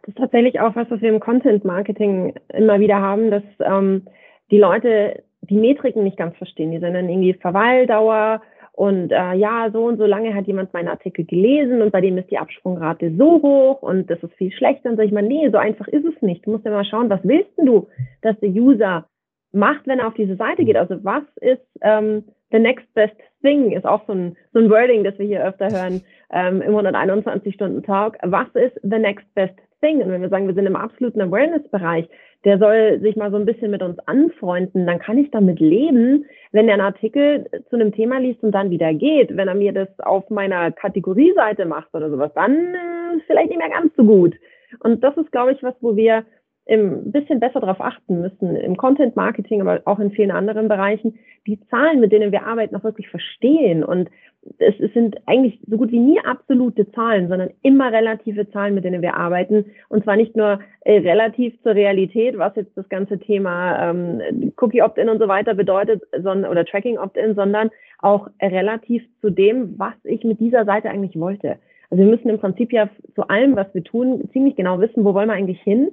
Das 0.02 0.08
ist 0.08 0.18
tatsächlich 0.18 0.60
auch 0.60 0.76
was, 0.76 0.90
was 0.90 1.00
wir 1.00 1.10
im 1.10 1.20
Content 1.20 1.64
Marketing 1.64 2.34
immer 2.52 2.80
wieder 2.80 3.00
haben, 3.00 3.30
dass 3.30 3.42
ähm, 3.60 4.06
die 4.50 4.58
Leute 4.58 5.22
die 5.42 5.56
Metriken 5.56 6.04
nicht 6.04 6.16
ganz 6.16 6.36
verstehen. 6.36 6.72
Die 6.72 6.78
sind 6.78 6.94
dann 6.94 7.08
irgendwie 7.08 7.34
Verweildauer, 7.34 8.40
und 8.78 9.10
äh, 9.10 9.34
ja, 9.34 9.70
so 9.72 9.86
und 9.86 9.98
so 9.98 10.06
lange 10.06 10.36
hat 10.36 10.46
jemand 10.46 10.72
meinen 10.72 10.86
Artikel 10.86 11.24
gelesen 11.24 11.82
und 11.82 11.90
bei 11.90 12.00
dem 12.00 12.16
ist 12.16 12.30
die 12.30 12.38
Absprungrate 12.38 13.12
so 13.18 13.42
hoch 13.42 13.82
und 13.82 14.08
das 14.08 14.22
ist 14.22 14.32
viel 14.34 14.52
schlechter. 14.52 14.88
Und 14.90 14.94
sage 14.94 15.08
ich 15.08 15.12
mal, 15.12 15.24
nee, 15.24 15.50
so 15.50 15.58
einfach 15.58 15.88
ist 15.88 16.04
es 16.04 16.22
nicht. 16.22 16.46
Du 16.46 16.52
musst 16.52 16.64
ja 16.64 16.70
mal 16.70 16.84
schauen, 16.84 17.10
was 17.10 17.18
willst 17.24 17.50
denn 17.58 17.66
du, 17.66 17.88
dass 18.22 18.38
der 18.38 18.50
User 18.50 19.08
macht, 19.50 19.88
wenn 19.88 19.98
er 19.98 20.06
auf 20.06 20.14
diese 20.14 20.36
Seite 20.36 20.64
geht? 20.64 20.76
Also 20.76 21.02
was 21.02 21.24
ist 21.40 21.66
ähm, 21.80 22.22
the 22.52 22.60
next 22.60 22.86
best 22.94 23.16
thing? 23.42 23.72
Ist 23.72 23.84
auch 23.84 24.06
so 24.06 24.12
ein, 24.12 24.36
so 24.52 24.60
ein 24.60 24.70
Wording, 24.70 25.02
das 25.02 25.18
wir 25.18 25.26
hier 25.26 25.44
öfter 25.44 25.70
hören 25.72 26.00
ähm, 26.30 26.62
im 26.62 26.72
121-Stunden-Talk. 26.76 28.18
Was 28.22 28.46
ist 28.54 28.78
the 28.84 29.00
next 29.00 29.26
best 29.34 29.58
thing? 29.80 30.02
Und 30.02 30.10
wenn 30.10 30.22
wir 30.22 30.28
sagen, 30.28 30.46
wir 30.46 30.54
sind 30.54 30.66
im 30.66 30.76
absoluten 30.76 31.20
Awareness-Bereich, 31.20 32.08
der 32.44 32.58
soll 32.58 33.00
sich 33.00 33.16
mal 33.16 33.30
so 33.30 33.36
ein 33.36 33.44
bisschen 33.44 33.70
mit 33.70 33.82
uns 33.82 33.98
anfreunden, 34.06 34.86
dann 34.86 35.00
kann 35.00 35.18
ich 35.18 35.30
damit 35.30 35.58
leben, 35.58 36.24
wenn 36.52 36.68
er 36.68 36.74
einen 36.74 36.82
Artikel 36.82 37.46
zu 37.68 37.76
einem 37.76 37.92
Thema 37.92 38.18
liest 38.18 38.42
und 38.42 38.52
dann 38.52 38.70
wieder 38.70 38.94
geht. 38.94 39.36
Wenn 39.36 39.48
er 39.48 39.54
mir 39.54 39.72
das 39.72 39.88
auf 39.98 40.30
meiner 40.30 40.70
Kategorieseite 40.70 41.64
macht 41.64 41.92
oder 41.94 42.10
sowas, 42.10 42.30
dann 42.34 42.52
äh, 42.52 43.20
vielleicht 43.26 43.48
nicht 43.50 43.58
mehr 43.58 43.70
ganz 43.70 43.92
so 43.96 44.04
gut. 44.04 44.34
Und 44.80 45.02
das 45.02 45.16
ist, 45.16 45.32
glaube 45.32 45.52
ich, 45.52 45.62
was, 45.62 45.74
wo 45.80 45.96
wir 45.96 46.24
ein 46.68 47.12
bisschen 47.12 47.40
besser 47.40 47.60
darauf 47.60 47.80
achten 47.80 48.20
müssen, 48.20 48.54
im 48.56 48.76
Content 48.76 49.16
Marketing, 49.16 49.60
aber 49.60 49.80
auch 49.86 49.98
in 49.98 50.10
vielen 50.10 50.30
anderen 50.30 50.68
Bereichen, 50.68 51.18
die 51.46 51.58
Zahlen, 51.70 52.00
mit 52.00 52.12
denen 52.12 52.30
wir 52.30 52.46
arbeiten, 52.46 52.76
auch 52.76 52.84
wirklich 52.84 53.08
verstehen. 53.08 53.82
Und 53.82 54.10
es, 54.58 54.74
sind 54.92 55.16
eigentlich 55.26 55.58
so 55.66 55.78
gut 55.78 55.90
wie 55.90 55.98
nie 55.98 56.20
absolute 56.20 56.90
Zahlen, 56.92 57.28
sondern 57.28 57.50
immer 57.62 57.90
relative 57.90 58.50
Zahlen, 58.50 58.74
mit 58.74 58.84
denen 58.84 59.02
wir 59.02 59.16
arbeiten. 59.16 59.64
Und 59.88 60.04
zwar 60.04 60.16
nicht 60.16 60.36
nur 60.36 60.60
äh, 60.82 60.98
relativ 60.98 61.60
zur 61.62 61.74
Realität, 61.74 62.36
was 62.36 62.54
jetzt 62.56 62.76
das 62.76 62.88
ganze 62.88 63.18
Thema 63.18 63.90
ähm, 63.90 64.52
Cookie 64.58 64.82
Opt-in 64.82 65.08
und 65.08 65.18
so 65.18 65.28
weiter 65.28 65.54
bedeutet, 65.54 66.02
sondern, 66.22 66.50
oder 66.50 66.66
Tracking 66.66 66.98
Opt-in, 66.98 67.34
sondern 67.34 67.70
auch 68.00 68.28
relativ 68.42 69.02
zu 69.20 69.30
dem, 69.30 69.78
was 69.78 69.94
ich 70.04 70.22
mit 70.24 70.38
dieser 70.38 70.64
Seite 70.64 70.90
eigentlich 70.90 71.18
wollte. 71.18 71.56
Also 71.90 72.04
wir 72.04 72.10
müssen 72.10 72.28
im 72.28 72.38
Prinzip 72.38 72.72
ja 72.72 72.90
zu 73.14 73.26
allem, 73.28 73.56
was 73.56 73.72
wir 73.74 73.82
tun, 73.82 74.28
ziemlich 74.32 74.56
genau 74.56 74.80
wissen, 74.80 75.04
wo 75.04 75.14
wollen 75.14 75.28
wir 75.28 75.34
eigentlich 75.34 75.62
hin 75.62 75.88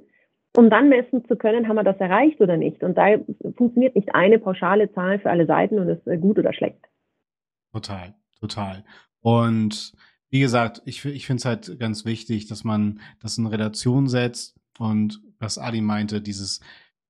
um 0.56 0.70
dann 0.70 0.88
messen 0.88 1.24
zu 1.26 1.36
können, 1.36 1.68
haben 1.68 1.76
wir 1.76 1.84
das 1.84 1.98
erreicht 1.98 2.40
oder 2.40 2.56
nicht. 2.56 2.82
Und 2.82 2.96
da 2.96 3.16
funktioniert 3.56 3.94
nicht 3.94 4.14
eine 4.14 4.38
pauschale 4.38 4.90
Zahl 4.92 5.18
für 5.18 5.30
alle 5.30 5.46
Seiten 5.46 5.78
und 5.78 5.88
ist 5.88 6.06
äh, 6.06 6.16
gut 6.16 6.38
oder 6.38 6.52
schlecht. 6.52 6.78
Total, 7.72 8.14
total. 8.40 8.84
Und 9.20 9.92
wie 10.30 10.40
gesagt, 10.40 10.82
ich, 10.86 11.04
ich 11.04 11.26
finde 11.26 11.40
es 11.40 11.44
halt 11.44 11.78
ganz 11.78 12.04
wichtig, 12.04 12.46
dass 12.46 12.64
man 12.64 13.00
das 13.20 13.38
in 13.38 13.46
Relation 13.46 14.08
setzt 14.08 14.58
und 14.78 15.20
was 15.38 15.58
Adi 15.58 15.80
meinte, 15.80 16.20
dieses 16.20 16.60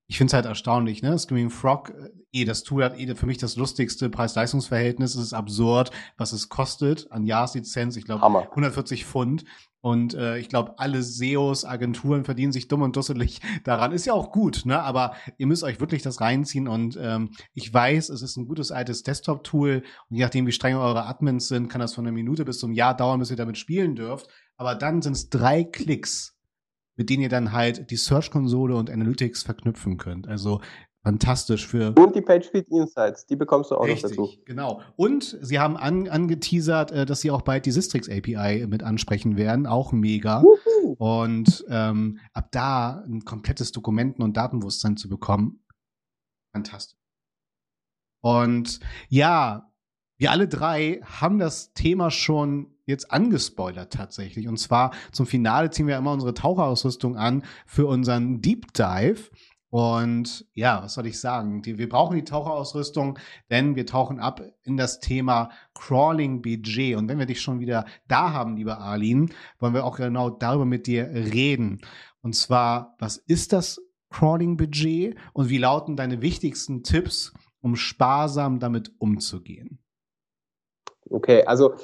ich 0.08 0.18
finde 0.18 0.30
es 0.30 0.34
halt 0.34 0.46
erstaunlich, 0.46 1.02
ne? 1.02 1.18
Screaming 1.18 1.50
Frog, 1.50 1.92
eh, 2.32 2.44
das 2.44 2.62
Tool 2.62 2.84
hat 2.84 2.98
eh 2.98 3.14
für 3.16 3.26
mich 3.26 3.38
das 3.38 3.56
lustigste 3.56 4.08
Preis-Leistungs-Verhältnis. 4.08 5.16
Es 5.16 5.22
ist 5.22 5.32
absurd, 5.32 5.90
was 6.16 6.32
es 6.32 6.48
kostet 6.48 7.10
an 7.10 7.24
Jahreslizenz. 7.24 7.96
Ich 7.96 8.04
glaube, 8.04 8.24
140 8.24 9.04
Pfund. 9.04 9.44
Und 9.80 10.14
äh, 10.14 10.38
ich 10.38 10.48
glaube, 10.48 10.78
alle 10.78 11.02
SEOs, 11.02 11.64
Agenturen 11.64 12.24
verdienen 12.24 12.52
sich 12.52 12.68
dumm 12.68 12.82
und 12.82 12.96
dusselig 12.96 13.40
daran. 13.64 13.92
Ist 13.92 14.06
ja 14.06 14.12
auch 14.12 14.30
gut, 14.30 14.62
ne? 14.64 14.80
Aber 14.80 15.14
ihr 15.38 15.46
müsst 15.48 15.64
euch 15.64 15.80
wirklich 15.80 16.02
das 16.02 16.20
reinziehen. 16.20 16.68
Und 16.68 16.96
ähm, 17.00 17.30
ich 17.52 17.72
weiß, 17.72 18.08
es 18.10 18.22
ist 18.22 18.36
ein 18.36 18.46
gutes 18.46 18.70
altes 18.70 19.02
Desktop-Tool. 19.02 19.82
Und 20.08 20.16
je 20.16 20.22
nachdem, 20.22 20.46
wie 20.46 20.52
streng 20.52 20.76
eure 20.76 21.06
Admins 21.06 21.48
sind, 21.48 21.68
kann 21.68 21.80
das 21.80 21.94
von 21.94 22.04
einer 22.04 22.12
Minute 22.12 22.44
bis 22.44 22.60
zum 22.60 22.72
Jahr 22.72 22.96
dauern, 22.96 23.18
bis 23.18 23.30
ihr 23.30 23.36
damit 23.36 23.58
spielen 23.58 23.96
dürft. 23.96 24.28
Aber 24.56 24.76
dann 24.76 25.02
sind 25.02 25.14
es 25.14 25.30
drei 25.30 25.64
Klicks 25.64 26.35
mit 26.96 27.10
denen 27.10 27.22
ihr 27.22 27.28
dann 27.28 27.52
halt 27.52 27.90
die 27.90 27.96
Search-Konsole 27.96 28.74
und 28.74 28.90
Analytics 28.90 29.42
verknüpfen 29.42 29.98
könnt. 29.98 30.26
Also 30.26 30.60
fantastisch 31.06 31.68
für. 31.68 31.94
Und 31.96 32.16
die 32.16 32.20
PageSpeed 32.20 32.66
Insights, 32.68 33.26
die 33.26 33.36
bekommst 33.36 33.70
du 33.70 33.76
auch 33.76 33.84
richtig, 33.84 34.16
noch 34.16 34.26
dazu. 34.26 34.42
Genau. 34.44 34.80
Und 34.96 35.38
sie 35.40 35.60
haben 35.60 35.76
an, 35.76 36.08
angeteasert, 36.08 36.90
äh, 36.90 37.06
dass 37.06 37.20
sie 37.20 37.30
auch 37.30 37.42
bald 37.42 37.64
die 37.64 37.70
Sistrix 37.70 38.08
API 38.08 38.66
mit 38.66 38.82
ansprechen 38.82 39.36
werden. 39.36 39.66
Auch 39.66 39.92
mega. 39.92 40.42
Wuhu. 40.42 40.96
Und 40.98 41.64
ähm, 41.68 42.18
ab 42.32 42.48
da 42.50 43.04
ein 43.06 43.24
komplettes 43.24 43.70
Dokumenten- 43.70 44.22
und 44.22 44.36
Datenbewusstsein 44.36 44.96
zu 44.96 45.08
bekommen, 45.08 45.64
fantastisch. 46.52 46.98
Und 48.20 48.80
ja, 49.08 49.70
wir 50.18 50.32
alle 50.32 50.48
drei 50.48 51.00
haben 51.04 51.38
das 51.38 51.72
Thema 51.72 52.10
schon 52.10 52.75
jetzt 52.86 53.12
angespoilert 53.12 53.92
tatsächlich. 53.92 54.48
Und 54.48 54.58
zwar 54.58 54.92
zum 55.12 55.26
Finale 55.26 55.70
ziehen 55.70 55.86
wir 55.86 55.98
immer 55.98 56.12
unsere 56.12 56.34
Taucherausrüstung 56.34 57.16
an 57.16 57.42
für 57.66 57.86
unseren 57.86 58.40
Deep 58.40 58.72
Dive. 58.72 59.30
Und 59.68 60.46
ja, 60.54 60.82
was 60.82 60.94
soll 60.94 61.06
ich 61.06 61.20
sagen? 61.20 61.60
Die, 61.60 61.76
wir 61.76 61.88
brauchen 61.88 62.16
die 62.16 62.24
Taucherausrüstung, 62.24 63.18
denn 63.50 63.74
wir 63.74 63.84
tauchen 63.84 64.20
ab 64.20 64.40
in 64.62 64.76
das 64.76 65.00
Thema 65.00 65.50
Crawling 65.74 66.40
BG. 66.40 66.94
Und 66.94 67.08
wenn 67.08 67.18
wir 67.18 67.26
dich 67.26 67.40
schon 67.40 67.60
wieder 67.60 67.84
da 68.06 68.32
haben, 68.32 68.56
lieber 68.56 68.78
Arlene, 68.78 69.26
wollen 69.58 69.74
wir 69.74 69.84
auch 69.84 69.96
genau 69.96 70.30
darüber 70.30 70.64
mit 70.64 70.86
dir 70.86 71.10
reden. 71.10 71.80
Und 72.22 72.34
zwar, 72.34 72.94
was 72.98 73.16
ist 73.16 73.52
das 73.52 73.80
Crawling 74.10 74.56
Budget 74.56 75.16
und 75.32 75.50
wie 75.50 75.58
lauten 75.58 75.96
deine 75.96 76.22
wichtigsten 76.22 76.82
Tipps, 76.82 77.34
um 77.60 77.74
sparsam 77.76 78.60
damit 78.60 78.92
umzugehen? 78.98 79.80
Okay, 81.10 81.44
also 81.44 81.74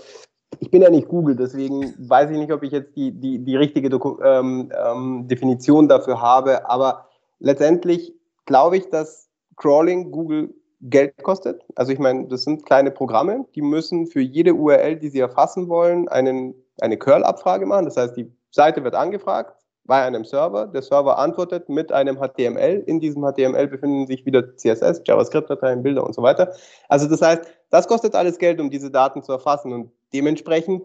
ich 0.60 0.70
bin 0.70 0.82
ja 0.82 0.90
nicht 0.90 1.08
Google, 1.08 1.36
deswegen 1.36 1.94
weiß 1.98 2.30
ich 2.30 2.38
nicht, 2.38 2.52
ob 2.52 2.62
ich 2.62 2.72
jetzt 2.72 2.96
die, 2.96 3.12
die, 3.12 3.38
die 3.38 3.56
richtige 3.56 3.88
Doku 3.88 4.20
ähm, 4.22 4.70
ähm, 4.76 5.28
Definition 5.28 5.88
dafür 5.88 6.20
habe, 6.20 6.68
aber 6.68 7.08
letztendlich 7.38 8.14
glaube 8.46 8.76
ich, 8.76 8.88
dass 8.90 9.28
Crawling 9.56 10.10
Google 10.10 10.54
Geld 10.82 11.22
kostet. 11.22 11.62
Also 11.76 11.92
ich 11.92 11.98
meine, 11.98 12.26
das 12.26 12.42
sind 12.42 12.66
kleine 12.66 12.90
Programme, 12.90 13.46
die 13.54 13.62
müssen 13.62 14.06
für 14.06 14.20
jede 14.20 14.54
URL, 14.54 14.96
die 14.96 15.08
sie 15.08 15.20
erfassen 15.20 15.68
wollen, 15.68 16.08
einen, 16.08 16.54
eine 16.80 16.96
Curl-Abfrage 16.96 17.66
machen. 17.66 17.84
Das 17.84 17.96
heißt, 17.96 18.16
die 18.16 18.32
Seite 18.50 18.82
wird 18.82 18.96
angefragt 18.96 19.56
bei 19.84 20.02
einem 20.02 20.24
Server. 20.24 20.66
Der 20.66 20.82
Server 20.82 21.18
antwortet 21.18 21.68
mit 21.68 21.92
einem 21.92 22.16
HTML. 22.16 22.82
In 22.86 22.98
diesem 22.98 23.22
HTML 23.22 23.68
befinden 23.68 24.06
sich 24.06 24.26
wieder 24.26 24.56
CSS, 24.56 25.02
JavaScript-Dateien, 25.06 25.82
Bilder 25.82 26.04
und 26.04 26.14
so 26.14 26.22
weiter. 26.22 26.52
Also 26.88 27.08
das 27.08 27.22
heißt, 27.22 27.44
das 27.70 27.86
kostet 27.86 28.14
alles 28.16 28.38
Geld, 28.38 28.60
um 28.60 28.70
diese 28.70 28.90
Daten 28.90 29.22
zu 29.22 29.32
erfassen. 29.32 29.72
Und 29.72 29.92
dementsprechend 30.12 30.82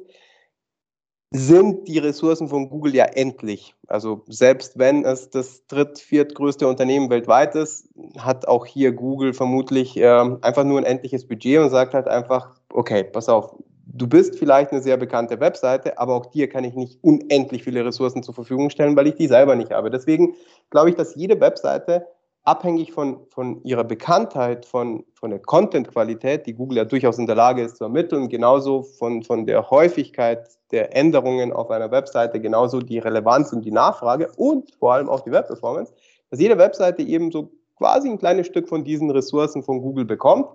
sind 1.32 1.88
die 1.88 1.98
Ressourcen 1.98 2.48
von 2.48 2.70
Google 2.70 2.96
ja 2.96 3.04
endlich. 3.04 3.76
Also 3.88 4.24
selbst 4.28 4.78
wenn 4.80 5.04
es 5.04 5.30
das 5.30 5.68
dritt-, 5.68 6.00
viertgrößte 6.00 6.68
Unternehmen 6.68 7.10
weltweit 7.10 7.54
ist, 7.56 7.90
hat 8.18 8.48
auch 8.48 8.66
hier 8.66 8.94
Google 8.94 9.34
vermutlich 9.34 9.98
äh, 9.98 10.08
einfach 10.42 10.64
nur 10.64 10.80
ein 10.80 10.86
endliches 10.86 11.28
Budget 11.28 11.60
und 11.60 11.70
sagt 11.70 11.94
halt 11.94 12.08
einfach, 12.08 12.56
okay, 12.72 13.04
pass 13.04 13.28
auf, 13.28 13.56
du 13.86 14.08
bist 14.08 14.38
vielleicht 14.38 14.72
eine 14.72 14.82
sehr 14.82 14.96
bekannte 14.96 15.40
Webseite, 15.40 15.98
aber 15.98 16.16
auch 16.16 16.28
dir 16.28 16.48
kann 16.48 16.64
ich 16.64 16.76
nicht 16.76 17.04
unendlich 17.04 17.64
viele 17.64 17.84
Ressourcen 17.84 18.24
zur 18.24 18.34
Verfügung 18.34 18.70
stellen, 18.70 18.96
weil 18.96 19.08
ich 19.08 19.16
die 19.16 19.28
selber 19.28 19.56
nicht 19.56 19.72
habe. 19.72 19.90
Deswegen 19.90 20.36
glaube 20.70 20.92
ich, 20.92 20.96
dass 20.96 21.16
jede 21.16 21.40
Webseite 21.42 22.08
abhängig 22.48 22.94
von, 22.94 23.20
von 23.28 23.62
ihrer 23.64 23.84
Bekanntheit, 23.84 24.66
von, 24.66 25.04
von 25.14 25.32
der 25.32 25.40
Content-Qualität, 25.40 26.46
die 26.46 26.54
Google 26.54 26.78
ja 26.78 26.86
durchaus 26.86 27.18
in 27.18 27.28
der 27.28 27.36
Lage 27.36 27.62
ist 27.62 27.76
zu 27.76 27.84
ermitteln, 27.84 28.30
genauso 28.30 28.84
von, 28.84 29.22
von 29.22 29.46
der 29.46 29.70
Häufigkeit 29.70 30.48
der 30.72 30.96
Änderungen 30.96 31.52
auf 31.52 31.70
einer 31.70 31.92
Webseite, 31.92 32.40
genauso 32.40 32.80
die 32.80 33.00
Relevanz 33.00 33.52
und 33.52 33.66
die 33.66 33.72
Nachfrage 33.72 34.32
und 34.38 34.74
vor 34.80 34.94
allem 34.94 35.10
auch 35.10 35.20
die 35.22 35.32
Webperformance, 35.32 35.94
dass 36.30 36.40
jede 36.40 36.58
Webseite 36.58 37.02
eben 37.02 37.32
so 37.32 37.52
quasi 37.76 38.10
ein 38.10 38.18
kleines 38.18 38.48
Stück 38.48 38.70
von 38.70 38.86
diesen 38.86 39.12
Ressourcen 39.12 39.62
von 39.62 39.82
Google 39.82 40.06
bekommt. 40.06 40.48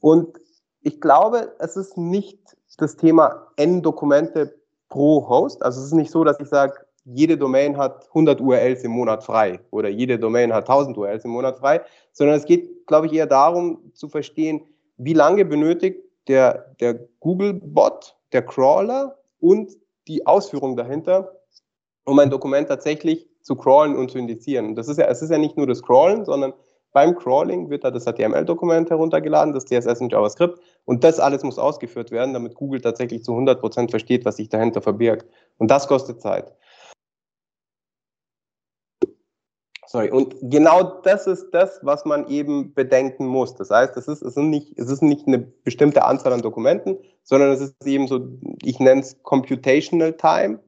Und 0.00 0.38
ich 0.80 1.02
glaube, 1.02 1.52
es 1.58 1.76
ist 1.76 1.98
nicht 1.98 2.38
das 2.78 2.96
Thema 2.96 3.48
N-Dokumente 3.56 4.54
pro 4.88 5.28
Host. 5.28 5.62
Also 5.62 5.80
es 5.80 5.88
ist 5.88 5.92
nicht 5.92 6.10
so, 6.10 6.24
dass 6.24 6.40
ich 6.40 6.48
sage, 6.48 6.85
jede 7.06 7.38
Domain 7.38 7.76
hat 7.76 8.08
100 8.08 8.40
URLs 8.40 8.82
im 8.82 8.90
Monat 8.90 9.22
frei 9.22 9.60
oder 9.70 9.88
jede 9.88 10.18
Domain 10.18 10.52
hat 10.52 10.68
1000 10.68 10.98
URLs 10.98 11.24
im 11.24 11.30
Monat 11.30 11.58
frei, 11.58 11.80
sondern 12.12 12.36
es 12.36 12.44
geht, 12.44 12.86
glaube 12.86 13.06
ich, 13.06 13.12
eher 13.12 13.26
darum 13.26 13.92
zu 13.94 14.08
verstehen, 14.08 14.62
wie 14.96 15.12
lange 15.12 15.44
benötigt 15.44 16.00
der, 16.26 16.74
der 16.80 16.98
Google-Bot, 17.20 18.16
der 18.32 18.42
Crawler 18.42 19.18
und 19.38 19.72
die 20.08 20.26
Ausführung 20.26 20.76
dahinter, 20.76 21.32
um 22.04 22.18
ein 22.18 22.30
Dokument 22.30 22.68
tatsächlich 22.68 23.28
zu 23.42 23.54
crawlen 23.54 23.96
und 23.96 24.10
zu 24.10 24.18
indizieren. 24.18 24.66
Und 24.66 24.74
das 24.74 24.88
ist 24.88 24.98
ja, 24.98 25.06
es 25.06 25.22
ist 25.22 25.30
ja 25.30 25.38
nicht 25.38 25.56
nur 25.56 25.66
das 25.66 25.82
Crawlen, 25.82 26.24
sondern 26.24 26.52
beim 26.92 27.14
Crawling 27.14 27.68
wird 27.68 27.84
da 27.84 27.90
das 27.90 28.06
HTML-Dokument 28.06 28.90
heruntergeladen, 28.90 29.52
das 29.52 29.66
CSS 29.66 30.00
und 30.00 30.12
JavaScript 30.12 30.58
und 30.84 31.04
das 31.04 31.20
alles 31.20 31.42
muss 31.42 31.58
ausgeführt 31.58 32.10
werden, 32.10 32.32
damit 32.32 32.54
Google 32.54 32.80
tatsächlich 32.80 33.22
zu 33.22 33.32
100 33.32 33.60
Prozent 33.60 33.90
versteht, 33.90 34.24
was 34.24 34.36
sich 34.36 34.48
dahinter 34.48 34.80
verbirgt. 34.80 35.26
Und 35.58 35.70
das 35.70 35.86
kostet 35.86 36.20
Zeit. 36.20 36.54
Sorry, 39.88 40.10
und 40.10 40.34
genau 40.42 40.82
das 41.02 41.28
ist 41.28 41.50
das, 41.52 41.78
was 41.82 42.04
man 42.04 42.26
eben 42.28 42.74
bedenken 42.74 43.26
muss. 43.26 43.54
Das 43.54 43.70
heißt, 43.70 43.96
es 43.96 44.08
ist, 44.08 44.20
es, 44.20 44.34
sind 44.34 44.50
nicht, 44.50 44.76
es 44.78 44.90
ist 44.90 45.00
nicht 45.00 45.28
eine 45.28 45.38
bestimmte 45.38 46.04
Anzahl 46.04 46.32
an 46.32 46.42
Dokumenten, 46.42 46.98
sondern 47.22 47.52
es 47.52 47.60
ist 47.60 47.86
eben 47.86 48.08
so, 48.08 48.26
ich 48.62 48.80
nenne 48.80 49.02
es 49.02 49.22
Computational 49.22 50.12
Time 50.14 50.58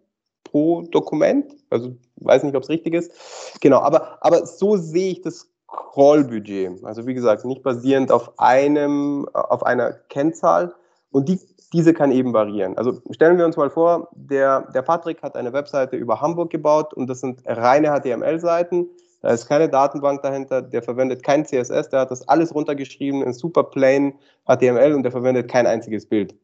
pro 0.45 0.83
Dokument. 0.83 1.53
Also 1.69 1.97
weiß 2.17 2.45
nicht, 2.45 2.55
ob 2.55 2.63
es 2.63 2.69
richtig 2.69 2.95
ist. 2.95 3.13
Genau, 3.61 3.81
aber, 3.81 4.19
aber 4.21 4.47
so 4.47 4.77
sehe 4.77 5.11
ich 5.11 5.21
das 5.21 5.51
Crawl-Budget. 5.67 6.85
Also 6.85 7.07
wie 7.07 7.15
gesagt, 7.15 7.45
nicht 7.45 7.63
basierend 7.63 8.13
auf 8.13 8.39
einem, 8.39 9.29
auf 9.33 9.67
einer 9.67 9.93
Kennzahl. 10.09 10.75
Und 11.11 11.29
die, 11.29 11.41
diese 11.73 11.93
kann 11.93 12.13
eben 12.13 12.33
variieren. 12.33 12.79
Also 12.79 13.03
stellen 13.11 13.37
wir 13.37 13.45
uns 13.45 13.57
mal 13.57 13.71
vor, 13.71 14.09
der, 14.15 14.63
der 14.73 14.83
Patrick 14.83 15.23
hat 15.23 15.37
eine 15.37 15.53
Webseite 15.53 15.97
über 15.97 16.21
Hamburg 16.21 16.51
gebaut 16.51 16.95
und 16.95 17.09
das 17.09 17.21
sind 17.21 17.43
reine 17.45 17.89
HTML-Seiten 17.89 18.89
da 19.21 19.31
ist 19.31 19.49
keine 19.49 19.69
Datenbank 19.69 20.23
dahinter, 20.23 20.63
der 20.63 20.83
verwendet 20.83 21.23
kein 21.23 21.45
CSS, 21.45 21.89
der 21.89 22.01
hat 22.01 22.11
das 22.11 22.29
alles 22.29 22.55
runtergeschrieben 22.55 23.23
in 23.23 23.33
super 23.33 23.65
plain 23.65 24.15
HTML 24.47 24.95
und 24.95 25.03
der 25.03 25.13
verwendet 25.13 25.51
kein 25.51 25.67
einziges 25.67 26.07
Bild. 26.07 26.35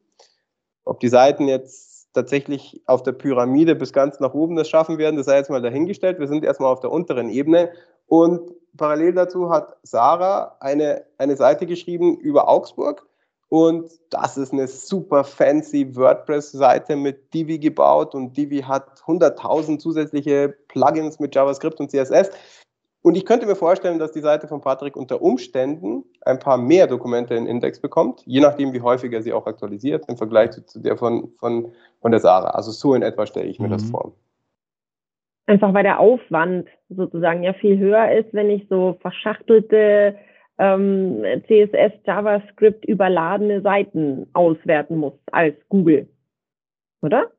Ob 0.85 1.01
die 1.01 1.09
Seiten 1.09 1.47
jetzt 1.47 2.13
tatsächlich 2.15 2.83
auf 2.87 3.03
der 3.03 3.13
Pyramide 3.13 3.75
bis 3.75 3.93
ganz 3.93 4.21
nach 4.21 4.35
oben 4.35 4.57
das 4.57 4.69
schaffen 4.69 4.99
werden, 4.99 5.17
das 5.17 5.27
sei 5.27 5.37
jetzt 5.37 5.51
mal 5.51 5.63
dahingestellt. 5.63 6.19
Wir 6.19 6.29
sind 6.29 6.45
erstmal 6.45 6.73
auf 6.73 6.81
der 6.81 6.93
unteren 6.93 7.29
Ebene 7.29 7.71
und 8.07 8.53
parallel 8.77 9.15
dazu 9.15 9.51
hat 9.51 9.77
Sarah 9.83 10.57
eine, 10.61 11.05
eine 11.19 11.37
Seite 11.37 11.67
geschrieben 11.67 12.17
über 12.19 12.49
Augsburg 12.49 13.07
und 13.49 13.89
das 14.11 14.37
ist 14.37 14.53
eine 14.53 14.67
super 14.67 15.23
fancy 15.23 15.95
WordPress-Seite 15.95 16.97
mit 16.97 17.33
Divi 17.33 17.59
gebaut 17.59 18.15
und 18.15 18.37
Divi 18.37 18.63
hat 18.63 19.01
100.000 19.07 19.79
zusätzliche 19.79 20.57
Plugins 20.69 21.21
mit 21.21 21.35
JavaScript 21.35 21.79
und 21.79 21.91
CSS. 21.91 22.31
Und 23.07 23.19
ich 23.19 23.27
könnte 23.27 23.45
mir 23.45 23.55
vorstellen, 23.55 23.99
dass 23.99 24.13
die 24.13 24.21
Seite 24.21 24.49
von 24.49 24.63
Patrick 24.63 24.97
unter 24.97 25.21
Umständen 25.21 26.05
ein 26.23 26.39
paar 26.39 26.57
mehr 26.57 26.87
Dokumente 26.87 27.35
in 27.35 27.47
Index 27.47 27.79
bekommt, 27.79 28.23
je 28.25 28.41
nachdem, 28.41 28.73
wie 28.73 28.81
häufig 28.81 29.13
er 29.13 29.21
sie 29.21 29.35
auch 29.35 29.47
aktualisiert 29.47 30.07
im 30.09 30.17
Vergleich 30.17 30.53
zu, 30.53 30.81
der 30.81 30.97
von, 30.97 31.31
von, 31.39 31.71
von 32.01 32.11
der 32.11 32.21
Sarah. 32.21 32.53
Also 32.53 32.71
so 32.71 32.95
in 32.95 33.03
etwa 33.03 33.27
stelle 33.27 33.47
ich 33.47 33.61
mir 33.61 33.67
mhm. 33.67 33.73
das 33.73 33.91
vor. 33.91 34.15
Einfach 35.45 35.75
weil 35.75 35.83
der 35.83 36.01
Aufwand 36.01 36.67
sozusagen 36.89 37.43
ja 37.43 37.53
viel 37.53 37.79
höher 37.79 38.11
ist, 38.11 38.33
wenn 38.33 38.49
ich 38.49 38.67
so 38.71 38.97
verschachtelte 39.03 40.17
ähm, 40.57 41.23
CSS, 41.47 41.93
JavaScript 42.07 42.87
überladene 42.87 43.61
Seiten 43.61 44.29
auswerten 44.33 44.97
muss 44.97 45.13
als 45.31 45.57
Google. 45.69 46.09
Oder? 47.03 47.31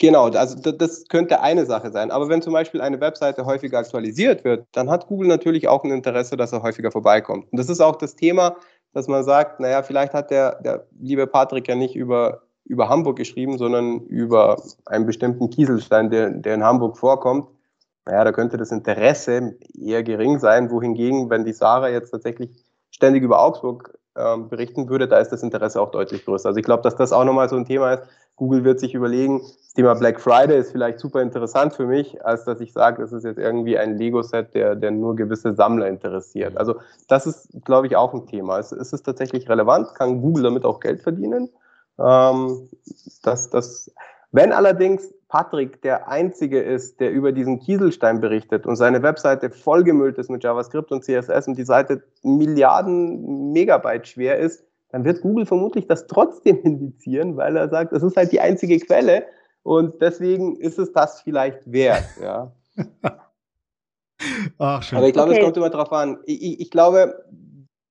Genau, 0.00 0.28
also 0.28 0.72
das 0.72 1.06
könnte 1.08 1.40
eine 1.40 1.66
Sache 1.66 1.92
sein. 1.92 2.10
Aber 2.10 2.28
wenn 2.28 2.42
zum 2.42 2.52
Beispiel 2.52 2.80
eine 2.80 3.00
Webseite 3.00 3.46
häufiger 3.46 3.78
aktualisiert 3.78 4.44
wird, 4.44 4.66
dann 4.72 4.90
hat 4.90 5.06
Google 5.06 5.28
natürlich 5.28 5.68
auch 5.68 5.84
ein 5.84 5.92
Interesse, 5.92 6.36
dass 6.36 6.52
er 6.52 6.62
häufiger 6.62 6.90
vorbeikommt. 6.90 7.50
Und 7.52 7.58
das 7.58 7.68
ist 7.68 7.80
auch 7.80 7.96
das 7.96 8.16
Thema, 8.16 8.56
dass 8.92 9.06
man 9.06 9.22
sagt, 9.22 9.60
naja, 9.60 9.82
vielleicht 9.82 10.12
hat 10.12 10.30
der, 10.30 10.60
der 10.62 10.86
liebe 10.98 11.26
Patrick 11.28 11.68
ja 11.68 11.76
nicht 11.76 11.94
über, 11.94 12.42
über 12.64 12.88
Hamburg 12.88 13.16
geschrieben, 13.16 13.56
sondern 13.56 14.00
über 14.06 14.60
einen 14.86 15.06
bestimmten 15.06 15.48
Kieselstein, 15.50 16.10
der, 16.10 16.30
der 16.30 16.54
in 16.54 16.64
Hamburg 16.64 16.96
vorkommt. 16.96 17.48
Naja, 18.04 18.24
da 18.24 18.32
könnte 18.32 18.56
das 18.56 18.72
Interesse 18.72 19.56
eher 19.74 20.02
gering 20.02 20.38
sein, 20.38 20.70
wohingegen, 20.70 21.30
wenn 21.30 21.44
die 21.44 21.52
Sarah 21.52 21.88
jetzt 21.88 22.10
tatsächlich 22.10 22.50
ständig 22.94 23.24
über 23.24 23.42
Augsburg 23.42 23.98
ähm, 24.16 24.48
berichten 24.48 24.88
würde, 24.88 25.08
da 25.08 25.18
ist 25.18 25.30
das 25.30 25.42
Interesse 25.42 25.80
auch 25.80 25.90
deutlich 25.90 26.24
größer. 26.24 26.48
Also 26.48 26.58
ich 26.58 26.64
glaube, 26.64 26.84
dass 26.84 26.94
das 26.94 27.12
auch 27.12 27.24
nochmal 27.24 27.48
so 27.48 27.56
ein 27.56 27.64
Thema 27.64 27.94
ist. 27.94 28.04
Google 28.36 28.64
wird 28.64 28.78
sich 28.78 28.94
überlegen, 28.94 29.40
das 29.40 29.74
Thema 29.74 29.94
Black 29.94 30.20
Friday 30.20 30.58
ist 30.58 30.70
vielleicht 30.70 31.00
super 31.00 31.20
interessant 31.20 31.74
für 31.74 31.86
mich, 31.86 32.24
als 32.24 32.44
dass 32.44 32.60
ich 32.60 32.72
sage, 32.72 33.02
das 33.02 33.12
ist 33.12 33.24
jetzt 33.24 33.38
irgendwie 33.38 33.76
ein 33.78 33.96
Lego-Set, 33.96 34.54
der, 34.54 34.76
der 34.76 34.92
nur 34.92 35.16
gewisse 35.16 35.54
Sammler 35.54 35.88
interessiert. 35.88 36.56
Also 36.56 36.76
das 37.08 37.26
ist, 37.26 37.48
glaube 37.64 37.88
ich, 37.88 37.96
auch 37.96 38.14
ein 38.14 38.26
Thema. 38.26 38.58
Ist, 38.58 38.72
ist 38.72 38.92
es 38.92 39.02
tatsächlich 39.02 39.48
relevant? 39.48 39.94
Kann 39.94 40.20
Google 40.20 40.44
damit 40.44 40.64
auch 40.64 40.80
Geld 40.80 41.02
verdienen? 41.02 41.48
Ähm, 41.98 42.68
das, 43.22 43.50
das, 43.50 43.92
wenn 44.32 44.52
allerdings 44.52 45.13
Patrick 45.34 45.82
der 45.82 46.06
Einzige 46.06 46.60
ist, 46.60 47.00
der 47.00 47.10
über 47.10 47.32
diesen 47.32 47.58
Kieselstein 47.58 48.20
berichtet 48.20 48.68
und 48.68 48.76
seine 48.76 49.02
Webseite 49.02 49.50
vollgemüllt 49.50 50.16
ist 50.16 50.30
mit 50.30 50.44
JavaScript 50.44 50.92
und 50.92 51.02
CSS 51.02 51.48
und 51.48 51.58
die 51.58 51.64
Seite 51.64 52.04
Milliarden 52.22 53.50
Megabyte 53.50 54.06
schwer 54.06 54.38
ist, 54.38 54.62
dann 54.90 55.04
wird 55.04 55.22
Google 55.22 55.44
vermutlich 55.44 55.88
das 55.88 56.06
trotzdem 56.06 56.60
indizieren, 56.62 57.36
weil 57.36 57.56
er 57.56 57.68
sagt, 57.68 57.92
es 57.92 58.04
ist 58.04 58.16
halt 58.16 58.30
die 58.30 58.38
einzige 58.38 58.78
Quelle 58.78 59.26
und 59.64 60.00
deswegen 60.00 60.54
ist 60.54 60.78
es 60.78 60.92
das 60.92 61.22
vielleicht 61.22 61.72
wert. 61.72 62.04
Ja. 62.22 62.52
Ach, 64.58 64.84
schön. 64.84 64.98
Aber 64.98 65.08
ich 65.08 65.14
glaube, 65.14 65.30
okay. 65.30 65.40
es 65.40 65.44
kommt 65.44 65.56
immer 65.56 65.70
darauf 65.70 65.92
an. 65.92 66.20
Ich, 66.26 66.60
ich, 66.60 66.70
glaube, 66.70 67.24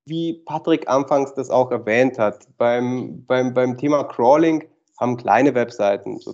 wie 0.06 0.42
Patrick 0.46 0.88
anfangs 0.88 1.34
das 1.34 1.50
auch 1.50 1.72
erwähnt 1.72 2.18
hat, 2.18 2.48
beim, 2.58 3.26
beim, 3.26 3.54
beim 3.54 3.78
Thema 3.78 4.06
Crawling 4.06 4.64
haben 4.98 5.18
kleine 5.18 5.54
Webseiten, 5.54 6.20
so 6.20 6.34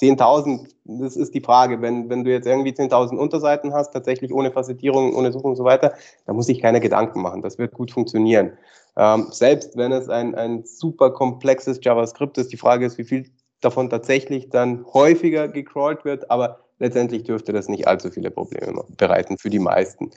10.000, 0.00 0.68
das 0.84 1.16
ist 1.16 1.34
die 1.34 1.40
Frage. 1.40 1.82
Wenn, 1.82 2.08
wenn 2.08 2.24
du 2.24 2.30
jetzt 2.30 2.46
irgendwie 2.46 2.72
10.000 2.72 3.16
Unterseiten 3.16 3.74
hast, 3.74 3.92
tatsächlich 3.92 4.32
ohne 4.32 4.50
Facettierung, 4.50 5.14
ohne 5.14 5.32
Suche 5.32 5.48
und 5.48 5.56
so 5.56 5.64
weiter, 5.64 5.94
da 6.26 6.32
muss 6.32 6.48
ich 6.48 6.60
keine 6.60 6.80
Gedanken 6.80 7.20
machen. 7.20 7.42
Das 7.42 7.58
wird 7.58 7.74
gut 7.74 7.90
funktionieren. 7.90 8.52
Ähm, 8.96 9.26
selbst 9.30 9.76
wenn 9.76 9.92
es 9.92 10.08
ein, 10.08 10.34
ein 10.34 10.64
super 10.64 11.10
komplexes 11.10 11.80
JavaScript 11.82 12.38
ist, 12.38 12.52
die 12.52 12.56
Frage 12.56 12.86
ist, 12.86 12.98
wie 12.98 13.04
viel 13.04 13.30
davon 13.60 13.90
tatsächlich 13.90 14.48
dann 14.48 14.86
häufiger 14.92 15.48
gecrawlt 15.48 16.04
wird, 16.04 16.30
aber 16.30 16.60
letztendlich 16.78 17.24
dürfte 17.24 17.52
das 17.52 17.68
nicht 17.68 17.86
allzu 17.86 18.10
viele 18.10 18.30
Probleme 18.30 18.84
bereiten 18.96 19.36
für 19.38 19.50
die 19.50 19.58
meisten. 19.58 20.10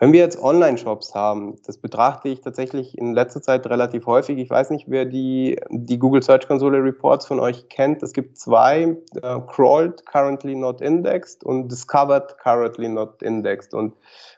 Wenn 0.00 0.12
wir 0.12 0.20
jetzt 0.20 0.40
Online-Shops 0.40 1.12
haben, 1.16 1.56
das 1.66 1.76
betrachte 1.78 2.28
ich 2.28 2.40
tatsächlich 2.40 2.96
in 2.96 3.14
letzter 3.14 3.42
Zeit 3.42 3.66
relativ 3.66 4.06
häufig. 4.06 4.38
Ich 4.38 4.48
weiß 4.48 4.70
nicht, 4.70 4.88
wer 4.88 5.04
die, 5.04 5.60
die 5.70 5.98
Google 5.98 6.22
Search 6.22 6.46
Console 6.46 6.80
Reports 6.84 7.26
von 7.26 7.40
euch 7.40 7.68
kennt. 7.68 8.04
Es 8.04 8.12
gibt 8.12 8.38
zwei, 8.38 8.96
äh, 9.20 9.40
Crawled, 9.48 10.06
Currently 10.06 10.54
Not 10.54 10.80
Indexed 10.80 11.42
und 11.42 11.66
Discovered, 11.66 12.38
Currently 12.38 12.88
Not 12.88 13.20
Indexed. 13.22 13.74
Und 13.74 13.96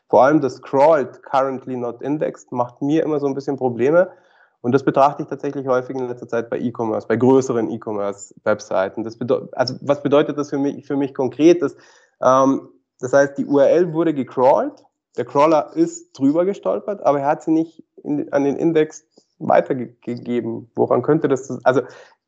vor 0.09 0.25
allem 0.25 0.41
das 0.41 0.63
Crawled, 0.63 1.23
Currently 1.25 1.77
Not 1.77 2.01
Indexed 2.01 2.51
macht 2.53 2.81
mir 2.81 3.03
immer 3.03 3.21
so 3.21 3.27
ein 3.27 3.35
bisschen 3.35 3.59
Probleme. 3.59 4.11
Und 4.63 4.73
das 4.73 4.83
betrachte 4.83 5.25
ich 5.25 5.29
tatsächlich 5.29 5.67
häufig 5.67 5.95
in 5.95 6.09
letzter 6.09 6.29
Zeit 6.29 6.49
bei 6.49 6.59
E-Commerce, 6.59 7.07
bei 7.07 7.17
größeren 7.17 7.71
E-Commerce-Webseiten. 7.71 9.05
Also 9.53 9.75
was 9.83 10.03
bedeutet 10.03 10.39
das 10.39 10.49
für 10.49 10.59
mich, 10.59 10.87
für 10.87 10.97
mich 10.97 11.13
konkret? 11.13 11.61
Das, 11.61 11.77
ähm, 12.23 12.71
das 12.99 13.13
heißt, 13.13 13.37
die 13.37 13.45
URL 13.45 13.93
wurde 13.93 14.15
gecrawlt 14.15 14.85
der 15.17 15.25
Crawler 15.25 15.73
ist 15.75 16.19
drüber 16.19 16.45
gestolpert, 16.45 17.03
aber 17.03 17.21
er 17.21 17.27
hat 17.27 17.43
sie 17.43 17.51
nicht 17.51 17.85
in, 18.03 18.33
an 18.33 18.45
den 18.45 18.57
Index 18.57 19.05
weitergegeben. 19.39 20.71
Woran 20.75 21.03
könnte 21.03 21.29
das? 21.29 21.51
Also 21.65 21.83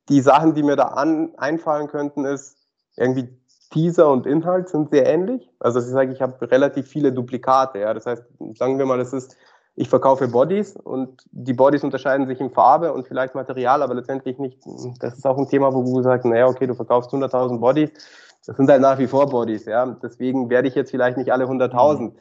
die 0.08 0.20
Sachen, 0.20 0.54
die 0.54 0.62
mir 0.62 0.76
da 0.76 0.84
an, 0.84 1.32
einfallen 1.36 1.88
könnten, 1.88 2.24
ist 2.24 2.56
irgendwie 2.96 3.28
Teaser 3.70 4.10
und 4.10 4.26
Inhalt 4.26 4.68
sind 4.68 4.90
sehr 4.90 5.06
ähnlich. 5.06 5.48
Also 5.60 5.78
ich 5.78 5.86
sage, 5.86 6.12
ich 6.12 6.20
habe 6.20 6.50
relativ 6.50 6.88
viele 6.88 7.12
Duplikate. 7.12 7.78
Ja, 7.78 7.94
das 7.94 8.06
heißt, 8.06 8.24
sagen 8.56 8.78
wir 8.78 8.86
mal, 8.86 8.98
das 8.98 9.12
ist 9.12 9.36
ich 9.74 9.88
verkaufe 9.88 10.28
Bodies 10.28 10.76
und 10.76 11.22
die 11.30 11.54
Bodies 11.54 11.82
unterscheiden 11.82 12.26
sich 12.26 12.40
in 12.40 12.50
Farbe 12.50 12.92
und 12.92 13.08
vielleicht 13.08 13.34
Material, 13.34 13.82
aber 13.82 13.94
letztendlich 13.94 14.38
nicht. 14.38 14.58
Das 15.00 15.16
ist 15.16 15.26
auch 15.26 15.38
ein 15.38 15.48
Thema, 15.48 15.72
wo 15.72 15.82
Google 15.82 16.04
sagt, 16.04 16.24
naja, 16.24 16.46
okay, 16.46 16.66
du 16.66 16.74
verkaufst 16.74 17.10
100.000 17.10 17.58
Bodies. 17.58 17.90
Das 18.44 18.56
sind 18.56 18.68
halt 18.68 18.82
nach 18.82 18.98
wie 18.98 19.06
vor 19.06 19.28
Bodies, 19.28 19.64
ja. 19.64 19.86
Deswegen 20.02 20.50
werde 20.50 20.68
ich 20.68 20.74
jetzt 20.74 20.90
vielleicht 20.90 21.16
nicht 21.16 21.32
alle 21.32 21.46
100.000. 21.46 22.12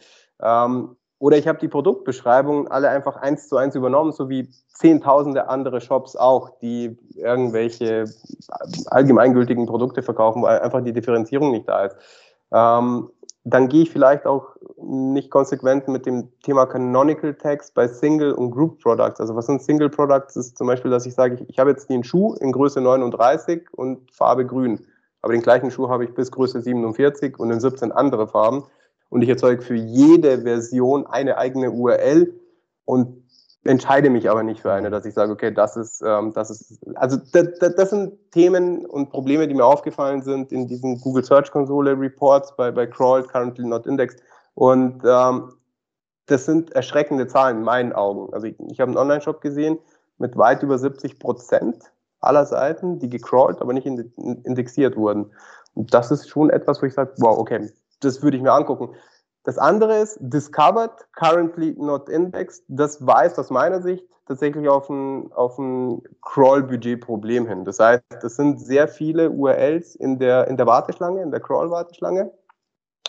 Ähm, 0.41 0.95
oder 1.19 1.37
ich 1.37 1.47
habe 1.47 1.59
die 1.59 1.67
Produktbeschreibungen 1.67 2.67
alle 2.67 2.89
einfach 2.89 3.15
eins 3.15 3.47
zu 3.47 3.55
eins 3.55 3.75
übernommen, 3.75 4.11
so 4.11 4.27
wie 4.27 4.49
zehntausende 4.73 5.49
andere 5.49 5.79
Shops 5.79 6.15
auch, 6.15 6.49
die 6.61 6.97
irgendwelche 7.15 8.05
allgemeingültigen 8.87 9.67
Produkte 9.67 10.01
verkaufen, 10.01 10.41
weil 10.41 10.59
einfach 10.59 10.83
die 10.83 10.93
Differenzierung 10.93 11.51
nicht 11.51 11.69
da 11.69 11.85
ist. 11.85 11.95
Ähm, 12.51 13.11
dann 13.43 13.69
gehe 13.69 13.83
ich 13.83 13.91
vielleicht 13.91 14.25
auch 14.25 14.55
nicht 14.81 15.29
konsequent 15.29 15.87
mit 15.87 16.07
dem 16.07 16.29
Thema 16.41 16.65
Canonical 16.65 17.35
Text 17.35 17.75
bei 17.75 17.87
Single 17.87 18.33
und 18.33 18.49
Group 18.49 18.81
Products. 18.81 19.19
Also 19.19 19.35
was 19.35 19.45
sind 19.45 19.61
Single 19.61 19.89
Products? 19.89 20.35
Ist 20.35 20.57
zum 20.57 20.65
Beispiel, 20.65 20.89
dass 20.89 21.05
ich 21.05 21.13
sage, 21.13 21.35
ich, 21.35 21.49
ich 21.49 21.59
habe 21.59 21.69
jetzt 21.69 21.89
den 21.89 22.03
Schuh 22.03 22.33
in 22.35 22.51
Größe 22.51 22.81
39 22.81 23.67
und 23.73 24.11
Farbe 24.11 24.45
grün. 24.45 24.85
Aber 25.21 25.33
den 25.33 25.43
gleichen 25.43 25.69
Schuh 25.69 25.89
habe 25.89 26.03
ich 26.03 26.15
bis 26.15 26.31
Größe 26.31 26.61
47 26.61 27.39
und 27.39 27.51
in 27.51 27.59
17 27.59 27.91
andere 27.91 28.27
Farben 28.27 28.63
und 29.11 29.21
ich 29.21 29.29
erzeuge 29.29 29.61
für 29.61 29.75
jede 29.75 30.41
Version 30.41 31.05
eine 31.05 31.37
eigene 31.37 31.69
URL 31.69 32.33
und 32.85 33.21
entscheide 33.65 34.09
mich 34.09 34.29
aber 34.29 34.41
nicht 34.41 34.61
für 34.61 34.71
eine, 34.71 34.89
dass 34.89 35.05
ich 35.05 35.13
sage, 35.13 35.33
okay, 35.33 35.53
das 35.53 35.75
ist, 35.75 36.01
ähm, 36.01 36.31
das 36.33 36.49
ist, 36.49 36.79
also 36.95 37.17
das, 37.33 37.59
das, 37.59 37.89
sind 37.89 38.13
Themen 38.31 38.85
und 38.85 39.09
Probleme, 39.09 39.47
die 39.49 39.53
mir 39.53 39.65
aufgefallen 39.65 40.21
sind 40.23 40.53
in 40.53 40.65
diesen 40.65 40.99
Google 41.01 41.25
Search 41.25 41.51
Console 41.51 41.99
Reports 41.99 42.55
bei, 42.55 42.71
bei 42.71 42.87
Crawled, 42.87 43.27
Currently 43.27 43.65
Not 43.65 43.85
Indexed. 43.85 44.23
Und 44.55 45.03
ähm, 45.05 45.53
das 46.27 46.45
sind 46.45 46.71
erschreckende 46.71 47.27
Zahlen 47.27 47.57
in 47.57 47.63
meinen 47.63 47.91
Augen. 47.91 48.33
Also 48.33 48.47
ich, 48.47 48.57
ich 48.69 48.79
habe 48.79 48.89
einen 48.89 48.97
Online-Shop 48.97 49.41
gesehen 49.41 49.77
mit 50.19 50.37
weit 50.37 50.63
über 50.63 50.77
70 50.77 51.19
Prozent 51.19 51.91
aller 52.21 52.45
Seiten, 52.45 52.99
die 52.99 53.09
gecrawlt, 53.09 53.61
aber 53.61 53.73
nicht 53.73 53.85
indexiert 53.85 54.95
wurden. 54.95 55.31
Und 55.73 55.93
das 55.93 56.11
ist 56.11 56.29
schon 56.29 56.49
etwas, 56.49 56.81
wo 56.81 56.85
ich 56.85 56.93
sage, 56.93 57.13
wow, 57.17 57.37
okay, 57.37 57.69
das 58.01 58.21
würde 58.21 58.37
ich 58.37 58.43
mir 58.43 58.51
angucken. 58.51 58.95
Das 59.43 59.57
andere 59.57 59.97
ist 59.97 60.17
discovered, 60.21 60.91
currently 61.15 61.75
not 61.77 62.09
indexed. 62.09 62.63
Das 62.67 63.05
weist 63.05 63.39
aus 63.39 63.49
meiner 63.49 63.81
Sicht 63.81 64.05
tatsächlich 64.27 64.69
auf 64.69 64.89
ein, 64.89 65.31
auf 65.33 65.57
ein 65.57 66.01
Crawl-Budget-Problem 66.21 67.47
hin. 67.47 67.65
Das 67.65 67.79
heißt, 67.79 68.03
es 68.23 68.35
sind 68.35 68.61
sehr 68.61 68.87
viele 68.87 69.31
URLs 69.31 69.95
in 69.95 70.19
der, 70.19 70.47
in 70.47 70.57
der 70.57 70.67
Warteschlange, 70.67 71.21
in 71.21 71.31
der 71.31 71.39
Crawl-Warteschlange, 71.39 72.31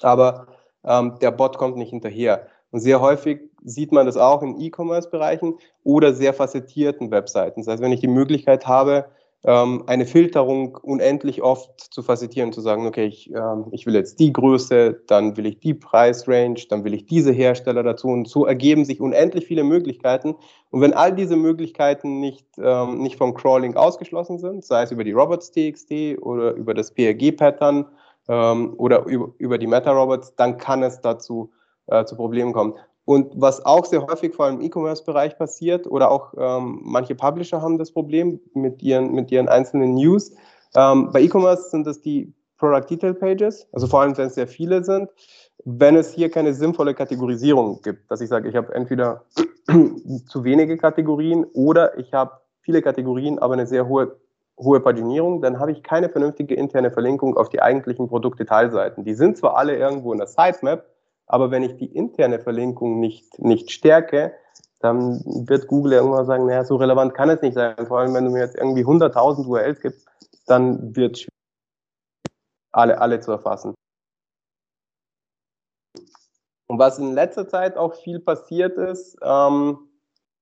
aber 0.00 0.46
ähm, 0.84 1.18
der 1.20 1.30
Bot 1.30 1.58
kommt 1.58 1.76
nicht 1.76 1.90
hinterher. 1.90 2.46
Und 2.70 2.80
sehr 2.80 3.00
häufig 3.00 3.50
sieht 3.62 3.92
man 3.92 4.06
das 4.06 4.16
auch 4.16 4.42
in 4.42 4.58
E-Commerce-Bereichen 4.58 5.58
oder 5.84 6.14
sehr 6.14 6.32
facettierten 6.32 7.10
Webseiten. 7.10 7.60
Das 7.60 7.68
heißt, 7.68 7.82
wenn 7.82 7.92
ich 7.92 8.00
die 8.00 8.08
Möglichkeit 8.08 8.66
habe, 8.66 9.06
ähm, 9.44 9.82
eine 9.86 10.06
Filterung 10.06 10.76
unendlich 10.82 11.42
oft 11.42 11.80
zu 11.92 12.02
facettieren, 12.02 12.52
zu 12.52 12.60
sagen, 12.60 12.86
okay, 12.86 13.06
ich, 13.06 13.30
ähm, 13.34 13.66
ich 13.72 13.86
will 13.86 13.94
jetzt 13.94 14.20
die 14.20 14.32
Größe, 14.32 15.02
dann 15.06 15.36
will 15.36 15.46
ich 15.46 15.58
die 15.58 15.74
Preisrange, 15.74 16.66
dann 16.68 16.84
will 16.84 16.94
ich 16.94 17.06
diese 17.06 17.32
Hersteller 17.32 17.82
dazu 17.82 18.08
und 18.08 18.28
so 18.28 18.46
ergeben 18.46 18.84
sich 18.84 19.00
unendlich 19.00 19.46
viele 19.46 19.64
Möglichkeiten. 19.64 20.36
Und 20.70 20.80
wenn 20.80 20.92
all 20.92 21.12
diese 21.12 21.36
Möglichkeiten 21.36 22.20
nicht, 22.20 22.46
ähm, 22.58 22.98
nicht 22.98 23.16
vom 23.16 23.34
Crawling 23.34 23.76
ausgeschlossen 23.76 24.38
sind, 24.38 24.64
sei 24.64 24.84
es 24.84 24.92
über 24.92 25.04
die 25.04 25.12
Robots.txt 25.12 26.22
oder 26.22 26.52
über 26.52 26.72
das 26.72 26.92
PRG-Pattern 26.92 27.86
ähm, 28.28 28.74
oder 28.76 29.04
über, 29.06 29.32
über 29.38 29.58
die 29.58 29.66
Meta-Robots, 29.66 30.36
dann 30.36 30.56
kann 30.56 30.84
es 30.84 31.00
dazu 31.00 31.50
äh, 31.88 32.04
zu 32.04 32.14
Problemen 32.14 32.52
kommen. 32.52 32.74
Und 33.12 33.38
was 33.38 33.62
auch 33.66 33.84
sehr 33.84 34.06
häufig 34.06 34.34
vor 34.34 34.46
allem 34.46 34.60
im 34.60 34.62
E-Commerce-Bereich 34.62 35.36
passiert 35.36 35.86
oder 35.86 36.10
auch 36.10 36.32
ähm, 36.38 36.80
manche 36.82 37.14
Publisher 37.14 37.60
haben 37.60 37.76
das 37.76 37.92
Problem 37.92 38.40
mit 38.54 38.82
ihren, 38.82 39.12
mit 39.12 39.30
ihren 39.30 39.50
einzelnen 39.50 39.92
News. 39.96 40.32
Ähm, 40.74 41.10
bei 41.12 41.20
E-Commerce 41.20 41.68
sind 41.68 41.86
das 41.86 42.00
die 42.00 42.32
Product 42.56 42.86
Detail 42.88 43.12
Pages, 43.12 43.68
also 43.70 43.86
vor 43.86 44.00
allem, 44.00 44.16
wenn 44.16 44.28
es 44.28 44.34
sehr 44.34 44.48
viele 44.48 44.82
sind. 44.82 45.10
Wenn 45.66 45.94
es 45.94 46.14
hier 46.14 46.30
keine 46.30 46.54
sinnvolle 46.54 46.94
Kategorisierung 46.94 47.82
gibt, 47.82 48.10
dass 48.10 48.22
ich 48.22 48.30
sage, 48.30 48.48
ich 48.48 48.56
habe 48.56 48.74
entweder 48.74 49.24
zu 50.30 50.44
wenige 50.44 50.78
Kategorien 50.78 51.44
oder 51.52 51.98
ich 51.98 52.14
habe 52.14 52.40
viele 52.62 52.80
Kategorien, 52.80 53.38
aber 53.38 53.52
eine 53.52 53.66
sehr 53.66 53.88
hohe 53.88 54.16
hohe 54.58 54.80
Paginierung, 54.80 55.42
dann 55.42 55.58
habe 55.58 55.72
ich 55.72 55.82
keine 55.82 56.08
vernünftige 56.08 56.54
interne 56.54 56.90
Verlinkung 56.90 57.36
auf 57.36 57.48
die 57.48 57.60
eigentlichen 57.60 58.08
Produktdetailseiten. 58.08 59.04
Die 59.04 59.14
sind 59.14 59.36
zwar 59.36 59.56
alle 59.56 59.76
irgendwo 59.76 60.12
in 60.12 60.18
der 60.18 60.28
Sitemap, 60.28 60.84
aber 61.26 61.50
wenn 61.50 61.62
ich 61.62 61.76
die 61.76 61.94
interne 61.94 62.40
Verlinkung 62.40 63.00
nicht, 63.00 63.38
nicht 63.38 63.70
stärke, 63.70 64.34
dann 64.80 65.22
wird 65.24 65.68
Google 65.68 65.92
irgendwann 65.92 66.26
sagen, 66.26 66.46
naja, 66.46 66.64
so 66.64 66.76
relevant 66.76 67.14
kann 67.14 67.30
es 67.30 67.40
nicht 67.40 67.54
sein. 67.54 67.86
Vor 67.86 68.00
allem, 68.00 68.14
wenn 68.14 68.24
du 68.24 68.30
mir 68.30 68.40
jetzt 68.40 68.56
irgendwie 68.56 68.84
100.000 68.84 69.46
URLs 69.46 69.80
gibst, 69.80 70.08
dann 70.46 70.94
wird 70.96 71.18
es 71.18 71.28
alle, 72.72 73.00
alle 73.00 73.20
zu 73.20 73.30
erfassen. 73.30 73.74
Und 76.66 76.78
was 76.78 76.98
in 76.98 77.12
letzter 77.12 77.46
Zeit 77.46 77.76
auch 77.76 77.94
viel 77.94 78.18
passiert 78.18 78.76
ist, 78.78 79.16
ähm, 79.22 79.78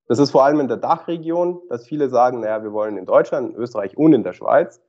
das 0.06 0.18
ist 0.18 0.30
vor 0.30 0.44
allem 0.44 0.60
in 0.60 0.68
der 0.68 0.76
Dachregion, 0.76 1.60
dass 1.68 1.86
viele 1.86 2.08
sagen, 2.08 2.40
naja, 2.40 2.62
wir 2.62 2.72
wollen 2.72 2.96
in 2.96 3.06
Deutschland, 3.06 3.50
in 3.50 3.56
Österreich 3.56 3.96
und 3.96 4.12
in 4.12 4.22
der 4.22 4.32
Schweiz, 4.32 4.80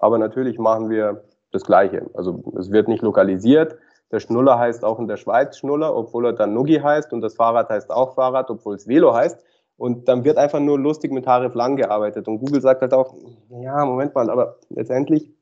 aber 0.00 0.18
natürlich 0.18 0.58
machen 0.58 0.90
wir 0.90 1.24
das 1.52 1.64
Gleiche. 1.64 2.10
Also 2.14 2.42
es 2.58 2.70
wird 2.70 2.88
nicht 2.88 3.02
lokalisiert, 3.02 3.76
der 4.10 4.20
Schnuller 4.20 4.58
heißt 4.58 4.84
auch 4.84 4.98
in 4.98 5.08
der 5.08 5.16
Schweiz 5.16 5.58
Schnuller, 5.58 5.96
obwohl 5.96 6.26
er 6.26 6.32
dann 6.32 6.54
Nuggi 6.54 6.76
heißt 6.76 7.12
und 7.12 7.20
das 7.20 7.34
Fahrrad 7.34 7.68
heißt 7.70 7.90
auch 7.90 8.14
Fahrrad, 8.14 8.50
obwohl 8.50 8.74
es 8.76 8.86
Velo 8.86 9.14
heißt. 9.14 9.44
Und 9.76 10.06
dann 10.08 10.24
wird 10.24 10.38
einfach 10.38 10.60
nur 10.60 10.78
lustig 10.78 11.10
mit 11.10 11.26
Harif 11.26 11.54
Lang 11.54 11.76
gearbeitet. 11.76 12.28
Und 12.28 12.38
Google 12.38 12.60
sagt 12.60 12.80
halt 12.80 12.94
auch, 12.94 13.14
ja, 13.50 13.84
Moment 13.84 14.14
mal, 14.14 14.30
aber 14.30 14.58
letztendlich, 14.68 15.32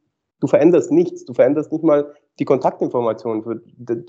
du 0.41 0.47
veränderst 0.47 0.91
nichts. 0.91 1.25
Du 1.27 1.35
veränderst 1.35 1.71
nicht 1.71 1.85
mal 1.85 2.15
die 2.39 2.47
Kontaktinformationen. 2.47 3.45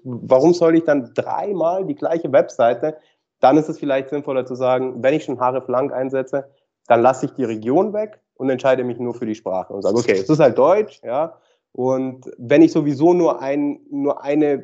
Warum 0.03 0.53
soll 0.53 0.77
ich 0.77 0.85
dann 0.85 1.11
dreimal 1.13 1.85
die 1.85 1.95
gleiche 1.95 2.31
Webseite? 2.31 2.95
Dann 3.41 3.57
ist 3.57 3.67
es 3.67 3.79
vielleicht 3.79 4.09
sinnvoller 4.09 4.45
zu 4.45 4.55
sagen, 4.55 5.03
wenn 5.03 5.13
ich 5.13 5.25
schon 5.25 5.41
Harif 5.41 5.67
Lang 5.67 5.91
einsetze, 5.91 6.49
dann 6.87 7.01
lasse 7.01 7.25
ich 7.25 7.33
die 7.33 7.43
Region 7.43 7.91
weg 7.91 8.21
und 8.35 8.49
entscheide 8.49 8.85
mich 8.85 8.99
nur 8.99 9.13
für 9.13 9.25
die 9.25 9.35
Sprache 9.35 9.73
und 9.73 9.81
sage, 9.81 9.97
okay, 9.97 10.13
es 10.13 10.29
ist 10.29 10.39
halt 10.39 10.57
Deutsch, 10.57 11.01
ja, 11.03 11.37
und 11.75 12.31
wenn 12.37 12.61
ich 12.61 12.71
sowieso 12.71 13.13
nur 13.13 13.41
ein, 13.41 13.79
nur 13.89 14.23
eine, 14.23 14.63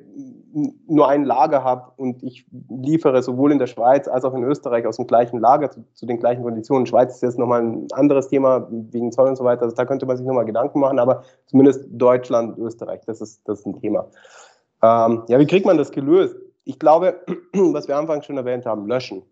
nur 0.88 1.10
ein 1.10 1.26
Lager 1.26 1.64
habe 1.64 1.92
und 1.98 2.22
ich 2.22 2.46
liefere 2.70 3.24
sowohl 3.24 3.52
in 3.52 3.58
der 3.58 3.66
Schweiz 3.66 4.08
als 4.08 4.24
auch 4.26 4.36
in 4.36 4.44
Österreich 4.44 4.86
aus 4.86 4.98
dem 4.98 5.08
gleichen 5.08 5.40
Lager 5.40 5.72
zu, 5.72 5.84
zu 5.96 6.06
den 6.06 6.20
gleichen 6.20 6.44
Konditionen. 6.44 6.86
Schweiz 6.86 7.16
ist 7.16 7.24
jetzt 7.24 7.40
nochmal 7.40 7.64
ein 7.64 7.88
anderes 7.94 8.28
Thema 8.28 8.68
wegen 8.70 9.12
Zoll 9.12 9.28
und 9.28 9.38
so 9.38 9.44
weiter. 9.44 9.64
Also 9.64 9.76
da 9.76 9.86
könnte 9.86 10.06
man 10.06 10.18
sich 10.18 10.26
nochmal 10.26 10.46
Gedanken 10.46 10.80
machen, 10.80 11.00
aber 11.00 11.24
zumindest 11.48 11.88
Deutschland, 11.90 12.60
Österreich, 12.60 13.02
das 13.08 13.22
ist, 13.22 13.42
das 13.50 13.62
ist 13.62 13.66
ein 13.66 13.80
Thema. 13.80 14.06
Ähm, 14.84 15.24
ja, 15.30 15.40
wie 15.40 15.48
kriegt 15.48 15.66
man 15.66 15.80
das 15.80 15.92
gelöst? 15.92 16.36
Ich 16.64 16.78
glaube, 16.78 17.22
was 17.54 17.88
wir 17.88 17.98
anfangs 17.98 18.28
schon 18.28 18.38
erwähnt 18.38 18.68
haben, 18.68 18.88
löschen. 18.88 19.24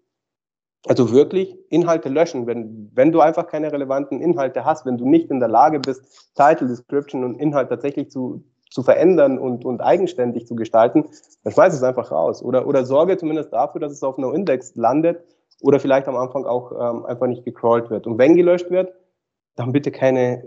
Also 0.88 1.12
wirklich 1.12 1.58
Inhalte 1.70 2.10
löschen, 2.10 2.48
wenn, 2.48 2.90
wenn 2.94 3.12
du 3.12 3.20
einfach 3.20 3.48
keine 3.48 3.72
relevanten 3.72 4.22
Inhalte 4.22 4.64
hast, 4.64 4.86
wenn 4.86 4.98
du 4.98 5.08
nicht 5.08 5.30
in 5.30 5.40
der 5.40 5.50
Lage 5.50 5.80
bist, 5.80 6.32
Title, 6.36 6.68
Description 6.68 7.24
und 7.24 7.36
Inhalt 7.36 7.70
tatsächlich 7.70 8.10
zu, 8.10 8.44
zu 8.70 8.84
verändern 8.84 9.38
und, 9.38 9.66
und 9.66 9.82
eigenständig 9.82 10.48
zu 10.48 10.56
gestalten, 10.56 11.06
dann 11.44 11.54
schmeiß 11.54 11.74
es 11.74 11.84
einfach 11.84 12.12
raus. 12.12 12.42
Oder, 12.42 12.68
oder 12.68 12.86
sorge 12.86 13.18
zumindest 13.18 13.52
dafür, 13.52 13.82
dass 13.82 13.92
es 13.92 14.04
auf 14.04 14.18
No 14.18 14.32
Index 14.32 14.76
landet 14.76 15.20
oder 15.62 15.80
vielleicht 15.80 16.08
am 16.08 16.16
Anfang 16.16 16.46
auch 16.46 16.72
ähm, 16.72 17.06
einfach 17.06 17.28
nicht 17.28 17.44
gecrawlt 17.44 17.90
wird. 17.90 18.08
Und 18.08 18.18
wenn 18.18 18.36
gelöscht 18.36 18.70
wird, 18.70 18.94
dann 19.56 19.72
bitte 19.72 19.92
keine 19.92 20.44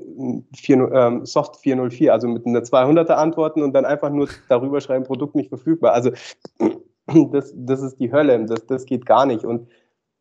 4, 0.55 0.93
ähm, 0.93 1.26
Soft 1.26 1.57
404, 1.57 2.12
also 2.12 2.28
mit 2.28 2.47
einer 2.47 2.61
200er 2.61 3.14
antworten 3.14 3.62
und 3.62 3.72
dann 3.74 3.84
einfach 3.84 4.11
nur 4.11 4.28
darüber 4.49 4.80
schreiben, 4.80 5.05
Produkt 5.05 5.34
nicht 5.34 5.49
verfügbar. 5.49 5.93
Also 5.93 6.12
das, 7.32 7.53
das 7.57 7.82
ist 7.82 7.99
die 7.99 8.12
Hölle, 8.12 8.47
das, 8.47 8.66
das 8.66 8.86
geht 8.86 9.05
gar 9.05 9.26
nicht. 9.26 9.45
Und 9.45 9.68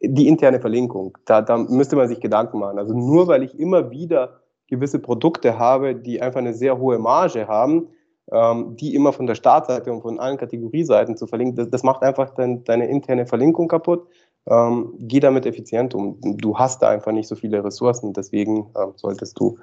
die 0.02 0.28
interne 0.28 0.60
Verlinkung, 0.60 1.18
da, 1.26 1.42
da 1.42 1.58
müsste 1.58 1.96
man 1.96 2.08
sich 2.08 2.20
Gedanken 2.20 2.60
machen. 2.60 2.80
Also 2.80 2.94
nur 2.94 3.28
weil 3.28 3.44
ich 3.44 3.60
immer 3.60 3.92
wieder 3.92 4.40
gewisse 4.68 5.00
Produkte 5.00 5.58
habe, 5.60 5.96
die 5.96 6.22
einfach 6.22 6.40
eine 6.40 6.54
sehr 6.54 6.78
hohe 6.78 7.00
Marge 7.00 7.48
haben, 7.48 7.90
ähm, 8.32 8.76
die 8.76 8.96
immer 8.96 9.12
von 9.12 9.28
der 9.28 9.36
Startseite 9.36 9.92
und 9.92 10.02
von 10.02 10.20
allen 10.20 10.38
Kategorieseiten 10.38 11.18
zu 11.18 11.28
verlinken, 11.28 11.56
das, 11.56 11.70
das 11.70 11.84
macht 11.84 12.04
einfach 12.04 12.34
dein, 12.36 12.64
deine 12.64 12.88
interne 12.88 13.26
Verlinkung 13.26 13.68
kaputt. 13.68 14.08
Ähm, 14.48 14.94
geh 15.00 15.20
damit 15.20 15.46
effizient 15.46 15.94
um. 15.94 16.18
Du 16.22 16.58
hast 16.58 16.82
da 16.82 16.90
einfach 16.90 17.12
nicht 17.12 17.28
so 17.28 17.36
viele 17.36 17.64
Ressourcen, 17.64 18.14
deswegen 18.14 18.72
ähm, 18.78 18.94
solltest 18.96 19.40
du 19.40 19.58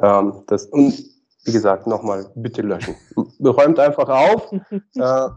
ähm, 0.00 0.44
das 0.46 0.66
und 0.66 1.02
wie 1.44 1.52
gesagt, 1.52 1.86
nochmal 1.86 2.30
bitte 2.34 2.62
löschen. 2.62 2.94
Räumt 3.42 3.78
einfach 3.78 4.08
auf 4.08 4.52
äh, 4.94 5.28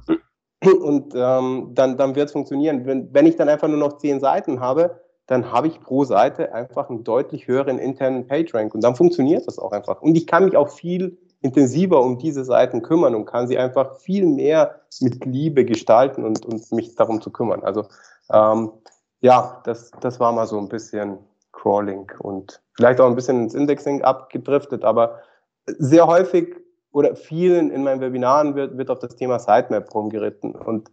und 0.71 1.13
ähm, 1.15 1.71
dann, 1.73 1.97
dann 1.97 2.15
wird 2.15 2.27
es 2.27 2.31
funktionieren. 2.31 2.85
Wenn, 2.85 3.13
wenn 3.13 3.25
ich 3.25 3.35
dann 3.35 3.49
einfach 3.49 3.67
nur 3.67 3.77
noch 3.77 3.97
zehn 3.97 4.19
Seiten 4.19 4.59
habe, 4.59 4.99
dann 5.27 5.51
habe 5.51 5.67
ich 5.67 5.79
pro 5.79 6.03
Seite 6.03 6.53
einfach 6.53 6.89
einen 6.89 7.03
deutlich 7.03 7.47
höheren 7.47 7.79
internen 7.79 8.27
PageRank 8.27 8.75
und 8.75 8.83
dann 8.83 8.95
funktioniert 8.95 9.47
das 9.47 9.57
auch 9.57 9.71
einfach. 9.71 10.01
Und 10.01 10.15
ich 10.15 10.27
kann 10.27 10.45
mich 10.45 10.57
auch 10.57 10.69
viel 10.69 11.17
intensiver 11.41 12.01
um 12.01 12.17
diese 12.17 12.45
Seiten 12.45 12.81
kümmern 12.81 13.15
und 13.15 13.25
kann 13.25 13.47
sie 13.47 13.57
einfach 13.57 13.97
viel 13.97 14.25
mehr 14.25 14.81
mit 15.01 15.25
Liebe 15.25 15.65
gestalten 15.65 16.23
und, 16.23 16.45
und 16.45 16.71
mich 16.71 16.95
darum 16.95 17.21
zu 17.21 17.31
kümmern. 17.31 17.63
Also 17.63 17.85
ähm, 18.31 18.71
ja, 19.21 19.61
das, 19.65 19.91
das 20.01 20.19
war 20.19 20.31
mal 20.31 20.47
so 20.47 20.57
ein 20.57 20.69
bisschen 20.69 21.17
Crawling 21.51 22.11
und 22.19 22.61
vielleicht 22.75 22.99
auch 22.99 23.07
ein 23.07 23.15
bisschen 23.15 23.43
ins 23.43 23.53
Indexing 23.53 24.01
abgedriftet, 24.01 24.83
aber 24.83 25.19
sehr 25.65 26.07
häufig 26.07 26.55
oder 26.93 27.15
vielen 27.15 27.69
in 27.69 27.83
meinen 27.83 27.99
Webinaren 27.99 28.55
wird, 28.55 28.77
wird 28.77 28.89
auf 28.89 28.99
das 28.99 29.15
Thema 29.15 29.39
Sitemap 29.39 29.93
rumgeritten 29.93 30.55
und 30.55 30.89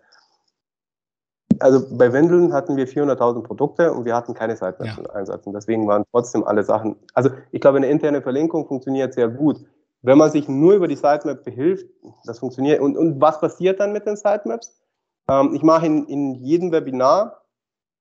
also 1.60 1.84
bei 1.96 2.12
Windeln 2.12 2.52
hatten 2.52 2.76
wir 2.76 2.88
400.000 2.88 3.42
Produkte 3.42 3.92
und 3.92 4.04
wir 4.04 4.16
hatten 4.16 4.34
keine 4.34 4.56
Sitemaps 4.56 4.96
ja. 4.96 5.02
im 5.02 5.10
Einsatz. 5.10 5.46
Und 5.46 5.52
deswegen 5.52 5.86
waren 5.86 6.04
trotzdem 6.10 6.42
alle 6.44 6.64
Sachen. 6.64 6.96
Also 7.14 7.30
ich 7.52 7.60
glaube, 7.60 7.76
eine 7.76 7.88
interne 7.88 8.22
Verlinkung 8.22 8.66
funktioniert 8.66 9.14
sehr 9.14 9.28
gut. 9.28 9.58
Wenn 10.02 10.16
man 10.16 10.30
sich 10.30 10.48
nur 10.48 10.74
über 10.74 10.88
die 10.88 10.96
Sitemap 10.96 11.44
behilft, 11.44 11.86
das 12.24 12.38
funktioniert. 12.38 12.80
Und, 12.80 12.96
und 12.96 13.20
was 13.20 13.40
passiert 13.40 13.80
dann 13.80 13.92
mit 13.92 14.06
den 14.06 14.16
Sitemaps? 14.16 14.80
Ähm, 15.28 15.52
ich 15.54 15.62
mache 15.62 15.86
in, 15.86 16.06
in 16.06 16.34
jedem 16.36 16.72
Webinar, 16.72 17.42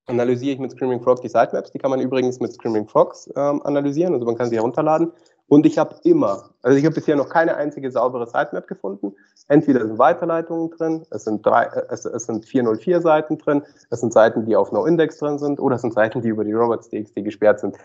analysiere 0.07 0.53
ich 0.53 0.59
mit 0.59 0.71
Screaming 0.71 1.01
Frog 1.01 1.21
die 1.21 1.27
Sitemaps. 1.27 1.71
Die 1.71 1.79
kann 1.79 1.91
man 1.91 1.99
übrigens 1.99 2.39
mit 2.39 2.53
Screaming 2.53 2.87
Frogs 2.87 3.29
ähm, 3.35 3.61
analysieren, 3.63 4.13
also 4.13 4.25
man 4.25 4.35
kann 4.35 4.49
sie 4.49 4.55
herunterladen. 4.55 5.11
Und 5.49 5.65
ich 5.65 5.77
habe 5.79 5.95
immer, 6.03 6.51
also 6.61 6.77
ich 6.77 6.85
habe 6.85 6.95
bisher 6.95 7.15
noch 7.15 7.27
keine 7.27 7.57
einzige 7.57 7.91
saubere 7.91 8.27
Sitemap 8.27 8.67
gefunden. 8.67 9.13
Entweder 9.47 9.85
sind 9.85 9.97
Weiterleitungen 9.97 10.69
drin, 10.69 11.05
es 11.09 11.23
sind, 11.23 11.43
drei, 11.45 11.63
äh, 11.63 11.85
es, 11.89 12.05
es 12.05 12.25
sind 12.25 12.45
404 12.45 13.01
Seiten 13.01 13.37
drin, 13.39 13.63
es 13.89 13.99
sind 13.99 14.13
Seiten, 14.13 14.45
die 14.45 14.55
auf 14.55 14.71
NoIndex 14.71 15.17
drin 15.17 15.39
sind, 15.39 15.59
oder 15.59 15.75
es 15.75 15.81
sind 15.81 15.93
Seiten, 15.93 16.21
die 16.21 16.29
über 16.29 16.45
die 16.45 16.53
robots.txt 16.53 17.15
gesperrt 17.15 17.59
sind. 17.59 17.75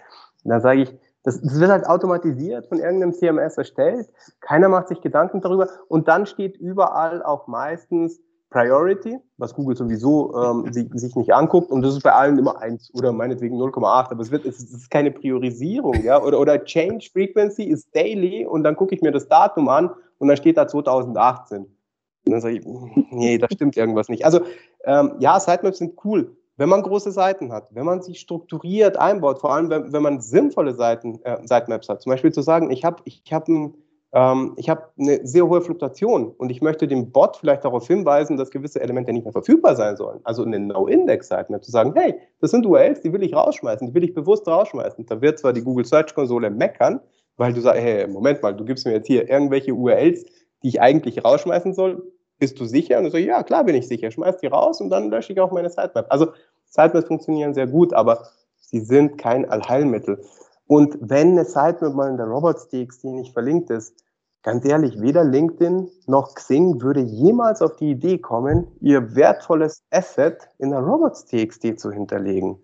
Und 0.45 0.51
da 0.51 0.61
sage 0.61 0.83
ich, 0.83 0.95
das, 1.23 1.41
das 1.41 1.59
wird 1.59 1.71
halt 1.71 1.87
automatisiert 1.87 2.67
von 2.67 2.79
irgendeinem 2.79 3.15
CMS 3.15 3.57
erstellt. 3.57 4.11
Keiner 4.41 4.69
macht 4.69 4.89
sich 4.89 5.01
Gedanken 5.01 5.41
darüber. 5.41 5.69
Und 5.89 6.07
dann 6.07 6.27
steht 6.27 6.59
überall 6.59 7.23
auch 7.23 7.47
meistens 7.47 8.21
Priority, 8.55 9.19
was 9.37 9.53
Google 9.53 9.77
sowieso 9.77 10.33
ähm, 10.41 10.73
sich 10.95 11.17
nicht 11.17 11.35
anguckt. 11.35 11.73
Und 11.73 11.83
das 11.83 11.95
ist 11.95 12.05
bei 12.05 12.13
allen 12.13 12.39
immer 12.39 12.61
eins 12.61 12.89
oder 12.95 13.13
meinetwegen 13.13 13.61
0,8. 13.61 14.13
Aber 14.13 14.21
es, 14.23 14.31
wird, 14.31 14.47
es 14.47 14.63
ist 14.63 14.91
keine 14.91 15.11
Priorisierung. 15.11 16.05
Ja? 16.05 16.23
Oder, 16.23 16.39
oder 16.39 16.65
Change 16.65 17.11
Frequency 17.13 17.65
ist 17.65 17.95
daily 17.97 18.47
und 18.47 18.63
dann 18.63 18.77
gucke 18.77 18.95
ich 18.95 19.03
mir 19.03 19.11
das 19.11 19.27
Datum 19.27 19.69
an 19.69 19.91
und 20.19 20.29
dann 20.29 20.37
steht 20.37 20.57
da 20.57 20.69
2018. 20.69 21.63
Und 21.63 22.33
dann 22.33 22.41
sage 22.41 22.59
ich, 22.59 22.65
nee, 23.11 23.39
da 23.39 23.49
stimmt 23.53 23.77
irgendwas 23.77 24.09
nicht. 24.09 24.25
Also 24.25 24.41
ähm, 24.85 25.15
ja, 25.19 25.41
Sitemaps 25.41 25.79
sind 25.79 25.99
cool, 26.05 26.37
wenn 26.57 26.69
man 26.69 26.83
große 26.83 27.11
Seiten 27.11 27.53
hat, 27.53 27.75
wenn 27.75 27.85
man 27.85 28.03
sich 28.03 28.21
strukturiert 28.21 28.97
einbaut, 28.97 29.41
vor 29.41 29.53
allem 29.53 29.69
wenn, 29.69 29.93
wenn 29.93 30.03
man 30.03 30.21
sinnvolle 30.21 30.75
Seiten, 30.75 31.21
äh, 31.25 31.39
Sitemaps 31.45 31.89
hat. 31.89 32.03
Zum 32.03 32.11
Beispiel 32.11 32.33
zu 32.33 32.41
sagen, 32.41 32.71
ich 32.71 32.85
habe 32.85 33.03
ich 33.05 33.25
hab 33.33 33.49
ein 33.49 33.75
ähm, 34.15 34.55
ich 34.57 34.69
habe 34.71 34.85
eine 34.97 35.27
sehr 35.27 35.47
hohe 35.49 35.61
Fluktuation 35.61 36.29
und 36.39 36.51
ich 36.51 36.63
möchte 36.63 36.87
dem 36.87 37.11
Bot 37.11 37.37
vielleicht 37.37 37.65
darauf 37.65 37.89
hinweisen, 37.89 38.37
dass 38.37 38.53
gewisse 38.53 38.81
Elemente 38.81 39.13
nicht 39.13 39.25
mehr 39.25 39.33
verfügbar 39.33 39.75
sein 39.75 39.97
sollen. 39.97 40.21
Also 40.23 40.45
eine 40.45 40.61
No-Index-Sitemap 40.61 41.65
zu 41.65 41.73
sagen, 41.73 41.93
hey, 41.97 42.15
das 42.41 42.53
sind 42.53 42.65
URLs, 42.65 43.01
die 43.01 43.13
will 43.13 43.25
ich 43.25 43.35
rausschmeißen, 43.35 43.89
die 43.89 43.95
will 43.95 44.05
ich 44.05 44.15
bewusst 44.15 44.47
rausschmeißen. 44.47 45.07
Da 45.07 45.21
wird 45.21 45.41
zwar 45.41 45.53
die 45.53 45.63
Google 45.63 45.85
Search 45.85 46.15
Konsole 46.15 46.49
meckern, 46.49 47.01
weil 47.37 47.53
du 47.53 47.61
sagst, 47.61 47.83
hey, 47.83 48.07
Moment 48.07 48.41
mal, 48.41 48.55
du 48.55 48.65
gibst 48.65 48.87
mir 48.87 48.93
jetzt 48.93 49.09
hier 49.09 49.29
irgendwelche 49.29 49.75
URLs, 49.75 50.25
die 50.63 50.69
ich 50.69 50.81
eigentlich 50.81 51.25
rausschmeißen 51.25 51.75
soll. 51.75 52.01
Bist 52.39 52.61
du 52.61 52.67
sicher? 52.67 52.99
Und 52.99 53.05
du 53.05 53.11
sagst, 53.11 53.27
ja, 53.27 53.43
klar 53.43 53.65
bin 53.65 53.75
ich 53.75 53.89
sicher. 53.89 54.13
Schmeiß 54.13 54.37
die 54.37 54.47
raus 54.47 54.81
und 54.81 54.91
dann 54.91 55.11
lösche 55.11 55.33
ich 55.33 55.41
auch 55.41 55.51
meine 55.51 55.71
Sitemap. 55.71 56.07
Also 56.11 56.29
Sitemaps 56.67 57.09
funktionieren 57.09 57.53
sehr 57.53 57.67
gut, 57.67 57.93
aber 57.93 58.29
sie 58.61 58.81
sind 58.81 59.19
kein 59.19 59.45
Allheilmittel. 59.45 60.23
Und 60.69 60.97
wenn 61.01 61.33
eine 61.33 61.45
Sitemap 61.45 61.95
mal 61.95 62.11
in 62.11 62.17
der 62.17 62.27
Robots.txt 62.27 63.05
nicht 63.07 63.33
verlinkt 63.33 63.71
ist, 63.71 64.04
ganz 64.45 64.65
ehrlich, 64.65 65.01
weder 65.01 65.25
LinkedIn 65.25 65.91
noch 66.07 66.35
Xing 66.35 66.81
würde 66.81 67.01
jemals 67.01 67.61
auf 67.63 67.77
die 67.77 67.91
Idee 67.91 68.19
kommen, 68.19 68.69
ihr 68.81 69.17
wertvolles 69.17 69.83
Asset 69.91 70.49
in 70.59 70.71
der 70.71 70.81
Robots.txt 70.81 71.81
zu 71.81 71.91
hinterlegen. 71.91 72.59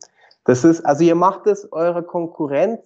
Das 0.44 0.62
ist, 0.62 0.82
also 0.82 1.02
ihr 1.02 1.14
macht 1.14 1.46
es 1.46 1.70
eurer 1.72 2.02
Konkurrenz 2.02 2.80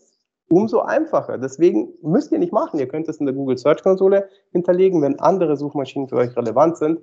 umso 0.48 0.80
einfacher. 0.80 1.38
Deswegen 1.38 1.92
müsst 2.02 2.30
ihr 2.30 2.38
nicht 2.38 2.52
machen. 2.52 2.78
Ihr 2.78 2.88
könnt 2.88 3.08
es 3.08 3.16
in 3.18 3.26
der 3.26 3.34
Google 3.34 3.58
Search 3.58 3.82
Konsole 3.82 4.28
hinterlegen, 4.52 5.02
wenn 5.02 5.18
andere 5.18 5.56
Suchmaschinen 5.56 6.08
für 6.08 6.16
euch 6.16 6.36
relevant 6.36 6.76
sind. 6.76 7.00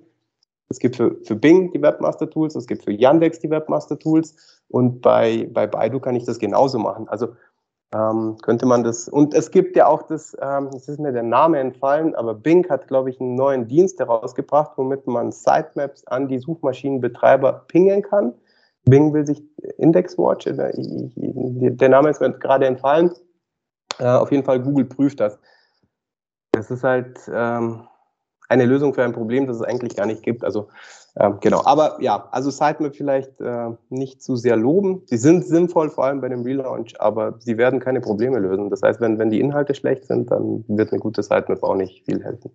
Es 0.70 0.80
gibt 0.80 0.96
für, 0.96 1.18
für 1.24 1.36
Bing 1.36 1.72
die 1.74 1.82
Webmaster 1.82 2.30
Tools, 2.30 2.56
es 2.56 2.66
gibt 2.66 2.84
für 2.84 2.94
Yandex 2.94 3.40
die 3.40 3.50
Webmaster 3.50 4.00
Tools 4.00 4.62
und 4.70 5.02
bei, 5.02 5.50
bei 5.52 5.68
Baidu 5.68 6.00
kann 6.00 6.16
ich 6.16 6.24
das 6.24 6.40
genauso 6.40 6.80
machen. 6.80 7.10
Also 7.10 7.36
ähm, 7.94 8.38
könnte 8.42 8.66
man 8.66 8.84
das, 8.84 9.10
und 9.10 9.34
es 9.34 9.52
gibt 9.52 9.76
ja 9.76 9.88
auch 9.88 10.04
das, 10.04 10.36
ähm, 10.42 10.70
das 10.72 10.88
ist 10.88 11.00
mir 11.00 11.12
der 11.12 11.24
Name 11.24 11.60
entfallen, 11.60 12.16
aber 12.16 12.34
Bing 12.34 12.68
hat, 12.70 12.88
glaube 12.88 13.10
ich, 13.10 13.20
einen 13.20 13.36
neuen 13.36 13.68
Dienst 13.68 14.00
herausgebracht, 14.00 14.72
womit 14.78 15.08
man 15.08 15.32
Sitemaps 15.32 16.06
an 16.08 16.28
die 16.28 16.40
Suchmaschinenbetreiber 16.40 17.66
pingen 17.68 18.02
kann. 18.02 18.34
Bing 18.86 19.14
will 19.14 19.26
sich 19.26 19.44
Indexwatch, 19.78 20.48
äh, 20.48 20.72
der 21.16 21.90
Name 21.90 22.10
ist 22.10 22.22
mir 22.22 22.32
gerade 22.32 22.66
entfallen. 22.66 23.12
Äh, 24.00 24.06
auf 24.06 24.32
jeden 24.32 24.44
Fall, 24.44 24.62
Google 24.62 24.86
prüft 24.86 25.20
das. 25.20 25.38
Das 26.54 26.72
ist 26.72 26.84
halt 26.84 27.20
ähm, 27.32 27.88
eine 28.48 28.66
Lösung 28.66 28.94
für 28.94 29.04
ein 29.04 29.14
Problem, 29.14 29.48
das 29.48 29.58
es 29.58 29.62
eigentlich 29.62 29.96
gar 29.96 30.06
nicht 30.06 30.24
gibt. 30.24 30.44
Also 30.44 30.70
ähm, 31.18 31.38
genau, 31.42 31.62
aber 31.66 31.98
ja, 32.00 32.30
also 32.32 32.50
Sitemap 32.50 32.96
vielleicht 32.96 33.42
äh, 33.42 33.72
nicht 33.90 34.22
zu 34.22 34.36
sehr 34.38 34.56
loben. 34.56 35.02
Sie 35.06 35.18
sind 35.18 35.46
sinnvoll, 35.46 35.90
vor 35.90 36.06
allem 36.06 36.22
bei 36.22 36.30
dem 36.30 36.44
Relaunch, 36.44 37.00
aber 37.02 37.36
sie 37.40 37.58
werden 37.58 37.80
keine 37.80 38.00
Probleme 38.00 38.40
lösen. 38.40 38.70
Das 38.70 38.82
heißt, 38.82 39.02
wenn, 39.02 39.20
wenn 39.20 39.30
die 39.30 39.42
Inhalte 39.42 39.76
schlecht 39.76 40.06
sind, 40.06 40.32
dann 40.32 40.64
wird 40.68 40.92
eine 40.92 41.00
gute 41.00 41.22
Sitemap 41.22 41.64
auch 41.64 41.76
nicht 41.76 42.06
viel 42.06 42.24
helfen. 42.24 42.52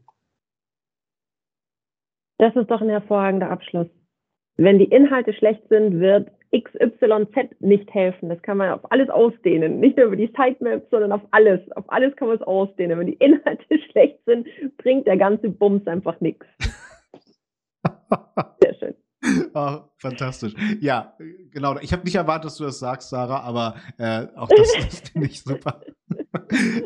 Das 2.38 2.54
ist 2.56 2.70
doch 2.70 2.80
ein 2.80 2.88
hervorragender 2.88 3.50
Abschluss. 3.50 3.88
Wenn 4.56 4.78
die 4.78 4.84
Inhalte 4.84 5.34
schlecht 5.34 5.68
sind, 5.68 6.00
wird 6.00 6.30
XYZ 6.50 7.60
nicht 7.60 7.92
helfen. 7.92 8.30
Das 8.30 8.40
kann 8.40 8.56
man 8.56 8.70
auf 8.70 8.90
alles 8.90 9.10
ausdehnen. 9.10 9.80
Nicht 9.80 9.98
nur 9.98 10.06
über 10.06 10.16
die 10.16 10.32
Sitemaps, 10.34 10.88
sondern 10.90 11.12
auf 11.12 11.22
alles. 11.30 11.60
Auf 11.72 11.84
alles 11.88 12.16
kann 12.16 12.28
man 12.28 12.38
es 12.38 12.42
ausdehnen. 12.42 12.98
Wenn 12.98 13.08
die 13.08 13.14
Inhalte 13.14 13.78
schlecht 13.90 14.18
sind, 14.24 14.46
bringt 14.78 15.06
der 15.06 15.18
ganze 15.18 15.50
Bums 15.50 15.86
einfach 15.86 16.20
nichts. 16.20 16.46
Sehr 18.62 18.74
schön. 18.74 18.94
Fantastisch. 20.08 20.54
Ja, 20.80 21.14
genau. 21.50 21.78
Ich 21.80 21.92
habe 21.92 22.04
nicht 22.04 22.14
erwartet, 22.14 22.46
dass 22.46 22.56
du 22.56 22.64
das 22.64 22.78
sagst, 22.78 23.10
Sarah, 23.10 23.40
aber 23.40 23.74
äh, 23.98 24.26
auch 24.36 24.48
das, 24.48 24.72
das 24.72 25.00
finde 25.12 25.26
ich 25.26 25.42
super. 25.42 25.80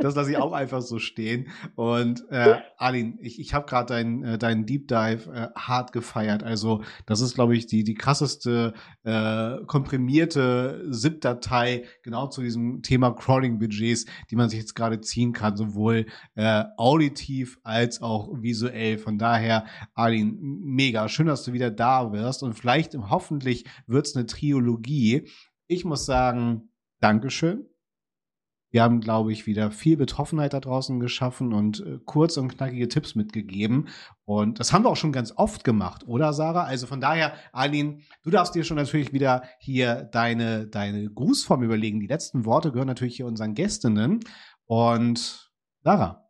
das 0.01 0.15
lasse 0.15 0.31
ich 0.31 0.37
auch 0.39 0.53
einfach 0.53 0.81
so 0.81 0.99
stehen. 0.99 1.49
Und 1.75 2.25
äh, 2.31 2.57
Alin, 2.77 3.19
ich, 3.21 3.41
ich 3.41 3.53
habe 3.53 3.67
gerade 3.67 3.93
deinen 3.93 4.25
äh, 4.25 4.39
deinen 4.39 4.67
Deep 4.67 4.89
Dive 4.89 5.31
äh, 5.33 5.49
hart 5.59 5.93
gefeiert. 5.93 6.43
Also 6.43 6.83
das 7.07 7.21
ist, 7.21 7.35
glaube 7.35 7.57
ich, 7.57 7.67
die 7.67 7.85
die 7.85 7.95
krasseste 7.95 8.73
äh, 9.03 9.57
komprimierte 9.67 10.87
ZIP-Datei 10.91 11.85
genau 12.03 12.29
zu 12.29 12.43
diesem 12.43 12.83
Thema 12.83 13.11
Crawling-Budgets, 13.11 14.07
die 14.31 14.37
man 14.37 14.49
sich 14.49 14.61
jetzt 14.61 14.75
gerade 14.75 15.01
ziehen 15.01 15.33
kann, 15.33 15.57
sowohl 15.57 16.07
äh, 16.35 16.65
auditiv 16.77 17.59
als 17.63 18.01
auch 18.01 18.31
visuell. 18.41 18.99
Von 18.99 19.19
daher, 19.19 19.67
Alin, 19.95 20.39
mega 20.41 21.09
schön, 21.09 21.27
dass 21.27 21.45
du 21.45 21.53
wieder 21.53 21.71
da 21.71 22.13
wirst 22.13 22.43
und 22.43 22.55
vielleicht 22.55 22.95
hoffentlich 23.11 23.65
wird's 23.87 24.17
eine 24.17 24.27
Triologie. 24.27 25.29
Ich 25.67 25.85
muss 25.85 26.07
sagen, 26.07 26.71
Dankeschön 27.01 27.71
wir 28.71 28.83
haben, 28.83 29.01
glaube 29.01 29.33
ich, 29.33 29.47
wieder 29.47 29.71
viel 29.73 29.97
Betroffenheit 29.97 30.53
da 30.53 30.61
draußen 30.61 31.01
geschaffen 31.01 31.53
und 31.53 31.81
äh, 31.81 31.99
kurz 32.05 32.37
und 32.37 32.57
knackige 32.57 32.89
Tipps 32.89 33.15
mitgegeben. 33.15 33.89
Und 34.25 34.61
das 34.61 34.73
haben 34.73 34.85
wir 34.85 34.91
auch 34.91 34.97
schon 34.97 35.13
ganz 35.13 35.33
oft 35.37 35.65
gemacht, 35.65 36.07
oder 36.07 36.33
Sarah? 36.33 36.65
Also 36.65 36.87
von 36.87 37.01
daher, 37.01 37.35
Arlene, 37.53 37.99
du 38.23 38.31
darfst 38.31 38.55
dir 38.55 38.65
schon 38.65 38.77
natürlich 38.77 39.13
wieder 39.13 39.43
hier 39.59 40.09
deine, 40.13 40.69
deine 40.69 41.11
Grußform 41.11 41.65
überlegen. 41.65 42.01
Die 42.01 42.07
letzten 42.07 42.45
Worte 42.45 42.71
gehören 42.71 42.89
natürlich 42.89 43.17
hier 43.17 43.27
unseren 43.27 43.55
Gästinnen. 43.55 44.21
Und 44.67 45.51
Sarah. 45.83 46.30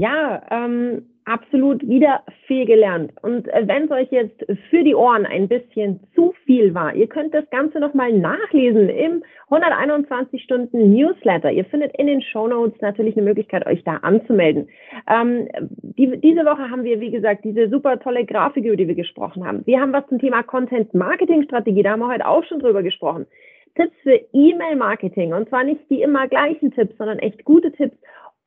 Ja, 0.00 0.42
ähm, 0.50 1.06
absolut 1.24 1.86
wieder 1.86 2.22
viel 2.46 2.66
gelernt. 2.66 3.12
Und 3.22 3.48
äh, 3.48 3.66
wenn 3.66 3.84
es 3.84 3.90
euch 3.90 4.10
jetzt 4.12 4.44
für 4.70 4.84
die 4.84 4.94
Ohren 4.94 5.26
ein 5.26 5.48
bisschen 5.48 6.00
zu 6.14 6.34
viel 6.44 6.72
war, 6.72 6.94
ihr 6.94 7.08
könnt 7.08 7.34
das 7.34 7.48
Ganze 7.50 7.80
nochmal 7.80 8.12
nachlesen 8.12 8.88
im 8.88 9.24
121 9.50 10.42
Stunden 10.42 10.94
Newsletter. 10.94 11.50
Ihr 11.50 11.64
findet 11.64 11.96
in 11.98 12.06
den 12.06 12.22
Show 12.22 12.46
Notes 12.46 12.80
natürlich 12.80 13.16
eine 13.16 13.26
Möglichkeit, 13.26 13.66
euch 13.66 13.82
da 13.82 13.96
anzumelden. 13.96 14.68
Ähm, 15.08 15.48
die, 15.82 16.16
diese 16.20 16.44
Woche 16.44 16.70
haben 16.70 16.84
wir, 16.84 17.00
wie 17.00 17.10
gesagt, 17.10 17.44
diese 17.44 17.68
super 17.68 17.98
tolle 17.98 18.24
Grafik, 18.24 18.64
über 18.64 18.76
die 18.76 18.88
wir 18.88 18.94
gesprochen 18.94 19.44
haben. 19.44 19.66
Wir 19.66 19.80
haben 19.80 19.92
was 19.92 20.06
zum 20.06 20.20
Thema 20.20 20.44
Content 20.44 20.94
Marketing 20.94 21.42
Strategie, 21.42 21.82
da 21.82 21.90
haben 21.90 22.00
wir 22.00 22.08
heute 22.08 22.26
auch 22.26 22.44
schon 22.44 22.60
drüber 22.60 22.82
gesprochen. 22.82 23.26
Tipps 23.74 23.94
für 24.02 24.20
E-Mail 24.32 24.76
Marketing 24.76 25.32
und 25.32 25.48
zwar 25.48 25.62
nicht 25.62 25.82
die 25.90 26.02
immer 26.02 26.26
gleichen 26.26 26.72
Tipps, 26.72 26.96
sondern 26.98 27.18
echt 27.18 27.44
gute 27.44 27.70
Tipps 27.72 27.96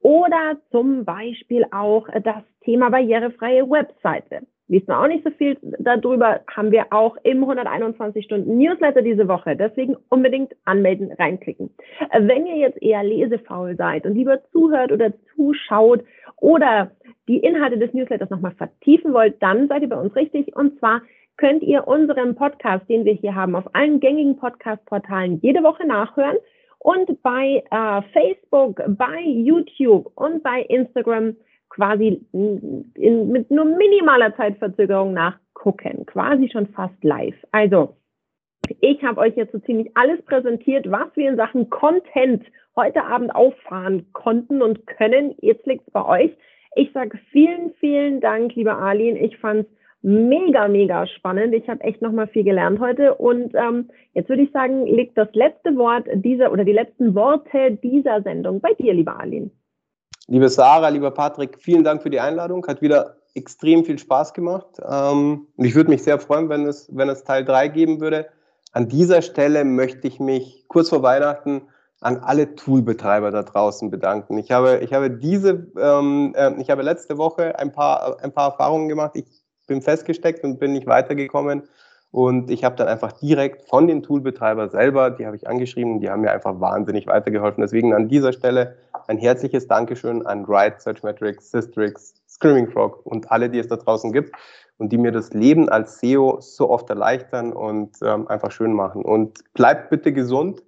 oder 0.02 0.58
zum 0.72 1.06
Beispiel 1.06 1.66
auch 1.72 2.08
das 2.24 2.44
Thema 2.64 2.90
barrierefreie 2.90 3.70
Webseite. 3.70 4.42
Liest 4.68 4.88
man 4.88 5.04
auch 5.04 5.08
nicht 5.08 5.26
so 5.26 5.32
viel 5.32 5.58
darüber, 5.62 6.40
haben 6.56 6.72
wir 6.72 6.86
auch 6.92 7.18
im 7.24 7.42
121 7.42 8.24
Stunden 8.24 8.58
Newsletter 8.58 9.02
diese 9.02 9.28
Woche. 9.28 9.58
Deswegen 9.58 9.98
unbedingt 10.10 10.54
anmelden, 10.64 11.12
reinklicken. 11.12 11.76
Wenn 12.18 12.46
ihr 12.46 12.56
jetzt 12.56 12.82
eher 12.82 13.04
lesefaul 13.04 13.76
seid 13.76 14.06
und 14.06 14.16
lieber 14.16 14.42
zuhört 14.54 14.94
oder 14.94 15.12
zuschaut 15.36 16.06
oder 16.38 16.92
die 17.28 17.40
Inhalte 17.40 17.80
des 17.80 17.94
Newsletters 17.94 18.30
nochmal 18.30 18.54
vertiefen 18.54 19.12
wollt, 19.14 19.44
dann 19.44 19.68
seid 19.68 19.82
ihr 19.82 19.90
bei 19.90 20.00
uns 20.00 20.16
richtig. 20.16 20.56
Und 20.56 20.80
zwar 20.80 21.02
könnt 21.36 21.64
ihr 21.64 21.86
unseren 21.88 22.36
Podcast, 22.36 22.88
den 22.88 23.04
wir 23.04 23.14
hier 23.14 23.36
haben, 23.36 23.56
auf 23.56 23.76
allen 23.76 24.00
gängigen 24.00 24.38
Podcast-Portalen 24.38 25.40
jede 25.42 25.64
Woche 25.64 25.86
nachhören 25.86 26.38
und 26.84 27.22
bei 27.22 27.64
äh, 27.70 28.02
Facebook, 28.12 28.82
bei 28.98 29.22
YouTube 29.22 30.12
und 30.16 30.42
bei 30.42 30.64
Instagram 30.64 31.36
quasi 31.70 32.26
in, 32.34 33.32
mit 33.32 33.52
nur 33.52 33.66
minimaler 33.66 34.36
Zeitverzögerung 34.36 35.14
nachgucken, 35.14 36.06
quasi 36.08 36.50
schon 36.52 36.68
fast 36.68 37.04
live. 37.04 37.36
Also 37.52 37.96
ich 38.80 39.04
habe 39.04 39.22
euch 39.22 39.36
jetzt 39.36 39.52
so 39.52 39.60
ziemlich 39.60 39.92
alles 39.96 40.22
präsentiert, 40.24 40.90
was 40.90 41.16
wir 41.16 41.30
in 41.30 41.38
Sachen 41.38 41.70
Content 41.70 42.44
heute 42.76 43.04
Abend 43.04 43.34
auffahren 43.36 44.08
konnten 44.14 44.64
und 44.64 44.88
können. 44.88 45.36
Jetzt 45.40 45.68
liegt 45.68 45.88
es 45.88 45.94
bei 45.94 46.06
euch. 46.06 46.32
Ich 46.76 46.92
sage 46.94 47.20
vielen, 47.32 47.74
vielen 47.80 48.22
Dank, 48.22 48.56
lieber 48.56 48.78
Arlene. 48.78 49.20
Ich 49.20 49.38
fand 49.38 49.68
es 49.68 49.81
mega, 50.02 50.68
mega 50.68 51.06
spannend. 51.08 51.54
Ich 51.54 51.68
habe 51.70 51.82
echt 51.82 52.02
nochmal 52.02 52.28
viel 52.28 52.44
gelernt 52.44 52.80
heute. 52.80 53.16
Und 53.16 53.54
ähm, 53.56 53.90
jetzt 54.14 54.30
würde 54.30 54.44
ich 54.44 54.52
sagen, 54.52 54.86
liegt 54.86 55.18
das 55.18 55.30
letzte 55.34 55.76
Wort 55.78 56.08
dieser 56.14 56.52
oder 56.52 56.64
die 56.64 56.72
letzten 56.72 57.16
Worte 57.16 57.78
dieser 57.84 58.22
Sendung 58.22 58.62
bei 58.62 58.74
dir, 58.74 58.94
lieber 58.94 59.20
Arlene. 59.20 59.52
Liebe 60.28 60.50
Sarah, 60.50 60.90
lieber 60.90 61.12
Patrick, 61.12 61.58
vielen 61.60 61.84
Dank 61.84 62.02
für 62.04 62.10
die 62.10 62.20
Einladung. 62.20 62.66
Hat 62.68 62.82
wieder 62.82 63.18
extrem 63.36 63.86
viel 63.86 64.00
Spaß 64.00 64.34
gemacht. 64.34 64.80
Ähm, 64.80 65.48
und 65.56 65.66
ich 65.66 65.76
würde 65.76 65.90
mich 65.90 66.04
sehr 66.04 66.20
freuen, 66.20 66.50
wenn 66.50 66.66
es, 66.66 66.90
wenn 66.96 67.10
es 67.10 67.24
Teil 67.24 67.46
3 67.46 67.68
geben 67.70 68.02
würde. 68.02 68.28
An 68.74 68.88
dieser 68.88 69.22
Stelle 69.22 69.66
möchte 69.66 70.08
ich 70.08 70.20
mich 70.20 70.66
kurz 70.68 70.90
vor 70.90 71.04
Weihnachten 71.04 71.64
an 72.00 72.18
alle 72.18 72.56
Toolbetreiber 72.56 73.30
da 73.30 73.44
draußen 73.44 73.92
bedanken. 73.92 74.38
Ich 74.40 74.52
habe, 74.52 74.80
ich 74.80 74.94
habe 74.94 75.12
diese, 75.12 75.68
ähm, 75.78 76.34
äh, 76.36 76.60
ich 76.60 76.70
habe 76.72 76.82
letzte 76.82 77.18
Woche 77.18 77.60
ein 77.60 77.72
paar, 77.72 78.18
ein 78.24 78.32
paar 78.32 78.52
Erfahrungen 78.52 78.90
gemacht. 78.90 79.12
Ich 79.14 79.26
bin 79.72 79.82
festgesteckt 79.82 80.44
und 80.44 80.60
bin 80.60 80.74
nicht 80.74 80.86
weitergekommen. 80.86 81.64
Und 82.12 82.52
ich 82.52 82.66
habe 82.66 82.76
dann 82.76 82.90
einfach 82.90 83.14
direkt 83.14 83.70
von 83.70 83.88
den 83.88 84.04
Toolbetreiber 84.04 84.68
selber, 84.68 85.12
die 85.12 85.26
habe 85.26 85.38
ich 85.38 85.48
angeschrieben, 85.48 86.02
die 86.02 86.10
haben 86.10 86.22
mir 86.22 86.32
einfach 86.32 86.60
wahnsinnig 86.60 87.08
weitergeholfen. 87.08 87.62
Deswegen 87.62 87.94
an 87.94 88.10
dieser 88.10 88.34
Stelle 88.34 88.76
ein 89.08 89.18
herzliches 89.18 89.68
Dankeschön 89.68 90.26
an 90.26 90.44
Ride, 90.44 90.76
Searchmetrics, 90.78 91.52
Systrix, 91.52 92.14
Screaming 92.28 92.70
Frog 92.70 93.06
und 93.06 93.32
alle, 93.32 93.50
die 93.50 93.60
es 93.60 93.70
da 93.70 93.78
draußen 93.78 94.12
gibt 94.12 94.36
und 94.78 94.92
die 94.92 94.98
mir 94.98 95.14
das 95.14 95.32
Leben 95.32 95.70
als 95.70 96.02
SEO 96.02 96.42
so 96.42 96.70
oft 96.70 96.90
erleichtern 96.90 97.54
und 97.54 97.96
ähm, 98.04 98.28
einfach 98.28 98.52
schön 98.52 98.74
machen. 98.74 99.06
Und 99.06 99.40
bleibt 99.54 99.90
bitte 99.90 100.12
gesund, 100.12 100.64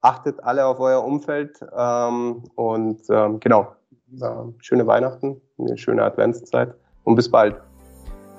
achtet 0.00 0.42
alle 0.44 0.64
auf 0.64 0.80
euer 0.80 1.04
Umfeld 1.04 1.60
ähm, 1.76 2.44
und 2.54 3.02
ähm, 3.10 3.38
genau, 3.38 3.76
äh, 4.18 4.26
schöne 4.60 4.86
Weihnachten, 4.86 5.42
eine 5.58 5.76
schöne 5.76 6.04
Adventszeit 6.04 6.74
und 7.04 7.16
bis 7.16 7.30
bald 7.30 7.56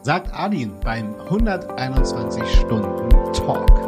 sagt 0.07 0.33
Adin 0.33 0.71
beim 0.85 1.19
121 1.19 2.41
Stunden 2.61 3.33
Talk. 3.33 3.86